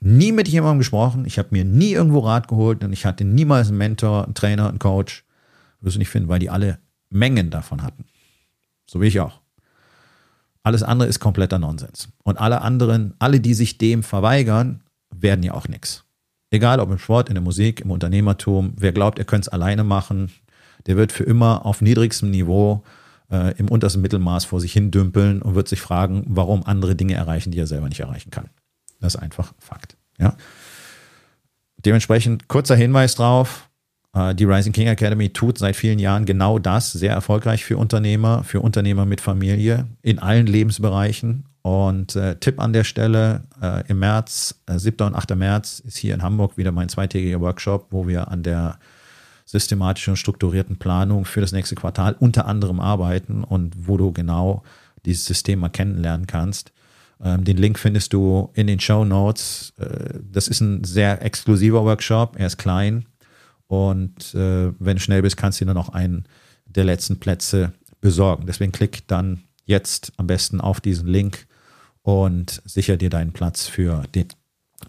nie 0.00 0.32
mit 0.32 0.48
jemandem 0.48 0.78
gesprochen, 0.78 1.24
ich 1.26 1.38
habe 1.38 1.48
mir 1.50 1.64
nie 1.64 1.92
irgendwo 1.92 2.20
Rat 2.20 2.48
geholt 2.48 2.84
und 2.84 2.92
ich 2.92 3.06
hatte 3.06 3.24
niemals 3.24 3.68
einen 3.68 3.78
Mentor, 3.78 4.24
einen 4.24 4.34
Trainer, 4.34 4.68
einen 4.68 4.78
Coach. 4.78 5.24
Wirst 5.80 5.96
du 5.96 5.98
nicht 5.98 6.08
finden, 6.08 6.28
weil 6.28 6.38
die 6.38 6.50
alle 6.50 6.78
Mengen 7.10 7.50
davon 7.50 7.82
hatten. 7.82 8.04
So 8.86 9.00
wie 9.00 9.06
ich 9.06 9.20
auch. 9.20 9.43
Alles 10.64 10.82
andere 10.82 11.08
ist 11.08 11.20
kompletter 11.20 11.58
Nonsens. 11.58 12.08
Und 12.24 12.40
alle 12.40 12.62
anderen, 12.62 13.14
alle, 13.18 13.38
die 13.38 13.54
sich 13.54 13.78
dem 13.78 14.02
verweigern, 14.02 14.82
werden 15.14 15.44
ja 15.44 15.52
auch 15.54 15.68
nichts. 15.68 16.04
Egal 16.50 16.80
ob 16.80 16.90
im 16.90 16.98
Sport, 16.98 17.28
in 17.28 17.34
der 17.34 17.42
Musik, 17.42 17.82
im 17.82 17.90
Unternehmertum, 17.90 18.72
wer 18.76 18.92
glaubt, 18.92 19.18
er 19.18 19.26
könnte 19.26 19.46
es 19.46 19.52
alleine 19.52 19.84
machen, 19.84 20.32
der 20.86 20.96
wird 20.96 21.12
für 21.12 21.24
immer 21.24 21.66
auf 21.66 21.82
niedrigstem 21.82 22.30
Niveau 22.30 22.82
äh, 23.30 23.56
im 23.58 23.68
untersten 23.68 24.00
Mittelmaß 24.00 24.46
vor 24.46 24.60
sich 24.60 24.72
hin 24.72 24.90
dümpeln 24.90 25.42
und 25.42 25.54
wird 25.54 25.68
sich 25.68 25.80
fragen, 25.80 26.24
warum 26.28 26.64
andere 26.64 26.96
Dinge 26.96 27.14
erreichen, 27.14 27.50
die 27.50 27.58
er 27.58 27.66
selber 27.66 27.88
nicht 27.88 28.00
erreichen 28.00 28.30
kann. 28.30 28.48
Das 29.00 29.14
ist 29.14 29.20
einfach 29.20 29.52
Fakt. 29.58 29.96
Ja. 30.18 30.34
Dementsprechend 31.84 32.48
kurzer 32.48 32.76
Hinweis 32.76 33.14
drauf. 33.14 33.68
Äh, 34.14 34.34
die 34.34 34.44
Rising 34.44 34.72
King 34.72 34.88
Academy 34.88 35.30
tut 35.30 35.58
seit 35.58 35.76
vielen 35.76 35.98
Jahren 35.98 36.24
genau 36.24 36.58
das, 36.58 36.92
sehr 36.92 37.12
erfolgreich 37.12 37.64
für 37.64 37.76
Unternehmer, 37.76 38.44
für 38.44 38.60
Unternehmer 38.60 39.04
mit 39.04 39.20
Familie 39.20 39.86
in 40.02 40.18
allen 40.18 40.46
Lebensbereichen. 40.46 41.44
Und 41.62 42.14
äh, 42.14 42.36
Tipp 42.36 42.60
an 42.60 42.74
der 42.74 42.84
Stelle, 42.84 43.44
äh, 43.60 43.82
im 43.88 43.98
März, 43.98 44.60
äh, 44.66 44.78
7. 44.78 45.06
und 45.06 45.14
8. 45.14 45.34
März 45.34 45.80
ist 45.80 45.96
hier 45.96 46.14
in 46.14 46.22
Hamburg 46.22 46.58
wieder 46.58 46.72
mein 46.72 46.90
zweitägiger 46.90 47.40
Workshop, 47.40 47.86
wo 47.90 48.06
wir 48.06 48.28
an 48.28 48.42
der 48.42 48.78
systematischen 49.46 50.12
und 50.12 50.16
strukturierten 50.16 50.76
Planung 50.76 51.24
für 51.24 51.40
das 51.40 51.52
nächste 51.52 51.74
Quartal 51.74 52.16
unter 52.18 52.46
anderem 52.46 52.80
arbeiten 52.80 53.44
und 53.44 53.88
wo 53.88 53.96
du 53.96 54.12
genau 54.12 54.62
dieses 55.06 55.24
System 55.24 55.60
mal 55.60 55.70
kennenlernen 55.70 56.26
kannst. 56.26 56.72
Ähm, 57.22 57.44
den 57.44 57.56
Link 57.56 57.78
findest 57.78 58.12
du 58.12 58.50
in 58.54 58.66
den 58.66 58.80
Show 58.80 59.04
Notes. 59.04 59.72
Äh, 59.78 60.18
das 60.30 60.48
ist 60.48 60.60
ein 60.60 60.84
sehr 60.84 61.22
exklusiver 61.22 61.84
Workshop. 61.84 62.36
Er 62.38 62.46
ist 62.46 62.58
klein. 62.58 63.06
Und 63.74 64.34
äh, 64.34 64.72
wenn 64.78 64.96
du 64.96 65.00
schnell 65.00 65.22
bist, 65.22 65.36
kannst 65.36 65.60
du 65.60 65.64
dir 65.64 65.74
dann 65.74 65.82
auch 65.82 65.88
einen 65.88 66.26
der 66.64 66.84
letzten 66.84 67.18
Plätze 67.18 67.72
besorgen. 68.00 68.46
Deswegen 68.46 68.72
klick 68.72 69.06
dann 69.08 69.42
jetzt 69.64 70.12
am 70.16 70.26
besten 70.26 70.60
auf 70.60 70.80
diesen 70.80 71.08
Link 71.08 71.46
und 72.02 72.62
sicher 72.64 72.96
dir 72.96 73.10
deinen 73.10 73.32
Platz 73.32 73.66
für 73.66 74.04
den, 74.14 74.28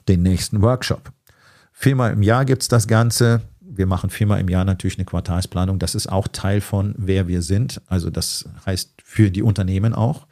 den 0.08 0.22
nächsten 0.22 0.62
Workshop. 0.62 1.12
Viermal 1.72 2.14
im 2.14 2.22
Jahr 2.22 2.46
gibt 2.46 2.62
es 2.62 2.68
das 2.68 2.88
Ganze. 2.88 3.42
Wir 3.60 3.88
machen 3.88 4.10
viermal 4.10 4.40
im 4.40 4.50
Jahr 4.50 4.66
natürlich 4.66 4.98
eine 4.98 5.06
Quartalsplanung. 5.06 5.80
Das 5.80 5.96
ist 5.96 6.08
auch 6.08 6.28
Teil 6.28 6.62
von 6.62 6.94
wer 6.98 7.28
wir 7.28 7.42
sind. 7.42 7.82
Also 7.88 8.10
das 8.10 8.48
heißt 8.66 9.02
für 9.04 9.32
die 9.32 9.42
Unternehmen 9.42 9.94
auch. 9.94 10.28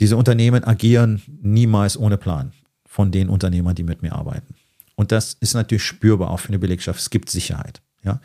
Diese 0.00 0.16
Unternehmen 0.16 0.64
agieren 0.64 1.22
niemals 1.40 1.96
ohne 1.96 2.18
Plan 2.18 2.52
von 2.84 3.10
den 3.10 3.28
Unternehmern, 3.28 3.74
die 3.74 3.84
mit 3.84 4.02
mir 4.02 4.12
arbeiten. 4.12 4.54
Und 4.94 5.12
das 5.12 5.34
ist 5.40 5.54
natürlich 5.54 5.84
spürbar 5.84 6.30
auch 6.30 6.40
für 6.40 6.48
eine 6.48 6.58
Belegschaft. 6.58 7.00
Es 7.00 7.10
gibt 7.10 7.30
Sicherheit. 7.30 7.82
Ja? 8.02 8.20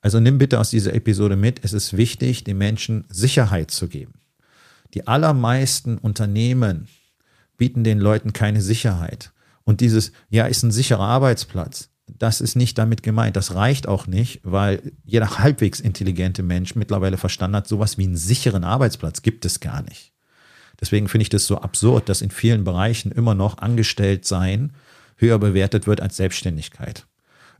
Also 0.00 0.20
nimm 0.20 0.38
bitte 0.38 0.60
aus 0.60 0.70
dieser 0.70 0.94
Episode 0.94 1.36
mit, 1.36 1.64
es 1.64 1.72
ist 1.72 1.96
wichtig, 1.96 2.44
den 2.44 2.58
Menschen 2.58 3.04
Sicherheit 3.08 3.70
zu 3.70 3.88
geben. 3.88 4.14
Die 4.94 5.06
allermeisten 5.06 5.98
Unternehmen 5.98 6.88
bieten 7.56 7.84
den 7.84 7.98
Leuten 7.98 8.32
keine 8.32 8.62
Sicherheit. 8.62 9.32
Und 9.64 9.80
dieses, 9.80 10.12
ja, 10.30 10.46
ist 10.46 10.62
ein 10.62 10.72
sicherer 10.72 11.04
Arbeitsplatz, 11.04 11.88
das 12.06 12.40
ist 12.40 12.54
nicht 12.54 12.76
damit 12.78 13.02
gemeint. 13.02 13.36
Das 13.36 13.54
reicht 13.54 13.88
auch 13.88 14.06
nicht, 14.06 14.40
weil 14.42 14.92
jeder 15.04 15.38
halbwegs 15.38 15.80
intelligente 15.80 16.42
Mensch 16.42 16.74
mittlerweile 16.74 17.16
verstanden 17.16 17.56
hat, 17.56 17.68
sowas 17.68 17.98
wie 17.98 18.04
einen 18.04 18.16
sicheren 18.16 18.64
Arbeitsplatz 18.64 19.22
gibt 19.22 19.44
es 19.44 19.60
gar 19.60 19.82
nicht. 19.82 20.12
Deswegen 20.80 21.08
finde 21.08 21.22
ich 21.22 21.28
das 21.28 21.46
so 21.46 21.58
absurd, 21.58 22.08
dass 22.08 22.20
in 22.20 22.30
vielen 22.30 22.64
Bereichen 22.64 23.12
immer 23.12 23.34
noch 23.34 23.58
angestellt 23.58 24.26
sein 24.26 24.72
höher 25.16 25.38
bewertet 25.38 25.86
wird 25.86 26.00
als 26.00 26.16
Selbstständigkeit. 26.16 27.06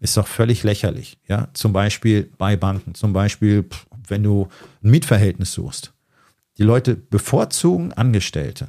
Ist 0.01 0.17
doch 0.17 0.27
völlig 0.27 0.62
lächerlich. 0.62 1.19
Ja, 1.29 1.49
zum 1.55 1.73
Beispiel 1.73 2.31
bei 2.37 2.57
Banken, 2.57 2.95
zum 2.95 3.12
Beispiel, 3.12 3.64
wenn 4.09 4.23
du 4.23 4.49
ein 4.83 4.90
Mietverhältnis 4.90 5.53
suchst. 5.53 5.93
Die 6.59 6.62
Leute 6.62 6.95
bevorzugen 6.95 7.93
Angestellte, 7.93 8.69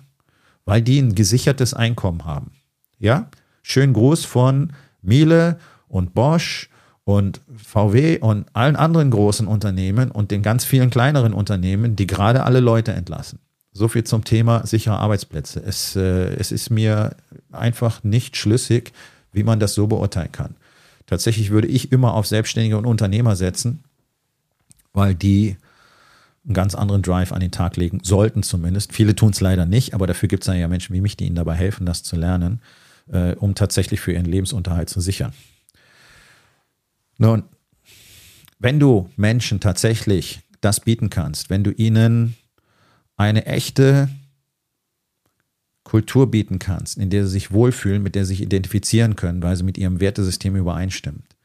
weil 0.65 0.81
die 0.81 0.99
ein 0.99 1.13
gesichertes 1.15 1.73
Einkommen 1.73 2.25
haben. 2.25 2.51
Ja, 2.99 3.29
schön 3.61 3.93
Gruß 3.93 4.25
von 4.25 4.73
Miele 5.01 5.59
und 5.87 6.13
Bosch 6.13 6.69
und 7.03 7.41
VW 7.55 8.19
und 8.19 8.47
allen 8.53 8.75
anderen 8.75 9.11
großen 9.11 9.45
Unternehmen 9.45 10.11
und 10.11 10.31
den 10.31 10.41
ganz 10.41 10.65
vielen 10.65 10.89
kleineren 10.89 11.33
Unternehmen, 11.33 11.95
die 11.95 12.07
gerade 12.07 12.43
alle 12.43 12.59
Leute 12.59 12.93
entlassen. 12.93 13.39
So 13.77 13.89
viel 13.89 14.05
zum 14.05 14.23
Thema 14.23 14.65
sichere 14.65 14.97
Arbeitsplätze. 14.99 15.61
Es, 15.61 15.97
äh, 15.97 16.33
es 16.35 16.53
ist 16.53 16.69
mir 16.69 17.17
einfach 17.51 18.05
nicht 18.05 18.37
schlüssig, 18.37 18.93
wie 19.33 19.43
man 19.43 19.59
das 19.59 19.73
so 19.73 19.87
beurteilen 19.87 20.31
kann. 20.31 20.55
Tatsächlich 21.07 21.49
würde 21.49 21.67
ich 21.67 21.91
immer 21.91 22.13
auf 22.13 22.25
Selbstständige 22.25 22.77
und 22.77 22.85
Unternehmer 22.85 23.35
setzen, 23.35 23.83
weil 24.93 25.13
die 25.13 25.57
einen 26.45 26.53
ganz 26.53 26.73
anderen 26.73 27.01
Drive 27.01 27.33
an 27.33 27.41
den 27.41 27.51
Tag 27.51 27.75
legen 27.75 27.99
sollten 28.01 28.43
zumindest. 28.43 28.93
Viele 28.93 29.13
tun 29.13 29.31
es 29.31 29.41
leider 29.41 29.65
nicht, 29.65 29.93
aber 29.93 30.07
dafür 30.07 30.29
gibt 30.29 30.47
es 30.47 30.55
ja 30.55 30.67
Menschen 30.69 30.95
wie 30.95 31.01
mich, 31.01 31.17
die 31.17 31.25
ihnen 31.25 31.35
dabei 31.35 31.55
helfen, 31.55 31.85
das 31.85 32.01
zu 32.01 32.15
lernen, 32.15 32.61
äh, 33.11 33.33
um 33.35 33.55
tatsächlich 33.55 33.99
für 33.99 34.13
ihren 34.13 34.25
Lebensunterhalt 34.25 34.89
zu 34.89 35.01
sichern. 35.01 35.33
Nun, 37.17 37.43
wenn 38.57 38.79
du 38.79 39.09
Menschen 39.17 39.59
tatsächlich 39.59 40.39
das 40.61 40.79
bieten 40.79 41.09
kannst, 41.09 41.49
wenn 41.49 41.65
du 41.65 41.71
ihnen 41.71 42.37
eine 43.17 43.45
echte 43.45 44.09
Kultur 45.83 46.29
bieten 46.31 46.59
kannst, 46.59 46.97
in 46.97 47.09
der 47.09 47.25
sie 47.25 47.31
sich 47.31 47.51
wohlfühlen, 47.51 48.03
mit 48.03 48.15
der 48.15 48.25
sie 48.25 48.33
sich 48.35 48.41
identifizieren 48.41 49.15
können, 49.15 49.41
weil 49.41 49.55
sie 49.55 49.63
mit 49.63 49.77
ihrem 49.77 49.99
Wertesystem 49.99 50.55
übereinstimmt. 50.55 51.35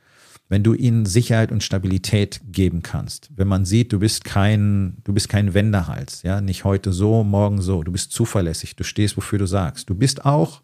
Wenn 0.49 0.65
du 0.65 0.75
ihnen 0.75 1.07
Sicherheit 1.07 1.53
und 1.53 1.63
Stabilität 1.63 2.41
geben 2.51 2.83
kannst, 2.83 3.31
wenn 3.37 3.47
man 3.47 3.65
sieht, 3.65 3.93
du 3.93 4.01
bist 4.01 4.25
kein, 4.25 4.97
du 5.05 5.13
bist 5.13 5.29
kein 5.29 5.55
Wendehals, 5.55 6.23
ja, 6.23 6.41
nicht 6.41 6.65
heute 6.65 6.93
so, 6.93 7.23
morgen 7.23 7.63
so, 7.63 7.85
du 7.85 7.93
bist 7.93 8.11
zuverlässig, 8.11 8.75
du 8.75 8.83
stehst, 8.83 9.17
wofür 9.17 9.39
du 9.39 9.47
sagst. 9.47 9.89
Du 9.89 9.95
bist 9.95 10.25
auch 10.25 10.63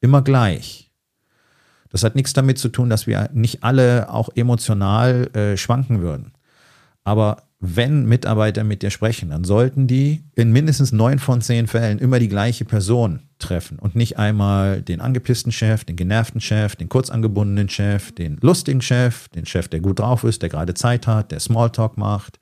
immer 0.00 0.22
gleich. 0.22 0.90
Das 1.90 2.02
hat 2.02 2.16
nichts 2.16 2.32
damit 2.32 2.58
zu 2.58 2.70
tun, 2.70 2.90
dass 2.90 3.06
wir 3.06 3.30
nicht 3.32 3.62
alle 3.62 4.10
auch 4.10 4.30
emotional 4.34 5.28
äh, 5.36 5.56
schwanken 5.56 6.00
würden. 6.00 6.32
Aber 7.04 7.42
wenn 7.64 8.06
Mitarbeiter 8.06 8.64
mit 8.64 8.82
dir 8.82 8.90
sprechen, 8.90 9.30
dann 9.30 9.44
sollten 9.44 9.86
die 9.86 10.24
in 10.34 10.50
mindestens 10.50 10.90
neun 10.90 11.20
von 11.20 11.40
zehn 11.40 11.68
Fällen 11.68 12.00
immer 12.00 12.18
die 12.18 12.28
gleiche 12.28 12.64
Person 12.64 13.20
treffen 13.38 13.78
und 13.78 13.94
nicht 13.94 14.18
einmal 14.18 14.82
den 14.82 15.00
angepissten 15.00 15.52
Chef, 15.52 15.84
den 15.84 15.94
genervten 15.94 16.40
Chef, 16.40 16.74
den 16.74 16.88
kurzangebundenen 16.88 17.68
Chef, 17.68 18.10
den 18.10 18.36
lustigen 18.40 18.82
Chef, 18.82 19.28
den 19.28 19.46
Chef, 19.46 19.68
der 19.68 19.78
gut 19.78 20.00
drauf 20.00 20.24
ist, 20.24 20.42
der 20.42 20.48
gerade 20.48 20.74
Zeit 20.74 21.06
hat, 21.06 21.30
der 21.30 21.38
Smalltalk 21.38 21.96
macht 21.96 22.40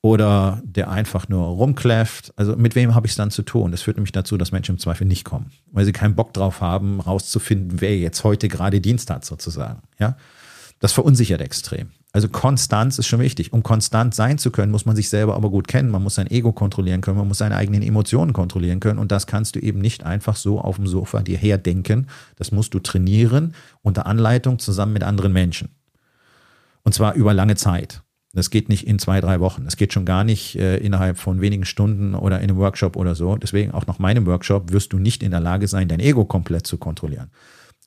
oder 0.00 0.62
der 0.64 0.90
einfach 0.90 1.28
nur 1.28 1.44
rumkläfft. 1.48 2.32
Also 2.36 2.56
mit 2.56 2.74
wem 2.74 2.94
habe 2.94 3.06
ich 3.06 3.12
es 3.12 3.16
dann 3.16 3.30
zu 3.30 3.42
tun? 3.42 3.70
Das 3.70 3.82
führt 3.82 3.98
nämlich 3.98 4.12
dazu, 4.12 4.38
dass 4.38 4.50
Menschen 4.50 4.76
im 4.76 4.78
Zweifel 4.78 5.06
nicht 5.06 5.24
kommen, 5.24 5.52
weil 5.72 5.84
sie 5.84 5.92
keinen 5.92 6.14
Bock 6.14 6.32
drauf 6.32 6.62
haben, 6.62 7.00
rauszufinden, 7.00 7.82
wer 7.82 7.98
jetzt 7.98 8.24
heute 8.24 8.48
gerade 8.48 8.80
Dienst 8.80 9.10
hat 9.10 9.26
sozusagen. 9.26 9.82
Ja, 9.98 10.16
das 10.80 10.92
verunsichert 10.92 11.42
extrem. 11.42 11.90
Also 12.14 12.28
Konstanz 12.28 12.98
ist 12.98 13.06
schon 13.06 13.20
wichtig. 13.20 13.54
Um 13.54 13.62
konstant 13.62 14.14
sein 14.14 14.36
zu 14.36 14.50
können, 14.50 14.70
muss 14.70 14.84
man 14.84 14.94
sich 14.94 15.08
selber 15.08 15.34
aber 15.34 15.48
gut 15.48 15.66
kennen. 15.66 15.90
Man 15.90 16.02
muss 16.02 16.16
sein 16.16 16.30
Ego 16.30 16.52
kontrollieren 16.52 17.00
können, 17.00 17.16
man 17.16 17.28
muss 17.28 17.38
seine 17.38 17.56
eigenen 17.56 17.82
Emotionen 17.82 18.34
kontrollieren 18.34 18.80
können. 18.80 18.98
Und 18.98 19.10
das 19.10 19.26
kannst 19.26 19.56
du 19.56 19.60
eben 19.60 19.80
nicht 19.80 20.04
einfach 20.04 20.36
so 20.36 20.60
auf 20.60 20.76
dem 20.76 20.86
Sofa 20.86 21.22
dir 21.22 21.38
herdenken. 21.38 22.08
Das 22.36 22.52
musst 22.52 22.74
du 22.74 22.80
trainieren 22.80 23.54
unter 23.80 24.06
Anleitung 24.06 24.58
zusammen 24.58 24.92
mit 24.92 25.04
anderen 25.04 25.32
Menschen. 25.32 25.70
Und 26.82 26.92
zwar 26.92 27.14
über 27.14 27.32
lange 27.32 27.56
Zeit. 27.56 28.02
Das 28.34 28.50
geht 28.50 28.68
nicht 28.68 28.86
in 28.86 28.98
zwei, 28.98 29.20
drei 29.20 29.40
Wochen. 29.40 29.64
Das 29.64 29.76
geht 29.76 29.92
schon 29.92 30.04
gar 30.04 30.24
nicht 30.24 30.56
äh, 30.56 30.78
innerhalb 30.78 31.18
von 31.18 31.40
wenigen 31.40 31.64
Stunden 31.64 32.14
oder 32.14 32.38
in 32.38 32.44
einem 32.44 32.56
Workshop 32.56 32.96
oder 32.96 33.14
so. 33.14 33.36
Deswegen 33.36 33.72
auch 33.72 33.86
nach 33.86 33.98
meinem 33.98 34.26
Workshop 34.26 34.72
wirst 34.72 34.92
du 34.92 34.98
nicht 34.98 35.22
in 35.22 35.30
der 35.30 35.40
Lage 35.40 35.68
sein, 35.68 35.88
dein 35.88 36.00
Ego 36.00 36.24
komplett 36.24 36.66
zu 36.66 36.78
kontrollieren. 36.78 37.30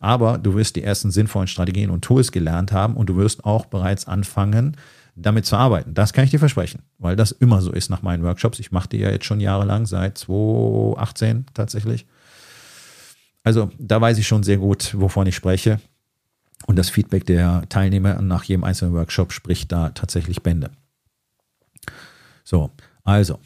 Aber 0.06 0.38
du 0.38 0.54
wirst 0.54 0.76
die 0.76 0.84
ersten 0.84 1.10
sinnvollen 1.10 1.48
Strategien 1.48 1.90
und 1.90 2.04
Tools 2.04 2.32
gelernt 2.32 2.72
haben 2.72 2.96
und 2.96 3.08
du 3.08 3.18
wirst 3.18 3.44
auch 3.44 3.66
bereits 3.66 4.06
anfangen, 4.06 4.78
damit 5.16 5.48
zu 5.48 5.56
arbeiten. 5.56 5.96
Das 5.96 6.14
kann 6.14 6.26
ich 6.26 6.30
dir 6.30 6.38
versprechen, 6.38 6.84
weil 7.00 7.16
das 7.16 7.32
immer 7.32 7.60
so 7.60 7.72
ist 7.72 7.90
nach 7.90 8.04
meinen 8.04 8.22
Workshops. 8.22 8.60
Ich 8.60 8.72
mache 8.72 8.88
die 8.88 9.00
ja 9.00 9.10
jetzt 9.10 9.26
schon 9.26 9.40
jahrelang, 9.40 9.88
seit 9.88 10.20
2018 10.20 11.48
tatsächlich. 11.56 12.06
Also 13.44 13.72
da 13.80 14.00
weiß 14.00 14.20
ich 14.20 14.28
schon 14.28 14.44
sehr 14.44 14.58
gut, 14.58 14.94
wovon 14.96 15.26
ich 15.26 15.36
spreche. 15.36 15.82
Und 16.68 16.76
das 16.76 16.92
Feedback 16.92 17.26
der 17.26 17.64
Teilnehmer 17.70 18.22
nach 18.22 18.44
jedem 18.44 18.64
einzelnen 18.64 18.94
Workshop 18.94 19.34
spricht 19.34 19.72
da 19.72 19.90
tatsächlich 19.90 20.44
Bände. 20.44 20.70
So, 22.44 22.70
also, 23.04 23.40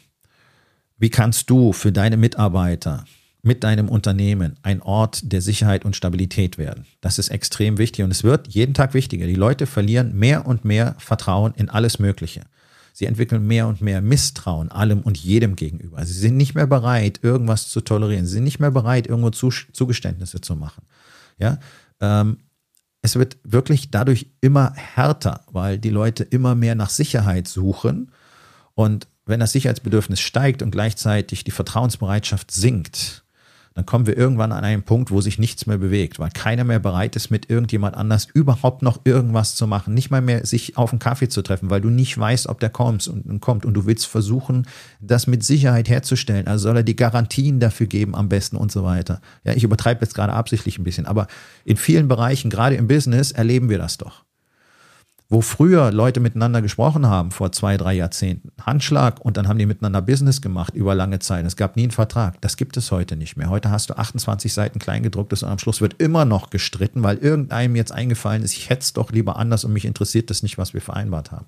wie 0.98 1.08
kannst 1.08 1.48
du 1.48 1.72
für 1.72 1.90
deine 1.90 2.18
Mitarbeiter 2.18 3.06
mit 3.42 3.64
deinem 3.64 3.88
Unternehmen 3.88 4.56
ein 4.62 4.82
Ort 4.82 5.32
der 5.32 5.40
Sicherheit 5.40 5.84
und 5.84 5.96
Stabilität 5.96 6.58
werden. 6.58 6.86
Das 7.00 7.18
ist 7.18 7.28
extrem 7.28 7.78
wichtig 7.78 8.04
und 8.04 8.10
es 8.10 8.24
wird 8.24 8.48
jeden 8.48 8.74
Tag 8.74 8.94
wichtiger. 8.94 9.26
Die 9.26 9.34
Leute 9.34 9.66
verlieren 9.66 10.18
mehr 10.18 10.46
und 10.46 10.64
mehr 10.64 10.94
Vertrauen 10.98 11.54
in 11.56 11.68
alles 11.70 11.98
Mögliche. 11.98 12.42
Sie 12.92 13.06
entwickeln 13.06 13.46
mehr 13.46 13.66
und 13.66 13.80
mehr 13.80 14.02
Misstrauen 14.02 14.70
allem 14.70 15.00
und 15.00 15.16
jedem 15.16 15.56
gegenüber. 15.56 16.04
Sie 16.04 16.12
sind 16.12 16.36
nicht 16.36 16.54
mehr 16.54 16.66
bereit, 16.66 17.20
irgendwas 17.22 17.68
zu 17.68 17.80
tolerieren. 17.80 18.26
Sie 18.26 18.32
sind 18.32 18.44
nicht 18.44 18.60
mehr 18.60 18.70
bereit, 18.70 19.06
irgendwo 19.06 19.30
Zugeständnisse 19.30 20.40
zu 20.40 20.54
machen. 20.54 20.82
Ja, 21.38 21.58
ähm, 22.00 22.38
es 23.02 23.16
wird 23.16 23.38
wirklich 23.42 23.90
dadurch 23.90 24.26
immer 24.42 24.74
härter, 24.74 25.44
weil 25.50 25.78
die 25.78 25.88
Leute 25.88 26.24
immer 26.24 26.54
mehr 26.54 26.74
nach 26.74 26.90
Sicherheit 26.90 27.48
suchen. 27.48 28.12
Und 28.74 29.06
wenn 29.24 29.40
das 29.40 29.52
Sicherheitsbedürfnis 29.52 30.20
steigt 30.20 30.60
und 30.60 30.70
gleichzeitig 30.70 31.44
die 31.44 31.50
Vertrauensbereitschaft 31.50 32.50
sinkt, 32.50 33.24
dann 33.74 33.86
kommen 33.86 34.06
wir 34.06 34.16
irgendwann 34.16 34.50
an 34.50 34.64
einen 34.64 34.82
Punkt, 34.82 35.10
wo 35.10 35.20
sich 35.20 35.38
nichts 35.38 35.66
mehr 35.66 35.78
bewegt, 35.78 36.18
weil 36.18 36.30
keiner 36.30 36.64
mehr 36.64 36.80
bereit 36.80 37.14
ist, 37.14 37.30
mit 37.30 37.48
irgendjemand 37.50 37.96
anders 37.96 38.26
überhaupt 38.32 38.82
noch 38.82 39.00
irgendwas 39.04 39.54
zu 39.54 39.66
machen. 39.66 39.94
Nicht 39.94 40.10
mal 40.10 40.20
mehr 40.20 40.44
sich 40.44 40.76
auf 40.76 40.90
einen 40.90 40.98
Kaffee 40.98 41.28
zu 41.28 41.42
treffen, 41.42 41.70
weil 41.70 41.80
du 41.80 41.88
nicht 41.88 42.18
weißt, 42.18 42.48
ob 42.48 42.58
der 42.58 42.70
kommt 42.70 43.06
und, 43.06 43.40
kommt 43.40 43.64
und 43.64 43.74
du 43.74 43.86
willst 43.86 44.06
versuchen, 44.06 44.66
das 45.00 45.28
mit 45.28 45.44
Sicherheit 45.44 45.88
herzustellen. 45.88 46.48
Also 46.48 46.64
soll 46.64 46.78
er 46.78 46.82
die 46.82 46.96
Garantien 46.96 47.60
dafür 47.60 47.86
geben 47.86 48.16
am 48.16 48.28
besten 48.28 48.56
und 48.56 48.72
so 48.72 48.82
weiter. 48.82 49.20
Ja, 49.44 49.52
ich 49.52 49.62
übertreibe 49.62 50.02
jetzt 50.02 50.14
gerade 50.14 50.32
absichtlich 50.32 50.78
ein 50.78 50.84
bisschen, 50.84 51.06
aber 51.06 51.28
in 51.64 51.76
vielen 51.76 52.08
Bereichen, 52.08 52.50
gerade 52.50 52.74
im 52.74 52.88
Business, 52.88 53.30
erleben 53.30 53.68
wir 53.68 53.78
das 53.78 53.98
doch 53.98 54.24
wo 55.32 55.40
früher 55.42 55.92
Leute 55.92 56.18
miteinander 56.18 56.60
gesprochen 56.60 57.06
haben, 57.06 57.30
vor 57.30 57.52
zwei, 57.52 57.76
drei 57.76 57.94
Jahrzehnten, 57.94 58.50
Handschlag 58.60 59.20
und 59.20 59.36
dann 59.36 59.46
haben 59.46 59.58
die 59.58 59.64
miteinander 59.66 60.02
Business 60.02 60.42
gemacht 60.42 60.74
über 60.74 60.96
lange 60.96 61.20
Zeit. 61.20 61.46
Es 61.46 61.54
gab 61.54 61.76
nie 61.76 61.84
einen 61.84 61.92
Vertrag. 61.92 62.40
Das 62.40 62.56
gibt 62.56 62.76
es 62.76 62.90
heute 62.90 63.14
nicht 63.14 63.36
mehr. 63.36 63.48
Heute 63.48 63.70
hast 63.70 63.90
du 63.90 63.96
28 63.96 64.52
Seiten 64.52 64.80
Kleingedrucktes 64.80 65.44
und 65.44 65.50
am 65.50 65.60
Schluss 65.60 65.80
wird 65.80 66.02
immer 66.02 66.24
noch 66.24 66.50
gestritten, 66.50 67.04
weil 67.04 67.16
irgendeinem 67.18 67.76
jetzt 67.76 67.92
eingefallen 67.92 68.42
ist, 68.42 68.54
ich 68.54 68.70
hätte 68.70 68.82
es 68.82 68.92
doch 68.92 69.12
lieber 69.12 69.36
anders 69.36 69.62
und 69.62 69.72
mich 69.72 69.84
interessiert 69.84 70.30
das 70.30 70.42
nicht, 70.42 70.58
was 70.58 70.74
wir 70.74 70.80
vereinbart 70.80 71.30
haben. 71.30 71.46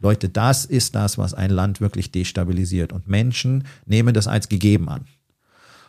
Leute, 0.00 0.28
das 0.28 0.64
ist 0.64 0.96
das, 0.96 1.16
was 1.16 1.34
ein 1.34 1.50
Land 1.50 1.80
wirklich 1.80 2.10
destabilisiert. 2.10 2.92
Und 2.92 3.06
Menschen 3.06 3.62
nehmen 3.86 4.12
das 4.12 4.26
als 4.26 4.48
gegeben 4.48 4.88
an. 4.88 5.06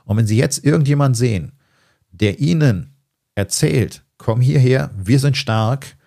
Und 0.04 0.18
wenn 0.18 0.28
sie 0.28 0.38
jetzt 0.38 0.64
irgendjemand 0.64 1.18
sehen, 1.18 1.54
der 2.12 2.40
ihnen 2.40 2.94
erzählt, 3.34 4.04
komm 4.20 4.42
hierher, 4.42 4.92
wir 4.96 5.20
sind 5.20 5.38
stark, 5.38 5.98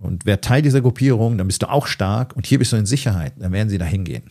und 0.00 0.24
wer 0.24 0.40
Teil 0.40 0.62
dieser 0.62 0.80
Gruppierung, 0.80 1.38
dann 1.38 1.46
bist 1.46 1.62
du 1.62 1.70
auch 1.70 1.86
stark 1.86 2.34
und 2.34 2.46
hier 2.46 2.58
bist 2.58 2.72
du 2.72 2.76
in 2.76 2.86
Sicherheit, 2.86 3.34
dann 3.36 3.52
werden 3.52 3.68
sie 3.68 3.78
da 3.78 3.84
hingehen. 3.84 4.24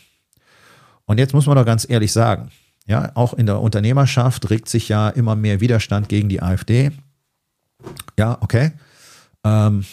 Und 1.06 1.20
jetzt 1.20 1.34
muss 1.34 1.46
man 1.46 1.56
doch 1.56 1.66
ganz 1.66 1.88
ehrlich 1.90 2.12
sagen, 2.12 2.50
ja, 2.88 3.12
auch 3.14 3.34
in 3.34 3.46
der 3.46 3.62
Unternehmerschaft 3.62 4.50
regt 4.50 4.68
sich 4.68 4.90
ja 4.90 5.10
immer 5.10 5.36
mehr 5.36 5.62
Widerstand 5.62 6.10
gegen 6.10 6.28
die 6.28 6.42
AfD. 6.42 6.92
Ja, 8.18 8.38
okay. 8.42 8.72
Ähm, 9.44 9.86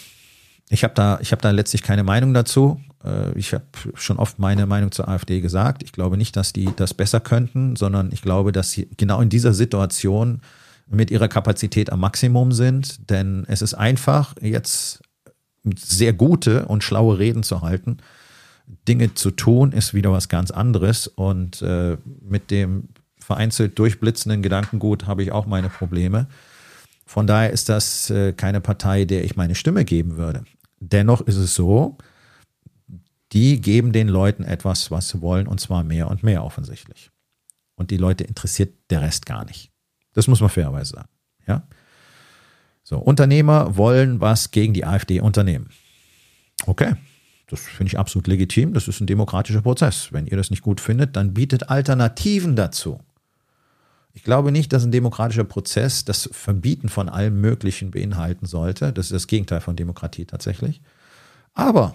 ich 0.69 0.83
habe 0.83 0.95
da, 0.95 1.19
hab 1.19 1.41
da 1.41 1.51
letztlich 1.51 1.83
keine 1.83 2.03
Meinung 2.03 2.33
dazu. 2.33 2.81
Äh, 3.03 3.37
ich 3.37 3.53
habe 3.53 3.65
schon 3.93 4.17
oft 4.17 4.39
meine 4.39 4.65
Meinung 4.65 4.91
zur 4.91 5.07
AfD 5.07 5.41
gesagt. 5.41 5.83
Ich 5.83 5.91
glaube 5.91 6.17
nicht, 6.17 6.35
dass 6.35 6.53
die 6.53 6.69
das 6.75 6.95
besser 6.95 7.19
könnten, 7.19 7.75
sondern 7.75 8.11
ich 8.11 8.23
glaube, 8.23 8.51
dass 8.51 8.71
sie 8.71 8.89
genau 8.97 9.21
in 9.21 9.29
dieser 9.29 9.53
Situation 9.53 10.41
mit 10.89 11.11
ihrer 11.11 11.27
Kapazität 11.27 11.91
am 11.91 11.99
Maximum 11.99 12.51
sind. 12.51 13.09
Denn 13.09 13.45
es 13.47 13.61
ist 13.61 13.75
einfach, 13.75 14.35
jetzt 14.41 15.01
sehr 15.75 16.13
gute 16.13 16.65
und 16.65 16.83
schlaue 16.83 17.19
Reden 17.19 17.43
zu 17.43 17.61
halten. 17.61 17.97
Dinge 18.87 19.13
zu 19.13 19.31
tun 19.31 19.71
ist 19.71 19.93
wieder 19.93 20.11
was 20.11 20.29
ganz 20.29 20.51
anderes. 20.51 21.07
Und 21.07 21.61
äh, 21.61 21.97
mit 22.21 22.51
dem 22.51 22.89
vereinzelt 23.19 23.77
durchblitzenden 23.79 24.41
Gedankengut 24.41 25.07
habe 25.07 25.23
ich 25.23 25.31
auch 25.31 25.45
meine 25.45 25.69
Probleme. 25.69 26.27
Von 27.05 27.27
daher 27.27 27.51
ist 27.51 27.69
das 27.69 28.09
äh, 28.09 28.33
keine 28.33 28.61
Partei, 28.61 29.05
der 29.05 29.23
ich 29.23 29.35
meine 29.35 29.55
Stimme 29.55 29.85
geben 29.85 30.17
würde. 30.17 30.43
Dennoch 30.79 31.21
ist 31.21 31.37
es 31.37 31.55
so, 31.55 31.97
die 33.31 33.59
geben 33.61 33.91
den 33.91 34.07
Leuten 34.07 34.43
etwas, 34.43 34.91
was 34.91 35.09
sie 35.09 35.21
wollen, 35.21 35.47
und 35.47 35.59
zwar 35.59 35.83
mehr 35.83 36.09
und 36.09 36.23
mehr 36.23 36.43
offensichtlich. 36.43 37.11
Und 37.75 37.91
die 37.91 37.97
Leute 37.97 38.23
interessiert 38.23 38.73
der 38.89 39.01
Rest 39.01 39.25
gar 39.25 39.45
nicht. 39.45 39.71
Das 40.13 40.27
muss 40.27 40.41
man 40.41 40.49
fairerweise 40.49 40.95
sagen. 40.95 41.09
Ja? 41.47 41.67
So, 42.89 42.99
Unternehmer 42.99 43.75
wollen 43.75 44.21
was 44.21 44.51
gegen 44.51 44.73
die 44.73 44.85
AfD 44.85 45.19
unternehmen. 45.19 45.71
Okay, 46.65 46.95
das 47.47 47.59
finde 47.59 47.89
ich 47.89 47.99
absolut 47.99 48.27
legitim. 48.27 48.73
Das 48.73 48.87
ist 48.87 49.01
ein 49.01 49.07
demokratischer 49.07 49.61
Prozess. 49.61 50.13
Wenn 50.13 50.25
ihr 50.25 50.37
das 50.37 50.51
nicht 50.51 50.61
gut 50.61 50.79
findet, 50.79 51.17
dann 51.17 51.33
bietet 51.33 51.69
Alternativen 51.69 52.55
dazu. 52.55 53.01
Ich 54.13 54.23
glaube 54.23 54.53
nicht, 54.53 54.71
dass 54.71 54.85
ein 54.85 54.93
demokratischer 54.93 55.43
Prozess 55.43 56.05
das 56.05 56.29
Verbieten 56.31 56.87
von 56.87 57.09
allem 57.09 57.41
Möglichen 57.41 57.91
beinhalten 57.91 58.45
sollte. 58.45 58.93
Das 58.93 59.07
ist 59.07 59.13
das 59.13 59.27
Gegenteil 59.27 59.59
von 59.59 59.75
Demokratie 59.75 60.23
tatsächlich. 60.23 60.81
Aber 61.53 61.93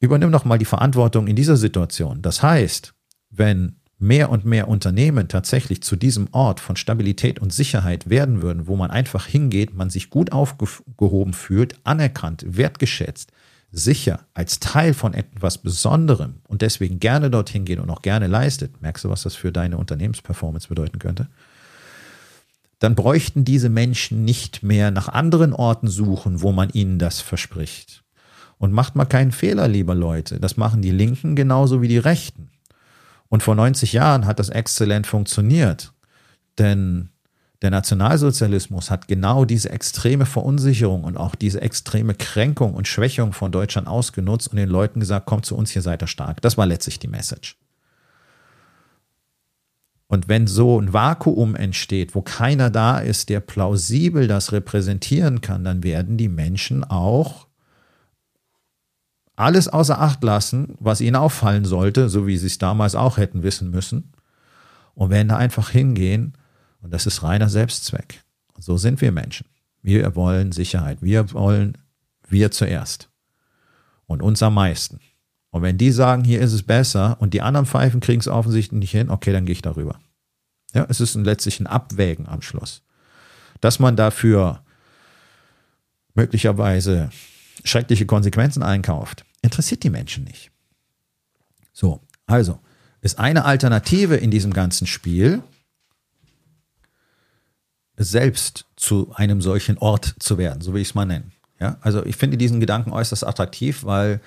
übernimm 0.00 0.32
doch 0.32 0.46
mal 0.46 0.58
die 0.58 0.64
Verantwortung 0.64 1.26
in 1.26 1.36
dieser 1.36 1.58
Situation. 1.58 2.22
Das 2.22 2.42
heißt, 2.42 2.94
wenn 3.28 3.76
mehr 3.98 4.30
und 4.30 4.44
mehr 4.44 4.68
Unternehmen 4.68 5.28
tatsächlich 5.28 5.82
zu 5.82 5.96
diesem 5.96 6.28
Ort 6.32 6.60
von 6.60 6.76
Stabilität 6.76 7.38
und 7.38 7.52
Sicherheit 7.52 8.10
werden 8.10 8.42
würden, 8.42 8.66
wo 8.66 8.76
man 8.76 8.90
einfach 8.90 9.26
hingeht, 9.26 9.74
man 9.74 9.90
sich 9.90 10.10
gut 10.10 10.32
aufgehoben 10.32 11.32
fühlt, 11.32 11.76
anerkannt, 11.84 12.44
wertgeschätzt, 12.46 13.30
sicher, 13.70 14.20
als 14.34 14.60
Teil 14.60 14.94
von 14.94 15.14
etwas 15.14 15.58
Besonderem 15.58 16.36
und 16.48 16.62
deswegen 16.62 17.00
gerne 17.00 17.30
dorthin 17.30 17.64
geht 17.64 17.80
und 17.80 17.90
auch 17.90 18.02
gerne 18.02 18.26
leistet, 18.26 18.80
merkst 18.82 19.04
du, 19.04 19.10
was 19.10 19.22
das 19.22 19.34
für 19.34 19.52
deine 19.52 19.78
Unternehmensperformance 19.78 20.68
bedeuten 20.68 20.98
könnte? 20.98 21.28
Dann 22.78 22.94
bräuchten 22.94 23.44
diese 23.44 23.68
Menschen 23.68 24.24
nicht 24.24 24.62
mehr 24.62 24.90
nach 24.90 25.08
anderen 25.08 25.52
Orten 25.52 25.88
suchen, 25.88 26.42
wo 26.42 26.52
man 26.52 26.70
ihnen 26.70 26.98
das 26.98 27.20
verspricht. 27.20 28.02
Und 28.58 28.72
macht 28.72 28.94
mal 28.94 29.04
keinen 29.04 29.32
Fehler, 29.32 29.68
liebe 29.68 29.94
Leute. 29.94 30.38
Das 30.38 30.56
machen 30.56 30.82
die 30.82 30.90
Linken 30.90 31.34
genauso 31.34 31.82
wie 31.82 31.88
die 31.88 31.98
Rechten. 31.98 32.50
Und 33.34 33.42
vor 33.42 33.56
90 33.56 33.92
Jahren 33.92 34.26
hat 34.26 34.38
das 34.38 34.48
exzellent 34.48 35.08
funktioniert. 35.08 35.92
Denn 36.56 37.08
der 37.62 37.72
Nationalsozialismus 37.72 38.92
hat 38.92 39.08
genau 39.08 39.44
diese 39.44 39.70
extreme 39.70 40.24
Verunsicherung 40.24 41.02
und 41.02 41.16
auch 41.16 41.34
diese 41.34 41.60
extreme 41.60 42.14
Kränkung 42.14 42.74
und 42.74 42.86
Schwächung 42.86 43.32
von 43.32 43.50
Deutschland 43.50 43.88
ausgenutzt 43.88 44.46
und 44.46 44.56
den 44.56 44.68
Leuten 44.68 45.00
gesagt, 45.00 45.26
kommt 45.26 45.46
zu 45.46 45.56
uns, 45.56 45.72
hier 45.72 45.82
seid 45.82 46.00
ihr 46.00 46.06
stark. 46.06 46.42
Das 46.42 46.56
war 46.56 46.64
letztlich 46.64 47.00
die 47.00 47.08
Message. 47.08 47.58
Und 50.06 50.28
wenn 50.28 50.46
so 50.46 50.80
ein 50.80 50.92
Vakuum 50.92 51.56
entsteht, 51.56 52.14
wo 52.14 52.22
keiner 52.22 52.70
da 52.70 53.00
ist, 53.00 53.30
der 53.30 53.40
plausibel 53.40 54.28
das 54.28 54.52
repräsentieren 54.52 55.40
kann, 55.40 55.64
dann 55.64 55.82
werden 55.82 56.18
die 56.18 56.28
Menschen 56.28 56.84
auch 56.84 57.43
alles 59.36 59.68
außer 59.68 60.00
Acht 60.00 60.22
lassen, 60.22 60.74
was 60.78 61.00
ihnen 61.00 61.16
auffallen 61.16 61.64
sollte, 61.64 62.08
so 62.08 62.26
wie 62.26 62.36
sie 62.36 62.46
es 62.46 62.58
damals 62.58 62.94
auch 62.94 63.16
hätten 63.16 63.42
wissen 63.42 63.70
müssen, 63.70 64.12
und 64.94 65.10
werden 65.10 65.28
da 65.28 65.36
einfach 65.36 65.70
hingehen. 65.70 66.34
Und 66.80 66.92
das 66.92 67.06
ist 67.06 67.22
reiner 67.22 67.48
Selbstzweck. 67.48 68.22
So 68.58 68.76
sind 68.76 69.00
wir 69.00 69.10
Menschen. 69.10 69.46
Wir 69.82 70.14
wollen 70.14 70.52
Sicherheit. 70.52 71.02
Wir 71.02 71.32
wollen 71.32 71.76
wir 72.28 72.50
zuerst. 72.50 73.10
Und 74.06 74.22
uns 74.22 74.42
am 74.42 74.54
meisten. 74.54 75.00
Und 75.50 75.62
wenn 75.62 75.78
die 75.78 75.90
sagen, 75.90 76.24
hier 76.24 76.40
ist 76.40 76.52
es 76.52 76.62
besser 76.62 77.16
und 77.20 77.34
die 77.34 77.42
anderen 77.42 77.66
Pfeifen 77.66 78.00
kriegen 78.00 78.20
es 78.20 78.28
offensichtlich 78.28 78.78
nicht 78.80 78.90
hin, 78.90 79.10
okay, 79.10 79.32
dann 79.32 79.46
gehe 79.46 79.52
ich 79.54 79.62
darüber. 79.62 79.98
Ja, 80.74 80.86
es 80.88 81.00
ist 81.00 81.14
letztlich 81.14 81.60
ein 81.60 81.66
Abwägen 81.66 82.26
am 82.28 82.42
Schluss. 82.42 82.82
Dass 83.60 83.78
man 83.78 83.96
dafür 83.96 84.62
möglicherweise 86.14 87.10
schreckliche 87.64 88.06
Konsequenzen 88.06 88.62
einkauft, 88.62 89.24
interessiert 89.42 89.82
die 89.82 89.90
Menschen 89.90 90.24
nicht. 90.24 90.50
So, 91.72 92.00
also 92.26 92.60
ist 93.00 93.18
eine 93.18 93.44
Alternative 93.44 94.16
in 94.16 94.30
diesem 94.30 94.52
ganzen 94.52 94.86
Spiel, 94.86 95.42
selbst 97.96 98.66
zu 98.76 99.12
einem 99.14 99.40
solchen 99.40 99.78
Ort 99.78 100.14
zu 100.18 100.38
werden, 100.38 100.60
so 100.60 100.72
will 100.72 100.82
ich 100.82 100.88
es 100.88 100.94
mal 100.94 101.04
nennen. 101.04 101.32
Ja, 101.60 101.78
also 101.80 102.04
ich 102.04 102.16
finde 102.16 102.36
diesen 102.36 102.60
Gedanken 102.60 102.92
äußerst 102.92 103.26
attraktiv, 103.26 103.84
weil 103.84 104.20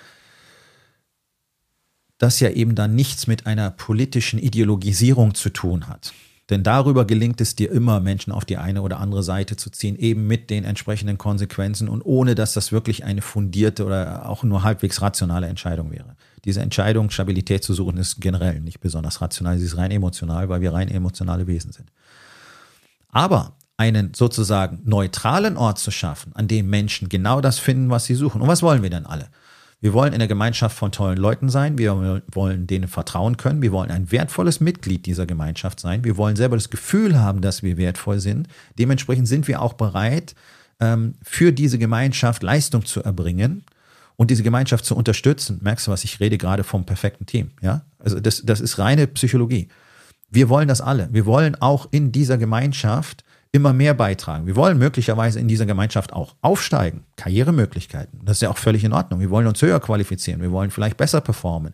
das 2.18 2.40
ja 2.40 2.50
eben 2.50 2.76
dann 2.76 2.96
nichts 2.96 3.28
mit 3.28 3.46
einer 3.46 3.70
politischen 3.70 4.40
Ideologisierung 4.40 5.36
zu 5.36 5.50
tun 5.50 5.88
hat. 5.88 6.14
Denn 6.50 6.64
darüber 6.64 7.06
gelingt 7.06 7.42
es 7.42 7.56
dir 7.56 7.70
immer, 7.72 8.00
Menschen 8.00 8.32
auf 8.32 8.46
die 8.46 8.58
eine 8.58 8.82
oder 8.82 9.00
andere 9.00 9.22
Seite 9.22 9.58
zu 9.58 9.70
ziehen, 9.70 9.98
eben 9.98 10.28
mit 10.28 10.50
den 10.50 10.64
entsprechenden 10.64 11.18
Konsequenzen 11.18 11.90
und 11.90 12.02
ohne, 12.04 12.36
dass 12.36 12.54
das 12.54 12.72
wirklich 12.72 13.04
eine 13.04 13.22
fundierte 13.22 13.86
oder 13.86 14.30
auch 14.30 14.44
nur 14.44 14.64
halbwegs 14.64 15.02
rationale 15.02 15.48
Entscheidung 15.48 15.92
wäre. 15.92 16.16
Diese 16.46 16.62
Entscheidung, 16.62 17.10
Stabilität 17.10 17.64
zu 17.66 17.74
suchen, 17.74 17.98
ist 17.98 18.22
generell 18.22 18.62
nicht 18.62 18.80
besonders 18.80 19.22
rational, 19.22 19.58
sie 19.58 19.66
ist 19.66 19.78
rein 19.78 19.92
emotional, 19.92 20.48
weil 20.48 20.62
wir 20.62 20.72
rein 20.72 20.88
emotionale 20.88 21.48
Wesen 21.48 21.74
sind. 21.74 21.92
Aber 23.10 23.58
einen 23.76 24.14
sozusagen 24.14 24.80
neutralen 24.86 25.58
Ort 25.58 25.80
zu 25.80 25.92
schaffen, 25.92 26.32
an 26.36 26.48
dem 26.48 26.70
Menschen 26.70 27.10
genau 27.10 27.42
das 27.42 27.60
finden, 27.60 27.90
was 27.90 28.06
sie 28.06 28.16
suchen. 28.16 28.42
Und 28.42 28.48
was 28.48 28.64
wollen 28.64 28.82
wir 28.82 28.90
denn 28.90 29.06
alle? 29.06 29.28
Wir 29.80 29.94
wollen 29.94 30.14
in 30.14 30.20
der 30.20 30.28
Gemeinschaft 30.28 30.76
von 30.76 30.92
tollen 30.92 31.18
Leuten 31.18 31.50
sein. 31.50 31.78
Wir 31.78 32.24
wollen 32.34 32.66
denen 32.66 32.88
vertrauen 32.88 33.38
können. 33.38 33.62
Wir 33.62 33.72
wollen 33.72 33.92
ein 33.92 34.12
wertvolles 34.12 34.60
Mitglied 34.60 35.06
dieser 35.06 35.28
Gemeinschaft 35.28 35.80
sein. 35.80 36.04
Wir 36.04 36.18
wollen 36.18 36.36
selber 36.36 36.56
das 36.56 36.72
Gefühl 36.72 37.20
haben, 37.20 37.42
dass 37.42 37.62
wir 37.62 37.78
wertvoll 37.78 38.20
sind. 38.20 38.48
Dementsprechend 38.80 39.28
sind 39.28 39.48
wir 39.48 39.62
auch 39.62 39.74
bereit, 39.74 40.34
ähm, 40.80 41.16
für 41.22 41.52
diese 41.52 41.78
Gemeinschaft 41.78 42.42
Leistung 42.42 42.86
zu 42.86 43.04
erbringen 43.04 43.64
und 44.16 44.32
diese 44.32 44.44
Gemeinschaft 44.44 44.84
zu 44.84 44.96
unterstützen. 44.96 45.60
Merkst 45.62 45.88
du 45.88 45.92
was? 45.92 46.04
Ich 46.04 46.20
rede 46.20 46.40
gerade 46.40 46.64
vom 46.64 46.86
perfekten 46.86 47.28
Team. 47.28 47.52
Ja, 47.62 47.84
also 48.00 48.20
das, 48.20 48.44
das 48.44 48.62
ist 48.62 48.80
reine 48.80 49.06
Psychologie. 49.08 49.70
Wir 50.30 50.50
wollen 50.50 50.68
das 50.68 50.82
alle. 50.82 51.08
Wir 51.12 51.26
wollen 51.26 51.56
auch 51.56 51.88
in 51.92 52.12
dieser 52.12 52.38
Gemeinschaft 52.38 53.24
immer 53.52 53.74
mehr 53.74 53.94
beitragen. 53.94 54.46
Wir 54.46 54.56
wollen 54.56 54.78
möglicherweise 54.78 55.40
in 55.40 55.48
dieser 55.48 55.66
Gemeinschaft 55.66 56.14
auch 56.14 56.36
aufsteigen, 56.42 57.04
Karrieremöglichkeiten. 57.16 58.20
Das 58.24 58.38
ist 58.38 58.42
ja 58.42 58.50
auch 58.50 58.58
völlig 58.58 58.84
in 58.84 58.94
Ordnung. 58.94 59.20
Wir 59.20 59.30
wollen 59.30 59.48
uns 59.48 59.62
höher 59.62 59.80
qualifizieren, 59.80 60.42
wir 60.42 60.52
wollen 60.52 60.72
vielleicht 60.72 60.98
besser 60.98 61.22
performen. 61.22 61.74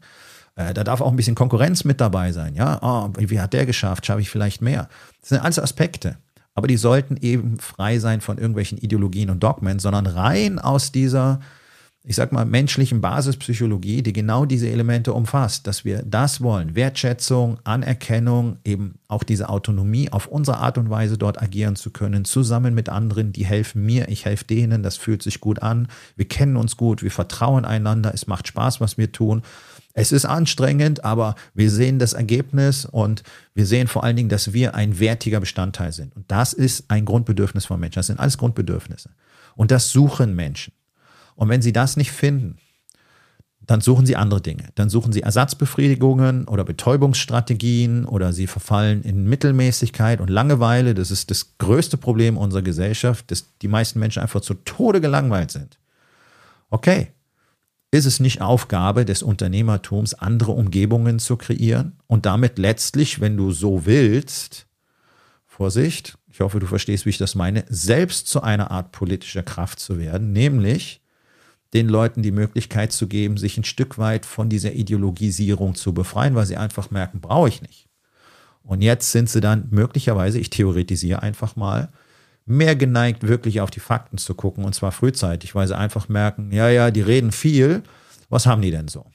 Äh, 0.55 0.73
da 0.73 0.83
darf 0.83 1.01
auch 1.01 1.09
ein 1.09 1.15
bisschen 1.15 1.35
Konkurrenz 1.35 1.83
mit 1.83 1.99
dabei 1.99 2.31
sein. 2.31 2.55
Ja, 2.55 2.79
oh, 2.81 3.09
wie, 3.17 3.39
hat 3.39 3.53
der 3.53 3.65
geschafft? 3.65 4.05
Schaffe 4.05 4.21
ich 4.21 4.29
vielleicht 4.29 4.61
mehr? 4.61 4.87
Das 5.21 5.29
sind 5.29 5.39
alles 5.39 5.59
Aspekte. 5.59 6.17
Aber 6.55 6.67
die 6.67 6.77
sollten 6.77 7.17
eben 7.17 7.57
frei 7.57 7.97
sein 7.97 8.21
von 8.21 8.37
irgendwelchen 8.37 8.77
Ideologien 8.77 9.31
und 9.31 9.41
Dogmen, 9.41 9.79
sondern 9.79 10.05
rein 10.05 10.59
aus 10.59 10.91
dieser 10.91 11.39
ich 12.05 12.17
sag 12.17 12.33
mal, 12.33 12.43
menschlichen 12.45 12.99
Basispsychologie, 12.99 14.03
die 14.03 14.11
genau 14.11 14.43
diese 14.43 14.69
Elemente 14.69 15.13
umfasst, 15.13 15.67
dass 15.67 15.85
wir 15.85 16.03
das 16.03 16.41
wollen, 16.41 16.75
Wertschätzung, 16.75 17.59
Anerkennung, 17.63 18.57
eben 18.65 18.95
auch 19.07 19.23
diese 19.23 19.47
Autonomie, 19.47 20.11
auf 20.11 20.27
unsere 20.27 20.57
Art 20.57 20.77
und 20.77 20.89
Weise 20.89 21.17
dort 21.17 21.41
agieren 21.41 21.77
zu 21.77 21.91
können, 21.91 22.25
zusammen 22.25 22.73
mit 22.73 22.89
anderen, 22.89 23.31
die 23.31 23.45
helfen 23.45 23.85
mir, 23.85 24.09
ich 24.09 24.25
helfe 24.25 24.43
denen, 24.43 24.83
das 24.83 24.97
fühlt 24.97 25.23
sich 25.23 25.39
gut 25.39 25.61
an, 25.61 25.87
wir 26.17 26.27
kennen 26.27 26.57
uns 26.57 26.75
gut, 26.75 27.03
wir 27.03 27.11
vertrauen 27.11 27.63
einander, 27.63 28.13
es 28.13 28.27
macht 28.27 28.49
Spaß, 28.49 28.81
was 28.81 28.97
wir 28.97 29.13
tun. 29.13 29.41
Es 29.93 30.11
ist 30.11 30.25
anstrengend, 30.25 31.05
aber 31.05 31.35
wir 31.53 31.69
sehen 31.69 31.99
das 31.99 32.13
Ergebnis 32.13 32.83
und 32.83 33.23
wir 33.53 33.65
sehen 33.65 33.87
vor 33.87 34.03
allen 34.03 34.15
Dingen, 34.15 34.29
dass 34.29 34.51
wir 34.51 34.75
ein 34.75 34.99
wertiger 34.99 35.39
Bestandteil 35.39 35.93
sind. 35.93 36.15
Und 36.15 36.29
das 36.29 36.51
ist 36.51 36.85
ein 36.89 37.05
Grundbedürfnis 37.05 37.65
von 37.65 37.79
Menschen. 37.79 37.99
Das 37.99 38.07
sind 38.07 38.19
alles 38.19 38.39
Grundbedürfnisse. 38.39 39.11
Und 39.55 39.69
das 39.69 39.91
suchen 39.91 40.35
Menschen. 40.35 40.73
Und 41.35 41.49
wenn 41.49 41.61
Sie 41.61 41.73
das 41.73 41.97
nicht 41.97 42.11
finden, 42.11 42.57
dann 43.65 43.81
suchen 43.81 44.05
Sie 44.05 44.15
andere 44.15 44.41
Dinge. 44.41 44.69
Dann 44.75 44.89
suchen 44.89 45.13
Sie 45.13 45.21
Ersatzbefriedigungen 45.21 46.47
oder 46.47 46.65
Betäubungsstrategien 46.65 48.05
oder 48.05 48.33
Sie 48.33 48.47
verfallen 48.47 49.03
in 49.03 49.25
Mittelmäßigkeit 49.25 50.19
und 50.19 50.29
Langeweile. 50.29 50.93
Das 50.93 51.11
ist 51.11 51.31
das 51.31 51.57
größte 51.57 51.97
Problem 51.97 52.37
unserer 52.37 52.61
Gesellschaft, 52.61 53.31
dass 53.31 53.57
die 53.61 53.67
meisten 53.67 53.99
Menschen 53.99 54.21
einfach 54.21 54.41
zu 54.41 54.53
Tode 54.53 54.99
gelangweilt 54.99 55.51
sind. 55.51 55.79
Okay, 56.69 57.13
ist 57.91 58.05
es 58.05 58.19
nicht 58.19 58.41
Aufgabe 58.41 59.05
des 59.05 59.21
Unternehmertums, 59.21 60.15
andere 60.15 60.51
Umgebungen 60.51 61.19
zu 61.19 61.37
kreieren 61.37 61.93
und 62.07 62.25
damit 62.25 62.57
letztlich, 62.57 63.21
wenn 63.21 63.37
du 63.37 63.51
so 63.51 63.85
willst, 63.85 64.65
Vorsicht, 65.45 66.17
ich 66.31 66.41
hoffe, 66.41 66.59
du 66.59 66.65
verstehst, 66.65 67.05
wie 67.05 67.11
ich 67.11 67.19
das 67.19 67.35
meine, 67.35 67.63
selbst 67.69 68.27
zu 68.27 68.41
einer 68.41 68.71
Art 68.71 68.91
politischer 68.91 69.43
Kraft 69.43 69.79
zu 69.79 69.99
werden, 69.99 70.33
nämlich 70.33 71.02
den 71.73 71.89
Leuten 71.89 72.21
die 72.21 72.31
Möglichkeit 72.31 72.91
zu 72.91 73.07
geben, 73.07 73.37
sich 73.37 73.57
ein 73.57 73.63
Stück 73.63 73.97
weit 73.97 74.25
von 74.25 74.49
dieser 74.49 74.73
Ideologisierung 74.73 75.75
zu 75.75 75.93
befreien, 75.93 76.35
weil 76.35 76.45
sie 76.45 76.57
einfach 76.57 76.91
merken, 76.91 77.19
brauche 77.19 77.49
ich 77.49 77.61
nicht. 77.61 77.87
Und 78.63 78.81
jetzt 78.81 79.11
sind 79.11 79.29
sie 79.29 79.41
dann 79.41 79.67
möglicherweise, 79.71 80.39
ich 80.39 80.49
theoretisiere 80.49 81.21
einfach 81.21 81.55
mal, 81.55 81.89
mehr 82.45 82.75
geneigt, 82.75 83.27
wirklich 83.27 83.61
auf 83.61 83.71
die 83.71 83.79
Fakten 83.79 84.17
zu 84.17 84.35
gucken 84.35 84.65
und 84.65 84.75
zwar 84.75 84.91
frühzeitig, 84.91 85.55
weil 85.55 85.67
sie 85.67 85.77
einfach 85.77 86.09
merken, 86.09 86.51
ja, 86.51 86.69
ja, 86.69 86.91
die 86.91 87.01
reden 87.01 87.31
viel, 87.31 87.83
was 88.29 88.45
haben 88.45 88.61
die 88.61 88.71
denn 88.71 88.87
so? 88.87 89.05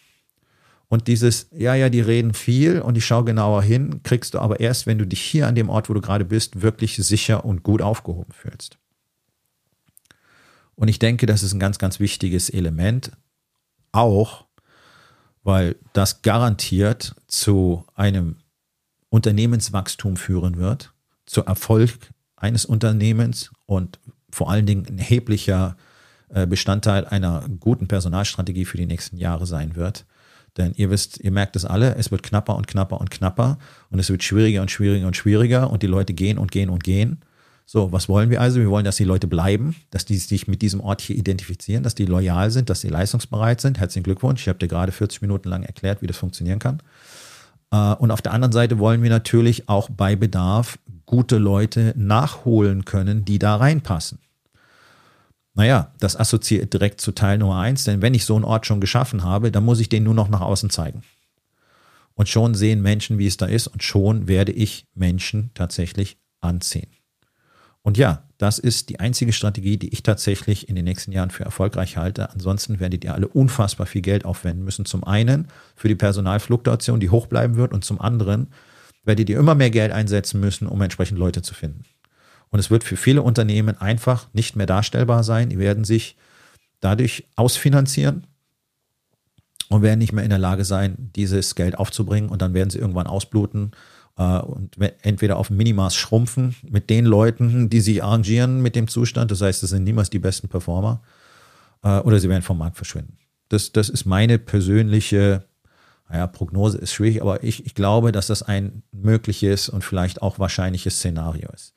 Und 0.88 1.06
dieses, 1.06 1.48
ja, 1.52 1.74
ja, 1.74 1.90
die 1.90 2.00
reden 2.00 2.32
viel 2.32 2.80
und 2.80 2.96
ich 2.96 3.04
schaue 3.04 3.24
genauer 3.24 3.62
hin, 3.62 4.00
kriegst 4.02 4.32
du 4.32 4.38
aber 4.38 4.60
erst, 4.60 4.86
wenn 4.86 4.96
du 4.96 5.06
dich 5.06 5.20
hier 5.20 5.46
an 5.46 5.54
dem 5.54 5.68
Ort, 5.68 5.90
wo 5.90 5.94
du 5.94 6.00
gerade 6.00 6.24
bist, 6.24 6.62
wirklich 6.62 6.96
sicher 6.96 7.44
und 7.44 7.62
gut 7.62 7.82
aufgehoben 7.82 8.32
fühlst. 8.32 8.78
Und 10.78 10.86
ich 10.86 11.00
denke, 11.00 11.26
das 11.26 11.42
ist 11.42 11.52
ein 11.52 11.58
ganz, 11.58 11.78
ganz 11.78 11.98
wichtiges 11.98 12.50
Element, 12.50 13.10
auch 13.90 14.44
weil 15.42 15.74
das 15.92 16.22
garantiert 16.22 17.16
zu 17.26 17.84
einem 17.94 18.36
Unternehmenswachstum 19.08 20.16
führen 20.16 20.56
wird, 20.56 20.92
zu 21.26 21.44
Erfolg 21.44 21.98
eines 22.36 22.64
Unternehmens 22.64 23.50
und 23.66 23.98
vor 24.30 24.52
allen 24.52 24.66
Dingen 24.66 24.86
ein 24.86 24.98
erheblicher 24.98 25.76
äh, 26.28 26.46
Bestandteil 26.46 27.06
einer 27.06 27.44
guten 27.58 27.88
Personalstrategie 27.88 28.64
für 28.64 28.76
die 28.76 28.86
nächsten 28.86 29.16
Jahre 29.16 29.46
sein 29.46 29.74
wird. 29.74 30.06
Denn 30.56 30.74
ihr 30.76 30.90
wisst, 30.90 31.18
ihr 31.18 31.32
merkt 31.32 31.56
es 31.56 31.64
alle, 31.64 31.96
es 31.96 32.12
wird 32.12 32.22
knapper 32.22 32.54
und 32.54 32.68
knapper 32.68 33.00
und 33.00 33.10
knapper 33.10 33.58
und 33.90 33.98
es 33.98 34.10
wird 34.10 34.22
schwieriger 34.22 34.62
und 34.62 34.70
schwieriger 34.70 35.08
und 35.08 35.16
schwieriger 35.16 35.70
und 35.70 35.82
die 35.82 35.88
Leute 35.88 36.14
gehen 36.14 36.38
und 36.38 36.52
gehen 36.52 36.70
und 36.70 36.84
gehen. 36.84 37.20
So, 37.70 37.92
was 37.92 38.08
wollen 38.08 38.30
wir 38.30 38.40
also? 38.40 38.60
Wir 38.60 38.70
wollen, 38.70 38.86
dass 38.86 38.96
die 38.96 39.04
Leute 39.04 39.26
bleiben, 39.26 39.76
dass 39.90 40.06
die 40.06 40.16
sich 40.16 40.48
mit 40.48 40.62
diesem 40.62 40.80
Ort 40.80 41.02
hier 41.02 41.16
identifizieren, 41.16 41.82
dass 41.82 41.94
die 41.94 42.06
loyal 42.06 42.50
sind, 42.50 42.70
dass 42.70 42.80
sie 42.80 42.88
leistungsbereit 42.88 43.60
sind. 43.60 43.78
Herzlichen 43.78 44.04
Glückwunsch. 44.04 44.40
Ich 44.40 44.48
habe 44.48 44.58
dir 44.58 44.68
gerade 44.68 44.90
40 44.90 45.20
Minuten 45.20 45.50
lang 45.50 45.64
erklärt, 45.64 46.00
wie 46.00 46.06
das 46.06 46.16
funktionieren 46.16 46.60
kann. 46.60 46.80
Äh, 47.70 47.92
und 47.96 48.10
auf 48.10 48.22
der 48.22 48.32
anderen 48.32 48.52
Seite 48.52 48.78
wollen 48.78 49.02
wir 49.02 49.10
natürlich 49.10 49.68
auch 49.68 49.90
bei 49.90 50.16
Bedarf 50.16 50.78
gute 51.04 51.36
Leute 51.36 51.92
nachholen 51.94 52.86
können, 52.86 53.26
die 53.26 53.38
da 53.38 53.56
reinpassen. 53.56 54.18
Naja, 55.52 55.92
das 56.00 56.18
assoziiert 56.18 56.72
direkt 56.72 57.02
zu 57.02 57.12
Teil 57.12 57.36
Nummer 57.36 57.58
eins, 57.58 57.84
denn 57.84 58.00
wenn 58.00 58.14
ich 58.14 58.24
so 58.24 58.34
einen 58.34 58.46
Ort 58.46 58.64
schon 58.64 58.80
geschaffen 58.80 59.24
habe, 59.24 59.52
dann 59.52 59.66
muss 59.66 59.80
ich 59.80 59.90
den 59.90 60.04
nur 60.04 60.14
noch 60.14 60.30
nach 60.30 60.40
außen 60.40 60.70
zeigen. 60.70 61.02
Und 62.14 62.30
schon 62.30 62.54
sehen 62.54 62.80
Menschen, 62.80 63.18
wie 63.18 63.26
es 63.26 63.36
da 63.36 63.44
ist, 63.44 63.66
und 63.66 63.82
schon 63.82 64.26
werde 64.26 64.52
ich 64.52 64.86
Menschen 64.94 65.50
tatsächlich 65.52 66.16
anziehen. 66.40 66.88
Und 67.82 67.96
ja, 67.96 68.24
das 68.38 68.58
ist 68.58 68.88
die 68.88 69.00
einzige 69.00 69.32
Strategie, 69.32 69.78
die 69.78 69.92
ich 69.92 70.02
tatsächlich 70.02 70.68
in 70.68 70.76
den 70.76 70.84
nächsten 70.84 71.12
Jahren 71.12 71.30
für 71.30 71.44
erfolgreich 71.44 71.96
halte. 71.96 72.30
Ansonsten 72.30 72.80
werdet 72.80 73.04
ihr 73.04 73.14
alle 73.14 73.28
unfassbar 73.28 73.86
viel 73.86 74.02
Geld 74.02 74.24
aufwenden 74.24 74.64
müssen. 74.64 74.84
Zum 74.84 75.04
einen 75.04 75.48
für 75.74 75.88
die 75.88 75.94
Personalfluktuation, 75.94 77.00
die 77.00 77.10
hoch 77.10 77.26
bleiben 77.26 77.56
wird, 77.56 77.72
und 77.72 77.84
zum 77.84 78.00
anderen 78.00 78.48
werdet 79.04 79.30
ihr 79.30 79.38
immer 79.38 79.54
mehr 79.54 79.70
Geld 79.70 79.90
einsetzen 79.90 80.40
müssen, 80.40 80.68
um 80.68 80.80
entsprechend 80.82 81.18
Leute 81.18 81.42
zu 81.42 81.54
finden. 81.54 81.84
Und 82.50 82.58
es 82.58 82.70
wird 82.70 82.84
für 82.84 82.96
viele 82.96 83.22
Unternehmen 83.22 83.76
einfach 83.80 84.28
nicht 84.32 84.56
mehr 84.56 84.66
darstellbar 84.66 85.24
sein. 85.24 85.50
Die 85.50 85.58
werden 85.58 85.84
sich 85.84 86.16
dadurch 86.80 87.26
ausfinanzieren 87.36 88.26
und 89.68 89.82
werden 89.82 89.98
nicht 89.98 90.12
mehr 90.12 90.24
in 90.24 90.30
der 90.30 90.38
Lage 90.38 90.64
sein, 90.64 91.10
dieses 91.16 91.54
Geld 91.54 91.78
aufzubringen. 91.78 92.30
Und 92.30 92.40
dann 92.40 92.54
werden 92.54 92.70
sie 92.70 92.78
irgendwann 92.78 93.06
ausbluten 93.06 93.72
und 94.24 94.76
entweder 95.02 95.36
auf 95.36 95.50
Minimaß 95.50 95.94
schrumpfen 95.94 96.56
mit 96.68 96.90
den 96.90 97.04
Leuten, 97.04 97.70
die 97.70 97.80
sich 97.80 98.02
arrangieren 98.02 98.60
mit 98.62 98.74
dem 98.74 98.88
Zustand. 98.88 99.30
Das 99.30 99.40
heißt, 99.40 99.62
das 99.62 99.70
sind 99.70 99.84
niemals 99.84 100.10
die 100.10 100.18
besten 100.18 100.48
Performer. 100.48 101.02
Äh, 101.82 102.00
oder 102.00 102.18
sie 102.18 102.28
werden 102.28 102.42
vom 102.42 102.58
Markt 102.58 102.76
verschwinden. 102.76 103.16
Das, 103.48 103.72
das 103.72 103.88
ist 103.88 104.04
meine 104.04 104.38
persönliche, 104.38 105.44
naja, 106.08 106.26
Prognose 106.26 106.78
ist 106.78 106.92
schwierig, 106.92 107.22
aber 107.22 107.42
ich, 107.42 107.64
ich 107.64 107.74
glaube, 107.74 108.12
dass 108.12 108.26
das 108.26 108.42
ein 108.42 108.82
mögliches 108.92 109.68
und 109.68 109.84
vielleicht 109.84 110.20
auch 110.22 110.38
wahrscheinliches 110.38 110.96
Szenario 110.96 111.48
ist. 111.52 111.74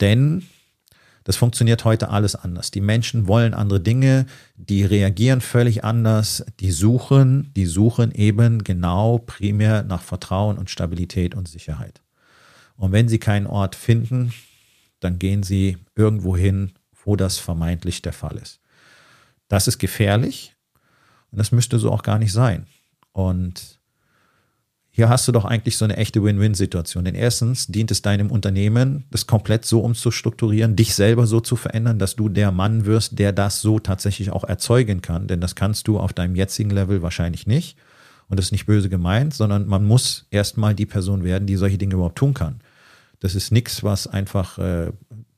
Denn 0.00 0.42
das 1.26 1.34
funktioniert 1.34 1.84
heute 1.84 2.10
alles 2.10 2.36
anders. 2.36 2.70
Die 2.70 2.80
Menschen 2.80 3.26
wollen 3.26 3.52
andere 3.52 3.80
Dinge, 3.80 4.26
die 4.54 4.84
reagieren 4.84 5.40
völlig 5.40 5.82
anders, 5.82 6.46
die 6.60 6.70
suchen, 6.70 7.50
die 7.56 7.66
suchen 7.66 8.12
eben 8.12 8.62
genau 8.62 9.18
primär 9.18 9.82
nach 9.82 10.02
Vertrauen 10.02 10.56
und 10.56 10.70
Stabilität 10.70 11.34
und 11.34 11.48
Sicherheit. 11.48 12.00
Und 12.76 12.92
wenn 12.92 13.08
sie 13.08 13.18
keinen 13.18 13.48
Ort 13.48 13.74
finden, 13.74 14.32
dann 15.00 15.18
gehen 15.18 15.42
sie 15.42 15.78
irgendwo 15.96 16.36
hin, 16.36 16.74
wo 17.04 17.16
das 17.16 17.38
vermeintlich 17.38 18.02
der 18.02 18.12
Fall 18.12 18.36
ist. 18.36 18.60
Das 19.48 19.66
ist 19.66 19.78
gefährlich 19.78 20.54
und 21.32 21.38
das 21.38 21.50
müsste 21.50 21.80
so 21.80 21.90
auch 21.90 22.04
gar 22.04 22.20
nicht 22.20 22.32
sein. 22.32 22.68
Und 23.10 23.75
hier 24.96 25.10
hast 25.10 25.28
du 25.28 25.32
doch 25.32 25.44
eigentlich 25.44 25.76
so 25.76 25.84
eine 25.84 25.98
echte 25.98 26.22
Win-Win-Situation. 26.22 27.04
Denn 27.04 27.14
erstens 27.14 27.66
dient 27.66 27.90
es 27.90 28.00
deinem 28.00 28.30
Unternehmen, 28.30 29.04
das 29.10 29.26
komplett 29.26 29.66
so 29.66 29.80
umzustrukturieren, 29.80 30.74
dich 30.74 30.94
selber 30.94 31.26
so 31.26 31.40
zu 31.40 31.54
verändern, 31.54 31.98
dass 31.98 32.16
du 32.16 32.30
der 32.30 32.50
Mann 32.50 32.86
wirst, 32.86 33.18
der 33.18 33.32
das 33.32 33.60
so 33.60 33.78
tatsächlich 33.78 34.30
auch 34.30 34.42
erzeugen 34.42 35.02
kann. 35.02 35.28
Denn 35.28 35.42
das 35.42 35.54
kannst 35.54 35.86
du 35.86 36.00
auf 36.00 36.14
deinem 36.14 36.34
jetzigen 36.34 36.70
Level 36.70 37.02
wahrscheinlich 37.02 37.46
nicht. 37.46 37.76
Und 38.30 38.38
das 38.38 38.46
ist 38.46 38.52
nicht 38.52 38.64
böse 38.64 38.88
gemeint, 38.88 39.34
sondern 39.34 39.66
man 39.66 39.84
muss 39.84 40.28
erstmal 40.30 40.74
die 40.74 40.86
Person 40.86 41.24
werden, 41.24 41.46
die 41.46 41.56
solche 41.56 41.76
Dinge 41.76 41.96
überhaupt 41.96 42.16
tun 42.16 42.32
kann. 42.32 42.62
Das 43.20 43.34
ist 43.34 43.52
nichts, 43.52 43.84
was 43.84 44.06
einfach 44.06 44.56
äh, 44.56 44.92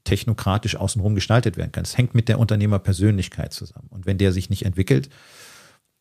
technokratisch 0.04 0.76
außenrum 0.76 1.16
gestaltet 1.16 1.56
werden 1.56 1.72
kann. 1.72 1.82
Es 1.82 1.98
hängt 1.98 2.14
mit 2.14 2.28
der 2.28 2.38
Unternehmerpersönlichkeit 2.38 3.52
zusammen. 3.52 3.88
Und 3.90 4.06
wenn 4.06 4.18
der 4.18 4.30
sich 4.30 4.50
nicht 4.50 4.64
entwickelt, 4.64 5.08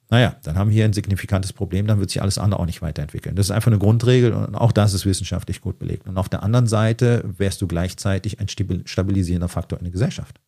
naja, 0.09 0.37
dann 0.43 0.57
haben 0.57 0.69
wir 0.69 0.75
hier 0.75 0.85
ein 0.85 0.93
signifikantes 0.93 1.51
Problem, 1.51 1.85
dann 1.85 1.99
wird 1.99 2.09
sich 2.09 2.21
alles 2.21 2.37
andere 2.37 2.61
auch 2.61 2.65
nicht 2.65 2.81
weiterentwickeln. 2.81 3.35
Das 3.35 3.47
ist 3.47 3.51
einfach 3.51 3.71
eine 3.71 3.79
Grundregel 3.79 4.31
und 4.33 4.55
auch 4.55 4.71
das 4.71 4.93
ist 4.93 5.05
wissenschaftlich 5.05 5.59
gut 5.59 5.79
belegt. 5.79 6.07
Und 6.07 6.17
auf 6.17 6.29
der 6.29 6.43
anderen 6.43 6.67
Seite 6.67 7.25
wärst 7.37 7.61
du 7.61 7.67
gleichzeitig 7.67 8.39
ein 8.39 8.47
stabilisierender 8.47 9.49
Faktor 9.49 9.79
in 9.79 9.85
der 9.85 9.91
Gesellschaft. 9.91 10.39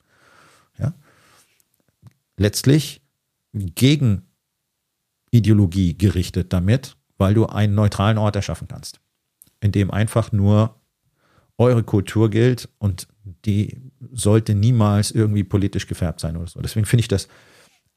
Ja? 0.78 0.94
Letztlich 2.38 3.02
gegen 3.52 4.22
Ideologie 5.32 5.98
gerichtet 5.98 6.54
damit, 6.54 6.96
weil 7.18 7.34
du 7.34 7.46
einen 7.46 7.76
neutralen 7.76 8.18
Ort 8.18 8.38
erschaffen 8.38 8.70
kannst, 8.70 9.02
in 9.60 9.74
dem 9.74 9.92
einfach 9.92 10.32
nur 10.32 10.76
eure 11.58 11.84
Kultur 11.84 12.30
gilt 12.30 12.70
und 12.80 13.10
die 13.46 13.78
sollte 14.14 14.56
niemals 14.56 15.12
irgendwie 15.12 15.44
politisch 15.44 15.88
gefärbt 15.88 16.22
sein 16.22 16.38
oder 16.38 16.48
so. 16.48 16.62
Deswegen 16.62 16.86
finde 16.86 17.02
ich 17.02 17.10
das 17.10 17.28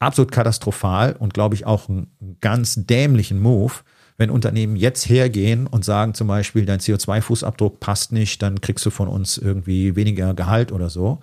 absolut 0.02 0.32
katastrophal 0.32 1.16
und 1.18 1.34
glaube 1.34 1.54
ich 1.54 1.66
auch 1.66 1.88
einen 1.88 2.08
ganz 2.40 2.74
dämlichen 2.86 3.40
Move, 3.40 3.72
wenn 4.18 4.30
Unternehmen 4.30 4.76
jetzt 4.76 5.08
hergehen 5.08 5.66
und 5.66 5.84
sagen 5.84 6.14
zum 6.14 6.28
Beispiel, 6.28 6.66
dein 6.66 6.80
CO2-Fußabdruck 6.80 7.80
passt 7.80 8.12
nicht, 8.12 8.42
dann 8.42 8.60
kriegst 8.60 8.84
du 8.84 8.90
von 8.90 9.08
uns 9.08 9.38
irgendwie 9.38 9.96
weniger 9.96 10.34
Gehalt 10.34 10.70
oder 10.72 10.90
so. 10.90 11.20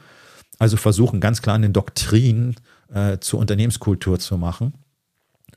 Also 0.58 0.76
versuchen 0.76 1.20
ganz 1.20 1.42
klar 1.42 1.56
eine 1.56 1.70
Doktrin 1.70 2.56
äh, 2.94 3.20
zur 3.20 3.40
Unternehmenskultur 3.40 4.20
zu 4.20 4.38
machen. 4.38 4.74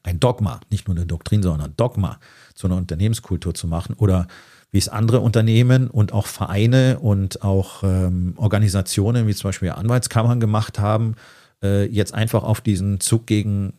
ein 0.04 0.18
Dogma, 0.18 0.60
nicht 0.70 0.88
nur 0.88 0.96
eine 0.96 1.06
Doktrin, 1.06 1.42
sondern 1.42 1.70
ein 1.70 1.76
Dogma 1.76 2.18
zu 2.54 2.66
einer 2.66 2.76
Unternehmenskultur 2.76 3.54
zu 3.54 3.68
machen 3.68 3.94
oder 3.94 4.26
wie 4.72 4.78
es 4.78 4.88
andere 4.88 5.20
Unternehmen 5.20 5.88
und 5.88 6.12
auch 6.12 6.26
Vereine 6.26 6.98
und 6.98 7.42
auch 7.42 7.82
ähm, 7.84 8.34
Organisationen 8.36 9.26
wie 9.26 9.34
zum 9.34 9.48
Beispiel 9.48 9.70
Anwaltskammern 9.70 10.40
gemacht 10.40 10.78
haben, 10.78 11.14
äh, 11.62 11.86
jetzt 11.86 12.14
einfach 12.14 12.42
auf 12.42 12.60
diesen 12.60 13.00
Zug 13.00 13.26
gegen 13.26 13.74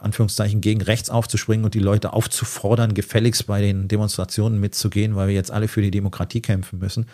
Anführungszeichen 0.00 0.60
gegen 0.60 0.80
rechts 0.80 1.10
aufzuspringen 1.10 1.64
und 1.64 1.74
die 1.74 1.80
Leute 1.80 2.12
aufzufordern, 2.12 2.94
gefälligst 2.94 3.46
bei 3.46 3.60
den 3.60 3.88
Demonstrationen 3.88 4.58
mitzugehen, 4.58 5.14
weil 5.14 5.28
wir 5.28 5.34
jetzt 5.34 5.50
alle 5.50 5.68
für 5.68 5.82
die 5.82 5.90
Demokratie 5.90 6.40
kämpfen 6.40 6.78
müssen. 6.78 7.06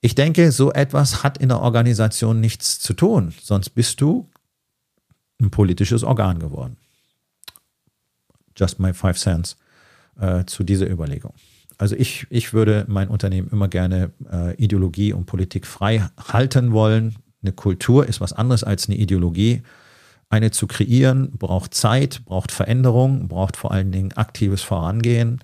Ich 0.00 0.14
denke, 0.14 0.52
so 0.52 0.72
etwas 0.72 1.22
hat 1.22 1.38
in 1.38 1.48
der 1.48 1.60
Organisation 1.60 2.40
nichts 2.40 2.80
zu 2.80 2.92
tun, 2.92 3.32
sonst 3.40 3.70
bist 3.70 4.00
du 4.00 4.28
ein 5.40 5.50
politisches 5.50 6.02
Organ 6.02 6.38
geworden. 6.38 6.76
Just 8.56 8.78
my 8.78 8.92
five 8.92 9.18
cents 9.18 9.56
äh, 10.20 10.44
zu 10.44 10.64
dieser 10.64 10.90
Überlegung. 10.90 11.32
Also 11.78 11.96
ich, 11.96 12.26
ich 12.30 12.52
würde 12.52 12.84
mein 12.88 13.08
Unternehmen 13.08 13.48
immer 13.50 13.68
gerne 13.68 14.12
äh, 14.30 14.54
Ideologie 14.56 15.12
und 15.12 15.26
Politik 15.26 15.66
frei 15.66 16.08
halten 16.16 16.72
wollen. 16.72 17.16
Eine 17.42 17.52
Kultur 17.52 18.06
ist 18.06 18.20
was 18.20 18.32
anderes 18.32 18.64
als 18.64 18.88
eine 18.88 18.96
Ideologie. 18.96 19.62
Eine 20.30 20.50
zu 20.50 20.66
kreieren 20.66 21.32
braucht 21.32 21.74
Zeit, 21.74 22.24
braucht 22.24 22.52
Veränderung, 22.52 23.28
braucht 23.28 23.56
vor 23.56 23.72
allen 23.72 23.92
Dingen 23.92 24.12
aktives 24.12 24.62
Vorangehen, 24.62 25.40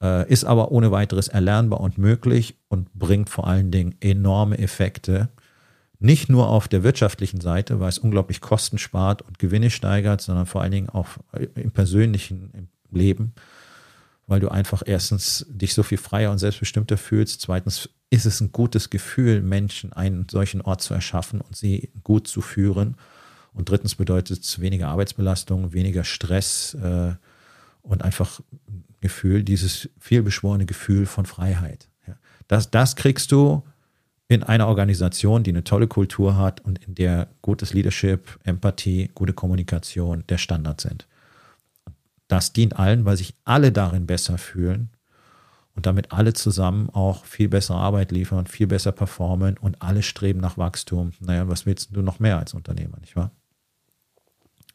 äh, 0.00 0.28
ist 0.30 0.44
aber 0.44 0.70
ohne 0.70 0.90
weiteres 0.90 1.28
erlernbar 1.28 1.80
und 1.80 1.98
möglich 1.98 2.56
und 2.68 2.92
bringt 2.94 3.28
vor 3.28 3.46
allen 3.46 3.70
Dingen 3.70 3.96
enorme 4.00 4.58
Effekte. 4.58 5.28
Nicht 5.98 6.28
nur 6.28 6.48
auf 6.48 6.68
der 6.68 6.82
wirtschaftlichen 6.82 7.40
Seite, 7.40 7.80
weil 7.80 7.88
es 7.88 7.98
unglaublich 7.98 8.40
Kosten 8.40 8.78
spart 8.78 9.22
und 9.22 9.38
Gewinne 9.38 9.70
steigert, 9.70 10.20
sondern 10.20 10.46
vor 10.46 10.62
allen 10.62 10.72
Dingen 10.72 10.88
auch 10.88 11.08
im 11.54 11.70
persönlichen 11.70 12.68
Leben, 12.90 13.34
weil 14.26 14.40
du 14.40 14.48
einfach 14.48 14.82
erstens 14.86 15.46
dich 15.48 15.74
so 15.74 15.82
viel 15.82 15.98
freier 15.98 16.30
und 16.30 16.38
selbstbestimmter 16.38 16.96
fühlst. 16.96 17.40
Zweitens 17.40 17.90
ist 18.10 18.26
es 18.26 18.40
ein 18.40 18.52
gutes 18.52 18.90
Gefühl, 18.90 19.42
Menschen 19.42 19.92
einen 19.92 20.26
solchen 20.30 20.60
Ort 20.60 20.82
zu 20.82 20.94
erschaffen 20.94 21.40
und 21.40 21.56
sie 21.56 21.90
gut 22.02 22.26
zu 22.26 22.40
führen. 22.40 22.96
Und 23.52 23.68
drittens 23.68 23.94
bedeutet 23.94 24.42
es 24.42 24.60
weniger 24.60 24.88
Arbeitsbelastung, 24.88 25.72
weniger 25.72 26.04
Stress 26.04 26.74
äh, 26.74 27.12
und 27.82 28.02
einfach 28.02 28.40
Gefühl, 29.00 29.44
dieses 29.44 29.88
vielbeschworene 30.00 30.64
Gefühl 30.64 31.06
von 31.06 31.26
Freiheit. 31.26 31.88
Ja. 32.06 32.16
Das, 32.48 32.70
das 32.70 32.96
kriegst 32.96 33.30
du 33.32 33.62
in 34.28 34.42
einer 34.42 34.66
Organisation, 34.66 35.42
die 35.42 35.50
eine 35.50 35.64
tolle 35.64 35.86
Kultur 35.86 36.36
hat 36.36 36.62
und 36.62 36.82
in 36.84 36.94
der 36.94 37.28
gutes 37.42 37.74
Leadership, 37.74 38.38
Empathie, 38.44 39.10
gute 39.14 39.34
Kommunikation 39.34 40.24
der 40.28 40.38
Standard 40.38 40.80
sind. 40.80 41.06
Das 42.28 42.52
dient 42.52 42.76
allen, 42.76 43.04
weil 43.04 43.16
sich 43.16 43.34
alle 43.44 43.72
darin 43.72 44.06
besser 44.06 44.38
fühlen 44.38 44.90
und 45.74 45.86
damit 45.86 46.12
alle 46.12 46.32
zusammen 46.32 46.88
auch 46.90 47.24
viel 47.24 47.48
bessere 47.48 47.76
Arbeit 47.76 48.12
liefern, 48.12 48.46
viel 48.46 48.66
besser 48.66 48.92
performen 48.92 49.58
und 49.58 49.82
alle 49.82 50.02
streben 50.02 50.40
nach 50.40 50.56
Wachstum. 50.56 51.12
Naja, 51.20 51.48
was 51.48 51.66
willst 51.66 51.94
du 51.94 52.02
noch 52.02 52.20
mehr 52.20 52.38
als 52.38 52.54
Unternehmer, 52.54 52.98
nicht 53.00 53.16
wahr? 53.16 53.30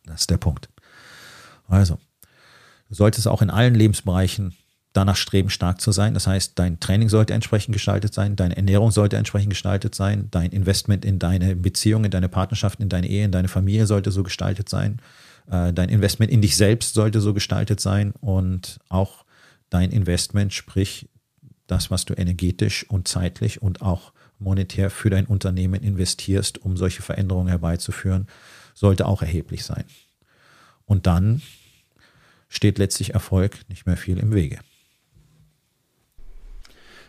Das 0.06 0.22
ist 0.22 0.30
der 0.30 0.38
Punkt. 0.38 0.70
Also, 1.68 2.00
du 2.90 2.96
solltest 2.96 3.28
auch 3.28 3.42
in 3.42 3.50
allen 3.50 3.76
Lebensbereichen 3.76 4.56
danach 4.94 5.16
streben, 5.16 5.50
stark 5.50 5.80
zu 5.82 5.92
sein. 5.92 6.14
Das 6.14 6.28
heißt, 6.28 6.58
dein 6.58 6.80
Training 6.80 7.10
sollte 7.10 7.34
entsprechend 7.34 7.74
gestaltet 7.74 8.14
sein, 8.14 8.36
deine 8.36 8.58
Ernährung 8.58 8.92
sollte 8.92 9.18
entsprechend 9.18 9.52
gestaltet 9.52 9.94
sein, 9.94 10.28
dein 10.32 10.52
Investment 10.52 11.06
in 11.06 11.20
deine 11.20 11.56
Beziehung, 11.56 12.06
in 12.06 12.12
deine 12.12 12.30
Partnerschaft, 12.30 12.80
in 12.80 12.90
deine 12.90 13.08
Ehe, 13.08 13.26
in 13.26 13.32
deine 13.32 13.48
Familie 13.48 13.86
sollte 13.86 14.12
so 14.12 14.24
gestaltet 14.24 14.68
sein. 14.68 15.00
Äh, 15.50 15.74
dein 15.74 15.90
Investment 15.90 16.32
in 16.32 16.42
dich 16.42 16.56
selbst 16.56 16.94
sollte 16.94 17.22
so 17.22 17.34
gestaltet 17.34 17.80
sein 17.80 18.14
und 18.22 18.80
auch 18.90 19.26
dein 19.70 19.92
Investment, 19.92 20.54
sprich 20.54 21.10
das, 21.68 21.92
was 21.92 22.06
du 22.06 22.14
energetisch 22.14 22.90
und 22.90 23.08
zeitlich 23.08 23.62
und 23.62 23.82
auch 23.82 24.14
monetär 24.40 24.90
für 24.90 25.10
dein 25.10 25.26
Unternehmen 25.26 25.84
investierst, 25.84 26.60
um 26.60 26.78
solche 26.78 27.02
Veränderungen 27.02 27.50
herbeizuführen, 27.50 28.28
sollte 28.74 29.06
auch 29.06 29.22
erheblich 29.22 29.66
sein. 29.66 29.84
Und 30.86 31.06
dann 31.06 31.42
steht 32.48 32.78
letztlich 32.78 33.14
Erfolg 33.14 33.60
nicht 33.70 33.86
mehr 33.86 33.98
viel 33.98 34.18
im 34.18 34.34
Wege. 34.34 34.60